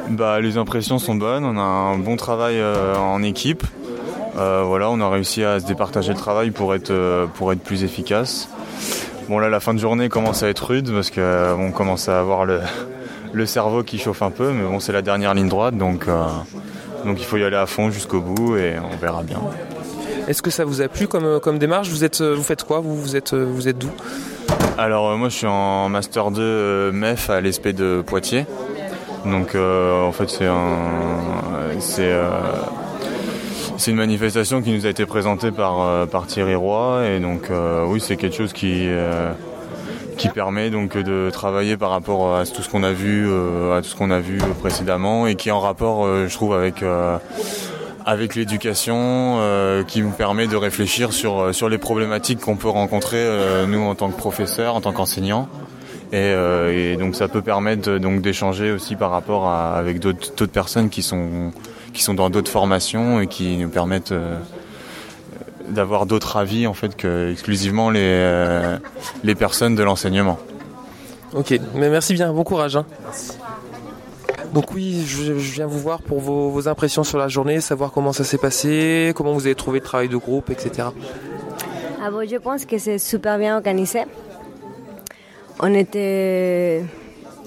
[0.09, 3.63] Bah, les impressions sont bonnes, on a un bon travail euh, en équipe.
[4.35, 8.49] Voilà, on a réussi à se départager le travail pour être, pour être plus efficace.
[9.29, 12.21] Bon là, la fin de journée commence à être rude parce que on commence à
[12.21, 12.61] avoir le,
[13.33, 16.07] le cerveau qui chauffe un peu, mais bon, c'est la dernière ligne droite, donc,
[17.05, 19.41] donc il faut y aller à fond jusqu'au bout et on verra bien.
[20.29, 21.89] Est-ce que ça vous a plu comme, euh, comme démarche?
[21.89, 22.81] Vous, êtes, euh, vous faites quoi?
[22.81, 23.89] Vous, vous êtes, euh, vous êtes d'où?
[24.77, 28.45] Alors moi je suis en master 2 euh, MEF à l'ESP de Poitiers.
[29.25, 30.77] Donc en fait c'est un
[31.81, 32.15] c'est
[33.77, 37.03] c'est une manifestation qui nous a été présentée par par Thierry Roy.
[37.09, 37.51] Et donc
[37.89, 38.87] oui c'est quelque chose qui
[40.17, 43.29] qui permet donc de travailler par rapport à tout ce qu'on a vu
[43.73, 46.85] à tout ce qu'on a vu précédemment et qui est en rapport je trouve avec
[48.09, 52.71] avec l'éducation euh, qui nous permet de réfléchir sur, euh, sur les problématiques qu'on peut
[52.71, 55.47] rencontrer euh, nous en tant que professeurs, en tant qu'enseignants.
[56.11, 60.33] Et, euh, et donc ça peut permettre donc d'échanger aussi par rapport à, avec d'autres
[60.39, 61.53] d'autres personnes qui sont,
[61.93, 64.39] qui sont dans d'autres formations et qui nous permettent euh,
[65.69, 68.79] d'avoir d'autres avis en fait que exclusivement les, euh,
[69.23, 70.39] les personnes de l'enseignement.
[71.35, 72.77] Ok, mais merci bien, bon courage.
[72.77, 72.87] hein.
[74.53, 78.25] Donc oui, je, viens vous voir pour vos, impressions sur la journée, savoir comment ça
[78.25, 80.89] s'est passé, comment vous avez trouvé le travail de groupe, etc.
[82.03, 84.01] Ah bon, je pense que c'est super bien organisé.
[85.61, 86.83] On était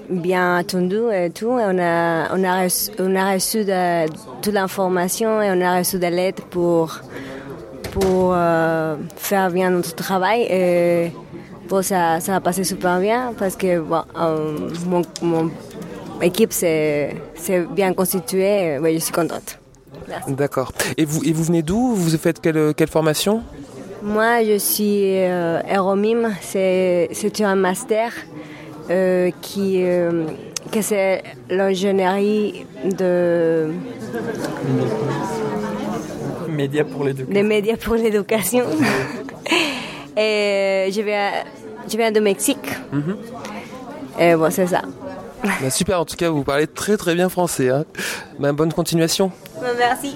[0.10, 1.50] bien attendu et tout.
[1.50, 4.08] On, a, on, a reçu, on a reçu de,
[4.42, 7.00] toute l'information et on a reçu de l'aide pour,
[7.92, 10.42] pour euh, faire bien notre travail.
[10.50, 11.12] Et
[11.82, 14.70] ça, ça a passé super bien parce que bon, euh,
[15.24, 15.50] mon
[16.22, 17.16] l'équipe c'est
[17.72, 18.80] bien constituée.
[18.80, 19.60] Oui, je suis contente.
[20.28, 20.72] D'accord.
[20.98, 21.94] Et vous, et vous venez d'où?
[21.96, 23.44] Vous faites quelle, quelle formation?
[24.04, 26.34] Moi, je suis euh, Aeromime.
[26.42, 28.12] C'est un master
[28.90, 30.26] euh, qui euh,
[30.72, 33.70] que c'est l'ingénierie de
[36.50, 37.34] médias pour l'éducation.
[37.34, 38.66] Des médias pour l'éducation.
[40.18, 41.32] Et je viens,
[41.90, 42.70] je viens de Mexique.
[42.92, 43.18] Mhm.
[44.20, 44.82] Et bon, c'est ça.
[45.44, 47.70] Bah, super, en tout cas, vous parlez très très bien français.
[47.70, 47.86] Hein.
[48.40, 49.32] Bah, bonne continuation.
[49.78, 50.16] Merci.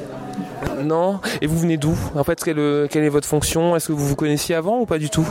[0.84, 1.19] Non?
[1.41, 1.95] Et vous venez d'où?
[2.15, 3.76] En fait, quelle, quelle est votre fonction?
[3.76, 5.27] Est-ce que vous vous connaissiez avant ou pas du tout?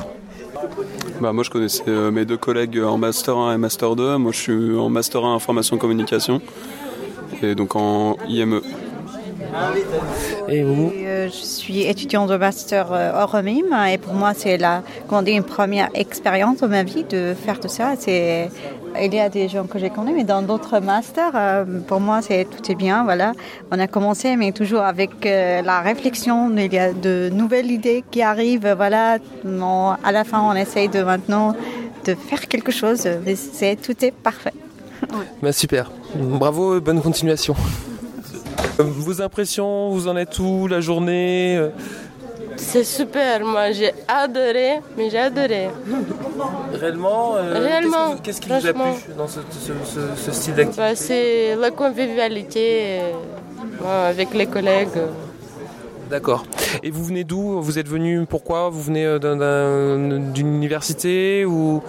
[1.21, 4.17] Bah, moi, je connaissais euh, mes deux collègues en Master 1 et Master 2.
[4.17, 6.41] Moi, je suis en Master 1 Information Communication
[7.43, 8.61] et donc en IME.
[10.49, 10.93] Et vous?
[10.97, 15.23] Euh, Je suis étudiante de master euh, hors mime et pour moi c'est la comment
[15.23, 17.95] dire, une première expérience de ma vie de faire tout ça.
[17.99, 18.51] C'est
[19.01, 22.21] il y a des gens que j'ai connus mais dans d'autres masters euh, pour moi
[22.23, 23.33] c'est tout est bien voilà.
[23.71, 26.51] On a commencé mais toujours avec euh, la réflexion.
[26.57, 29.19] Il y a de nouvelles idées qui arrivent voilà.
[29.45, 31.55] On- à la fin on essaye de maintenant
[32.05, 33.09] de faire quelque chose.
[33.25, 34.53] Mais C'est tout est parfait.
[35.43, 35.91] Bah, super.
[36.15, 37.55] Bravo et bonne continuation.
[38.79, 41.61] Vos impressions, vous en êtes où la journée?
[42.57, 45.69] C'est super, moi j'ai adoré, mais j'ai adoré.
[46.73, 50.81] Réellement euh, Réellement, Qu'est-ce qui, vous a plu dans ce, ce- ce- ce style d'activité
[50.83, 53.01] Bah, c'est la convivialité
[53.85, 54.89] euh, avec les collègues.
[56.11, 56.45] D'accord.
[56.83, 57.61] Et vous venez d'où?
[57.61, 58.69] Vous êtes venu pourquoi?
[58.69, 61.83] Vous venez euh, d'un- d'un- d'une université ou?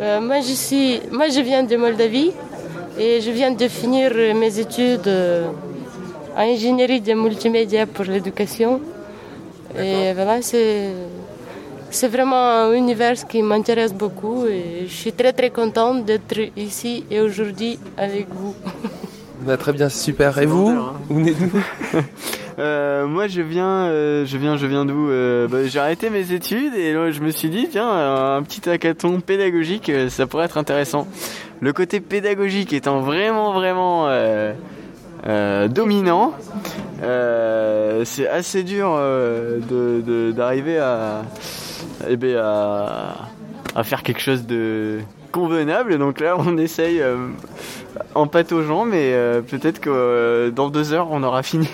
[0.00, 2.32] Euh, moi, je suis, moi je viens de Moldavie
[2.98, 5.10] et je viens de finir mes études
[6.36, 8.80] en ingénierie de multimédia pour l'éducation.
[9.78, 10.90] Et voilà, c'est,
[11.90, 17.04] c'est vraiment un univers qui m'intéresse beaucoup et je suis très très contente d'être ici
[17.10, 18.54] et aujourd'hui avec vous.
[19.42, 20.38] Bah, Très bien, c'est super.
[20.38, 20.74] Et vous
[21.08, 21.50] Vous venez d'où
[22.58, 26.32] Euh, moi, je viens, euh, je viens, je viens d'où Euh, bah, J'ai arrêté mes
[26.32, 30.46] études et là, je me suis dit, tiens, un petit hackathon pédagogique, euh, ça pourrait
[30.46, 31.06] être intéressant.
[31.60, 34.08] Le côté pédagogique étant vraiment, vraiment
[35.26, 36.34] euh, dominant,
[37.02, 41.22] euh, c'est assez dur euh, d'arriver à,
[42.08, 45.00] eh ben, à, faire quelque chose de
[45.32, 45.98] convenable.
[45.98, 47.02] Donc là, on essaye
[48.14, 49.14] en pataugeant, mais
[49.48, 51.68] peut-être que dans deux heures, on aura fini.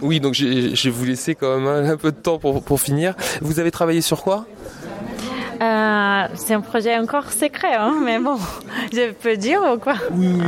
[0.00, 3.14] Oui, donc je vais vous laisser quand même un, peu de temps pour finir.
[3.40, 4.46] Vous avez travaillé sur quoi?
[5.60, 8.36] Euh, c'est un projet encore secret, hein, mais bon,
[8.92, 9.94] je peux dire ou quoi?
[10.12, 10.40] Oui,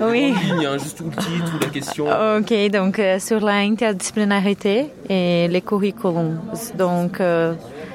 [0.00, 0.34] Oui.
[0.42, 2.06] ligne, juste tout le titre ou la question.
[2.38, 6.38] Ok, donc euh, sur l'interdisciplinarité et les curriculums.
[6.76, 7.54] Donc, euh,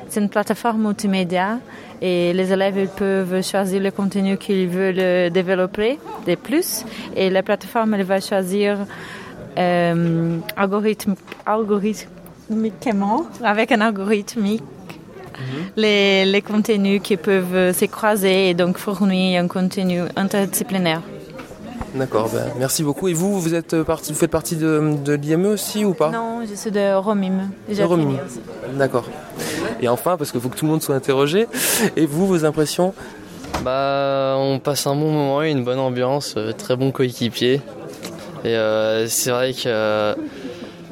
[0.09, 1.59] c'est une plateforme multimédia
[2.01, 5.97] et les élèves ils peuvent choisir le contenu qu'ils veulent développer
[6.27, 6.85] de plus
[7.15, 8.77] et la plateforme elle va choisir
[9.57, 14.63] euh, algorithme, algorithmiquement, avec un algorithmique
[15.76, 21.01] les, les contenus qui peuvent euh, se croiser et donc fournir un contenu interdisciplinaire.
[21.95, 23.07] D'accord, ben, merci beaucoup.
[23.07, 26.09] Et vous, vous, êtes parti, vous faites partie de, de l'IME aussi ou pas?
[26.09, 27.49] Non, je suis de Romim.
[27.68, 28.39] De aussi.
[28.73, 29.05] D'accord.
[29.81, 31.47] Et enfin, parce qu'il faut que tout le monde soit interrogé,
[31.95, 32.93] et vous, vos impressions?
[33.64, 37.61] Bah, on passe un bon moment, une bonne ambiance, euh, très bon coéquipier.
[38.43, 40.14] Et euh, c'est vrai que euh,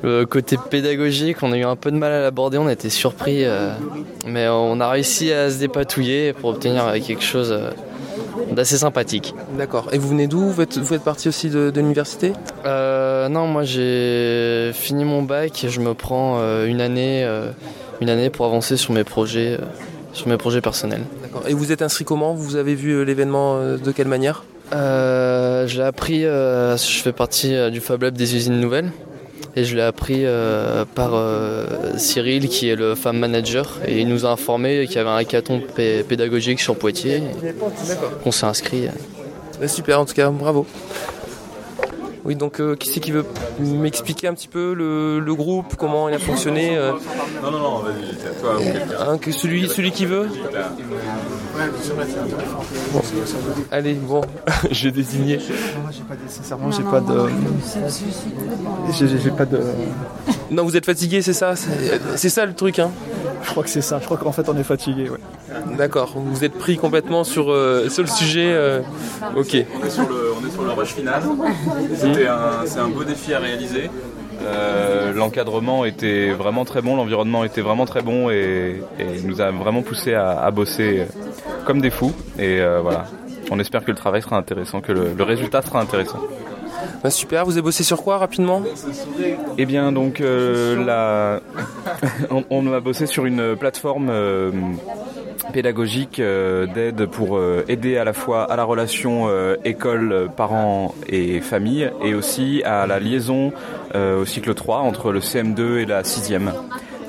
[0.03, 2.89] le côté pédagogique, on a eu un peu de mal à l'aborder, on a été
[2.89, 3.71] surpris, euh,
[4.25, 7.71] mais on a réussi à se dépatouiller pour obtenir euh, quelque chose euh,
[8.51, 9.33] d'assez sympathique.
[9.57, 9.87] D'accord.
[9.93, 10.49] Et vous venez d'où?
[10.49, 12.33] Vous êtes, vous êtes parti aussi de, de l'université?
[12.65, 17.49] Euh, non, moi j'ai fini mon bac et je me prends euh, une année, euh,
[18.01, 19.65] une année pour avancer sur mes projets, euh,
[20.13, 21.03] sur mes projets personnels.
[21.23, 21.43] D'accord.
[21.47, 22.33] Et vous êtes inscrit comment?
[22.33, 24.43] Vous avez vu euh, l'événement euh, de quelle manière?
[24.73, 28.91] Euh, je l'ai appris, euh, je fais partie euh, du Fab Lab des usines nouvelles
[29.55, 31.65] et je l'ai appris euh, par euh,
[31.97, 35.15] Cyril qui est le femme manager et il nous a informé qu'il y avait un
[35.17, 37.23] hackathon pé- pédagogique sur Poitiers.
[38.25, 38.87] On s'est inscrit.
[39.59, 40.65] Ben, Super, en tout cas, bravo.
[42.25, 43.23] Oui, donc euh, qui c'est qui veut
[43.59, 46.93] m'expliquer un petit peu le, le groupe, comment il a fonctionné euh,
[47.43, 49.07] Non, non, non, vas-y, c'est à toi.
[49.07, 50.27] hein, que celui, celui qui veut?
[52.91, 53.01] Bon.
[53.71, 54.21] Allez, bon,
[54.71, 55.39] j'ai désigné.
[56.27, 57.29] Sincèrement, j'ai pas de.
[58.91, 59.59] J'ai j'ai pas de.
[60.51, 61.53] Non, vous êtes fatigué, c'est ça?
[62.15, 62.91] C'est ça le truc, hein?
[63.43, 63.99] Je crois que c'est ça.
[63.99, 65.09] Je crois qu'en fait, on est fatigué.
[65.09, 65.17] Ouais.
[65.77, 68.47] D'accord, vous êtes pris complètement sur, euh, sur le sujet.
[68.47, 68.81] euh,
[69.35, 69.57] ok.
[69.81, 71.21] On est sur le, on est sur le rush final.
[72.15, 73.89] C'était un, c'est un beau défi à réaliser.
[74.41, 78.81] Euh, L'encadrement était vraiment très bon, l'environnement était vraiment très bon et,
[79.25, 81.07] nous a vraiment poussé à, à bosser
[81.65, 82.13] comme des fous.
[82.39, 83.03] Et euh, voilà,
[83.51, 86.19] on espère que le travail sera intéressant, que le, le résultat sera intéressant.
[87.03, 88.63] Bah, super, vous avez bossé sur quoi rapidement?
[89.57, 91.41] Eh bien, donc, euh, la...
[92.31, 94.51] on, on a bossé sur une plateforme euh,
[95.53, 100.93] pédagogique euh, d'aide pour euh, aider à la fois à la relation euh, école, parents
[101.07, 103.51] et famille, et aussi à la liaison
[103.93, 106.51] au cycle 3 entre le CM2 et la 6e.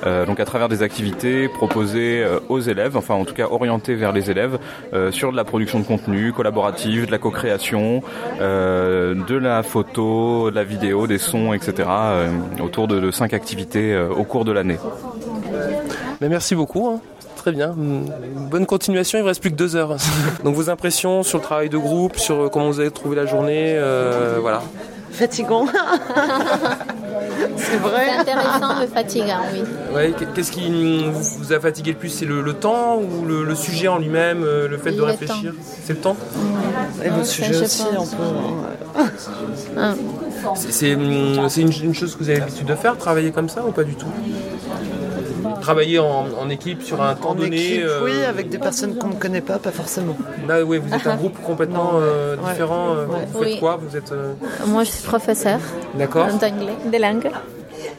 [0.05, 4.13] Euh, donc à travers des activités proposées aux élèves, enfin en tout cas orientées vers
[4.13, 4.57] les élèves,
[5.11, 8.03] sur de la production de contenu collaborative, de la co-création,
[8.39, 11.89] de la photo, de la vidéo, des sons, etc.
[12.63, 14.77] autour de, cinq activités au cours de l'année.
[16.21, 16.87] Merci beaucoup.
[16.87, 17.01] hein.
[17.47, 17.73] Très bien.
[17.77, 19.19] Bonne continuation.
[19.19, 19.95] Il ne reste plus que deux heures.
[20.43, 23.71] Donc vos impressions sur le travail de groupe, sur comment vous avez trouvé la journée,
[23.77, 24.61] euh, voilà.
[25.11, 25.65] Fatigant.
[27.55, 28.07] c'est vrai.
[28.09, 29.63] C'est intéressant mais fatigant, oui.
[29.95, 33.55] Ouais, qu'est-ce qui vous a fatigué le plus C'est le, le temps ou le, le
[33.55, 35.53] sujet en lui-même, euh, le fait de Le réfléchir?
[35.85, 36.17] C'est le temps?
[37.01, 38.13] Et le sujet je aussi, pense.
[38.13, 38.23] un peu.
[39.77, 39.93] Ah.
[40.55, 43.47] C'est c'est, hum, c'est une, une chose que vous avez l'habitude de faire, travailler comme
[43.47, 44.07] ça ou pas du tout?
[45.61, 48.95] Travailler en, en équipe sur un temps En donné équipe, euh, oui, avec des personnes
[48.97, 50.15] qu'on ne connaît pas, pas forcément.
[50.47, 52.51] Là, oui, vous êtes un groupe complètement euh, Ouais.
[52.51, 52.95] différent.
[52.95, 53.59] euh, Vous faites Oui.
[53.59, 54.33] quoi Vous êtes euh,
[54.67, 55.59] Moi, je suis professeur
[55.95, 57.29] d'accord d'anglais, de langue.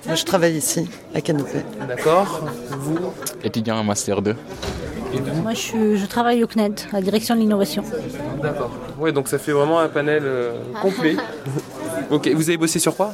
[0.06, 1.62] Moi, je travaille ici, à Canopée.
[1.86, 2.40] D'accord.
[2.70, 2.98] Vous
[3.44, 4.34] Étudiant en Master 2.
[5.42, 7.82] Moi, je, suis- je travaille au CNED, à la direction de l'innovation.
[8.42, 8.70] D'accord.
[8.98, 10.52] Oui, donc ça fait vraiment un panel euh,
[10.82, 11.16] complet.
[12.10, 12.28] ok.
[12.34, 13.12] Vous avez bossé sur quoi?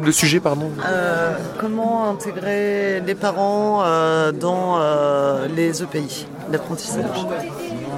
[0.00, 0.70] Le sujet, pardon.
[0.86, 7.04] Euh, comment intégrer les parents euh, dans euh, les EPI, l'apprentissage?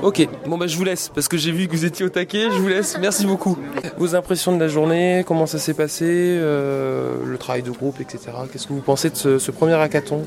[0.02, 2.50] Ok, bon bah je vous laisse parce que j'ai vu que vous étiez au taquet,
[2.50, 3.56] je vous laisse, merci beaucoup.
[3.96, 8.18] Vos impressions de la journée, comment ça s'est passé, euh, le travail de groupe, etc.
[8.52, 10.24] Qu'est-ce que vous pensez de ce, ce premier hackathon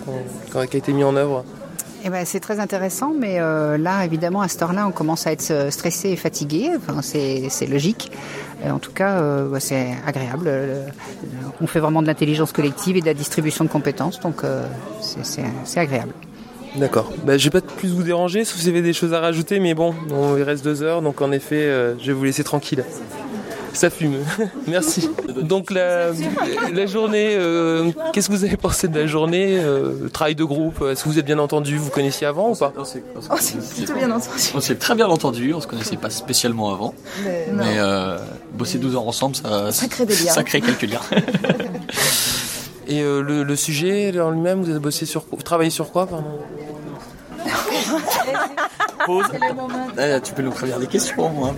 [0.52, 1.44] qui a été mis en œuvre?
[2.06, 5.32] Eh ben, c'est très intéressant, mais euh, là, évidemment, à cette heure-là, on commence à
[5.32, 6.72] être euh, stressé et fatigué.
[6.78, 8.12] Enfin, c'est logique.
[8.66, 10.46] Euh, en tout cas, euh, c'est agréable.
[10.48, 10.88] Euh,
[11.62, 14.42] on fait vraiment de l'intelligence collective et de la distribution de compétences, donc
[15.02, 16.14] c'est- agréable.
[16.76, 17.12] D'accord.
[17.26, 19.60] Bah, je vais pas plus vous déranger, sauf si vous avez des choses à rajouter,
[19.60, 21.66] mais bon, on- il reste deux heures, donc en effet,
[22.00, 22.84] je vais vous laisser tranquille.
[23.78, 24.16] Ça fume.
[24.68, 25.08] Merci.
[25.40, 26.08] Donc la,
[26.74, 30.82] la journée, euh, qu'est-ce que vous avez pensé de la journée euh, Travail de groupe,
[30.82, 32.74] est-ce que vous êtes bien entendu Vous connaissiez avant ou pas?
[32.76, 32.84] On
[34.60, 36.96] s'est très bien entendu, on se connaissait pas spécialement avant.
[37.24, 38.18] Mais euh,
[38.54, 40.32] bosser 12 heures ensemble, ça, Ça crée des liens.
[40.32, 41.02] Ça crée quelques liens.
[42.88, 45.92] Et euh, le, le sujet en lui-même, vous avez bossé sur quoi Vous travaillez sur
[45.92, 46.40] quoi, pardon?
[49.08, 49.26] Pause.
[50.24, 51.56] Tu peux nous prévenir des questions, moi.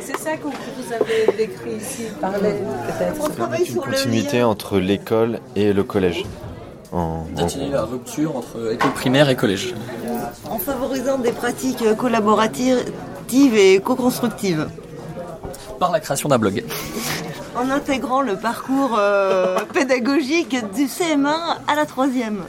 [0.00, 2.54] C'est ça que vous avez décrit ici, parler
[2.86, 3.30] peut-être.
[3.68, 6.24] Une continuité entre l'école et le collège.
[6.92, 9.74] En, la rupture entre école primaire et collège.
[10.48, 12.84] En favorisant des pratiques collaboratives
[13.32, 14.68] et co-constructives.
[15.80, 16.62] Par la création d'un blog.
[17.54, 22.42] En intégrant le parcours euh, pédagogique du CM1 à la troisième.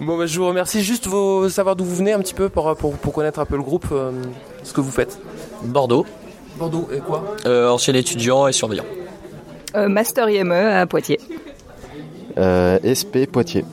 [0.00, 0.82] Bon, bah, je vous remercie.
[0.82, 3.56] Juste vos savoir d'où vous venez un petit peu pour, pour, pour connaître un peu
[3.56, 4.12] le groupe, euh,
[4.62, 5.18] ce que vous faites.
[5.62, 6.04] Bordeaux.
[6.58, 7.36] Bordeaux, et quoi?
[7.46, 8.84] Euh, ancien étudiant et surveillant.
[9.74, 11.20] Euh, Master IME à Poitiers.
[12.36, 13.64] Euh, SP Poitiers.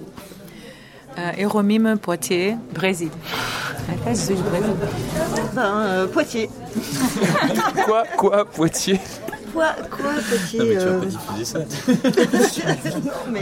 [1.18, 3.10] Euh, Euromime Poitiers, Brésil.
[4.06, 4.74] Ah, c'est du Brésil.
[5.54, 6.50] Ben, euh, Poitiers.
[7.86, 9.00] quoi Quoi Poitiers?
[9.54, 11.60] Quoi, quoi, Poitiers Non, mais tu vas euh, pas diffuser ça.
[13.06, 13.42] non, mais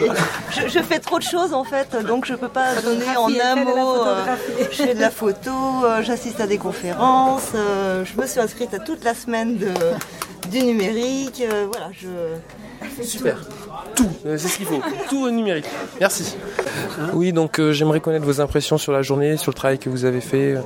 [0.52, 3.56] je, je fais trop de choses en fait, donc je peux pas donner en un
[3.56, 4.06] mot.
[4.06, 4.24] euh,
[4.72, 5.50] je fais de la photo,
[5.84, 9.72] euh, j'assiste à des conférences, euh, je me suis inscrite à toute la semaine de,
[10.52, 11.42] du numérique.
[11.42, 12.08] euh, voilà, je.
[13.04, 13.38] Super.
[13.40, 13.63] Tout,
[14.26, 14.80] euh, c'est ce qu'il faut.
[15.10, 15.66] Tout au numérique.
[16.00, 16.36] Merci.
[17.14, 20.06] Oui, donc euh, j'aimerais connaître vos impressions sur la journée, sur le travail que vous
[20.06, 20.58] avez fait.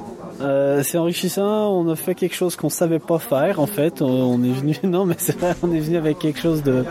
[0.42, 1.72] Euh, c'est enrichissant.
[1.74, 4.02] On a fait quelque chose qu'on savait pas faire en fait.
[4.02, 6.86] On, est venu, non mais c'est vrai, on est venu avec quelque chose de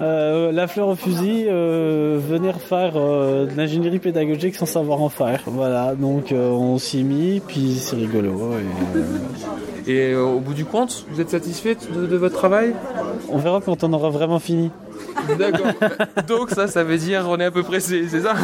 [0.00, 1.46] euh, la fleur au fusil.
[1.48, 5.42] euh, venir faire euh, de l'ingénierie pédagogique sans savoir en faire.
[5.46, 5.94] Voilà.
[5.94, 8.52] Donc euh, on s'y est mis, puis c'est rigolo.
[9.86, 12.74] et, Et au bout du compte, vous êtes satisfait de, de votre travail?
[13.30, 14.70] On verra quand on aura vraiment fini.
[15.38, 15.66] D'accord.
[16.26, 18.34] Donc ça, ça veut dire on est à peu près c'est ça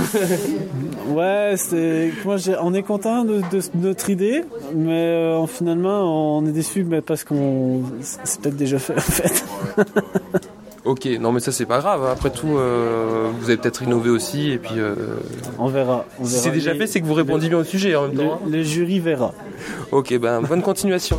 [1.09, 4.43] Ouais, c'est moi on est content de, de notre idée,
[4.75, 9.45] mais euh, finalement on est déçu mais parce qu'on c'est peut-être déjà fait en fait.
[10.87, 12.05] Ok, non mais ça c'est pas grave.
[12.05, 14.75] Après tout, euh, vous avez peut-être innové aussi et puis.
[14.77, 14.95] euh,
[15.59, 16.05] On verra.
[16.21, 16.43] on si verra.
[16.45, 18.35] c'est déjà fait, c'est que vous répondez bien au sujet en même le- temps.
[18.45, 18.49] hein.
[18.51, 19.33] le jury verra.
[19.93, 21.17] Ok, ben bonne continuation.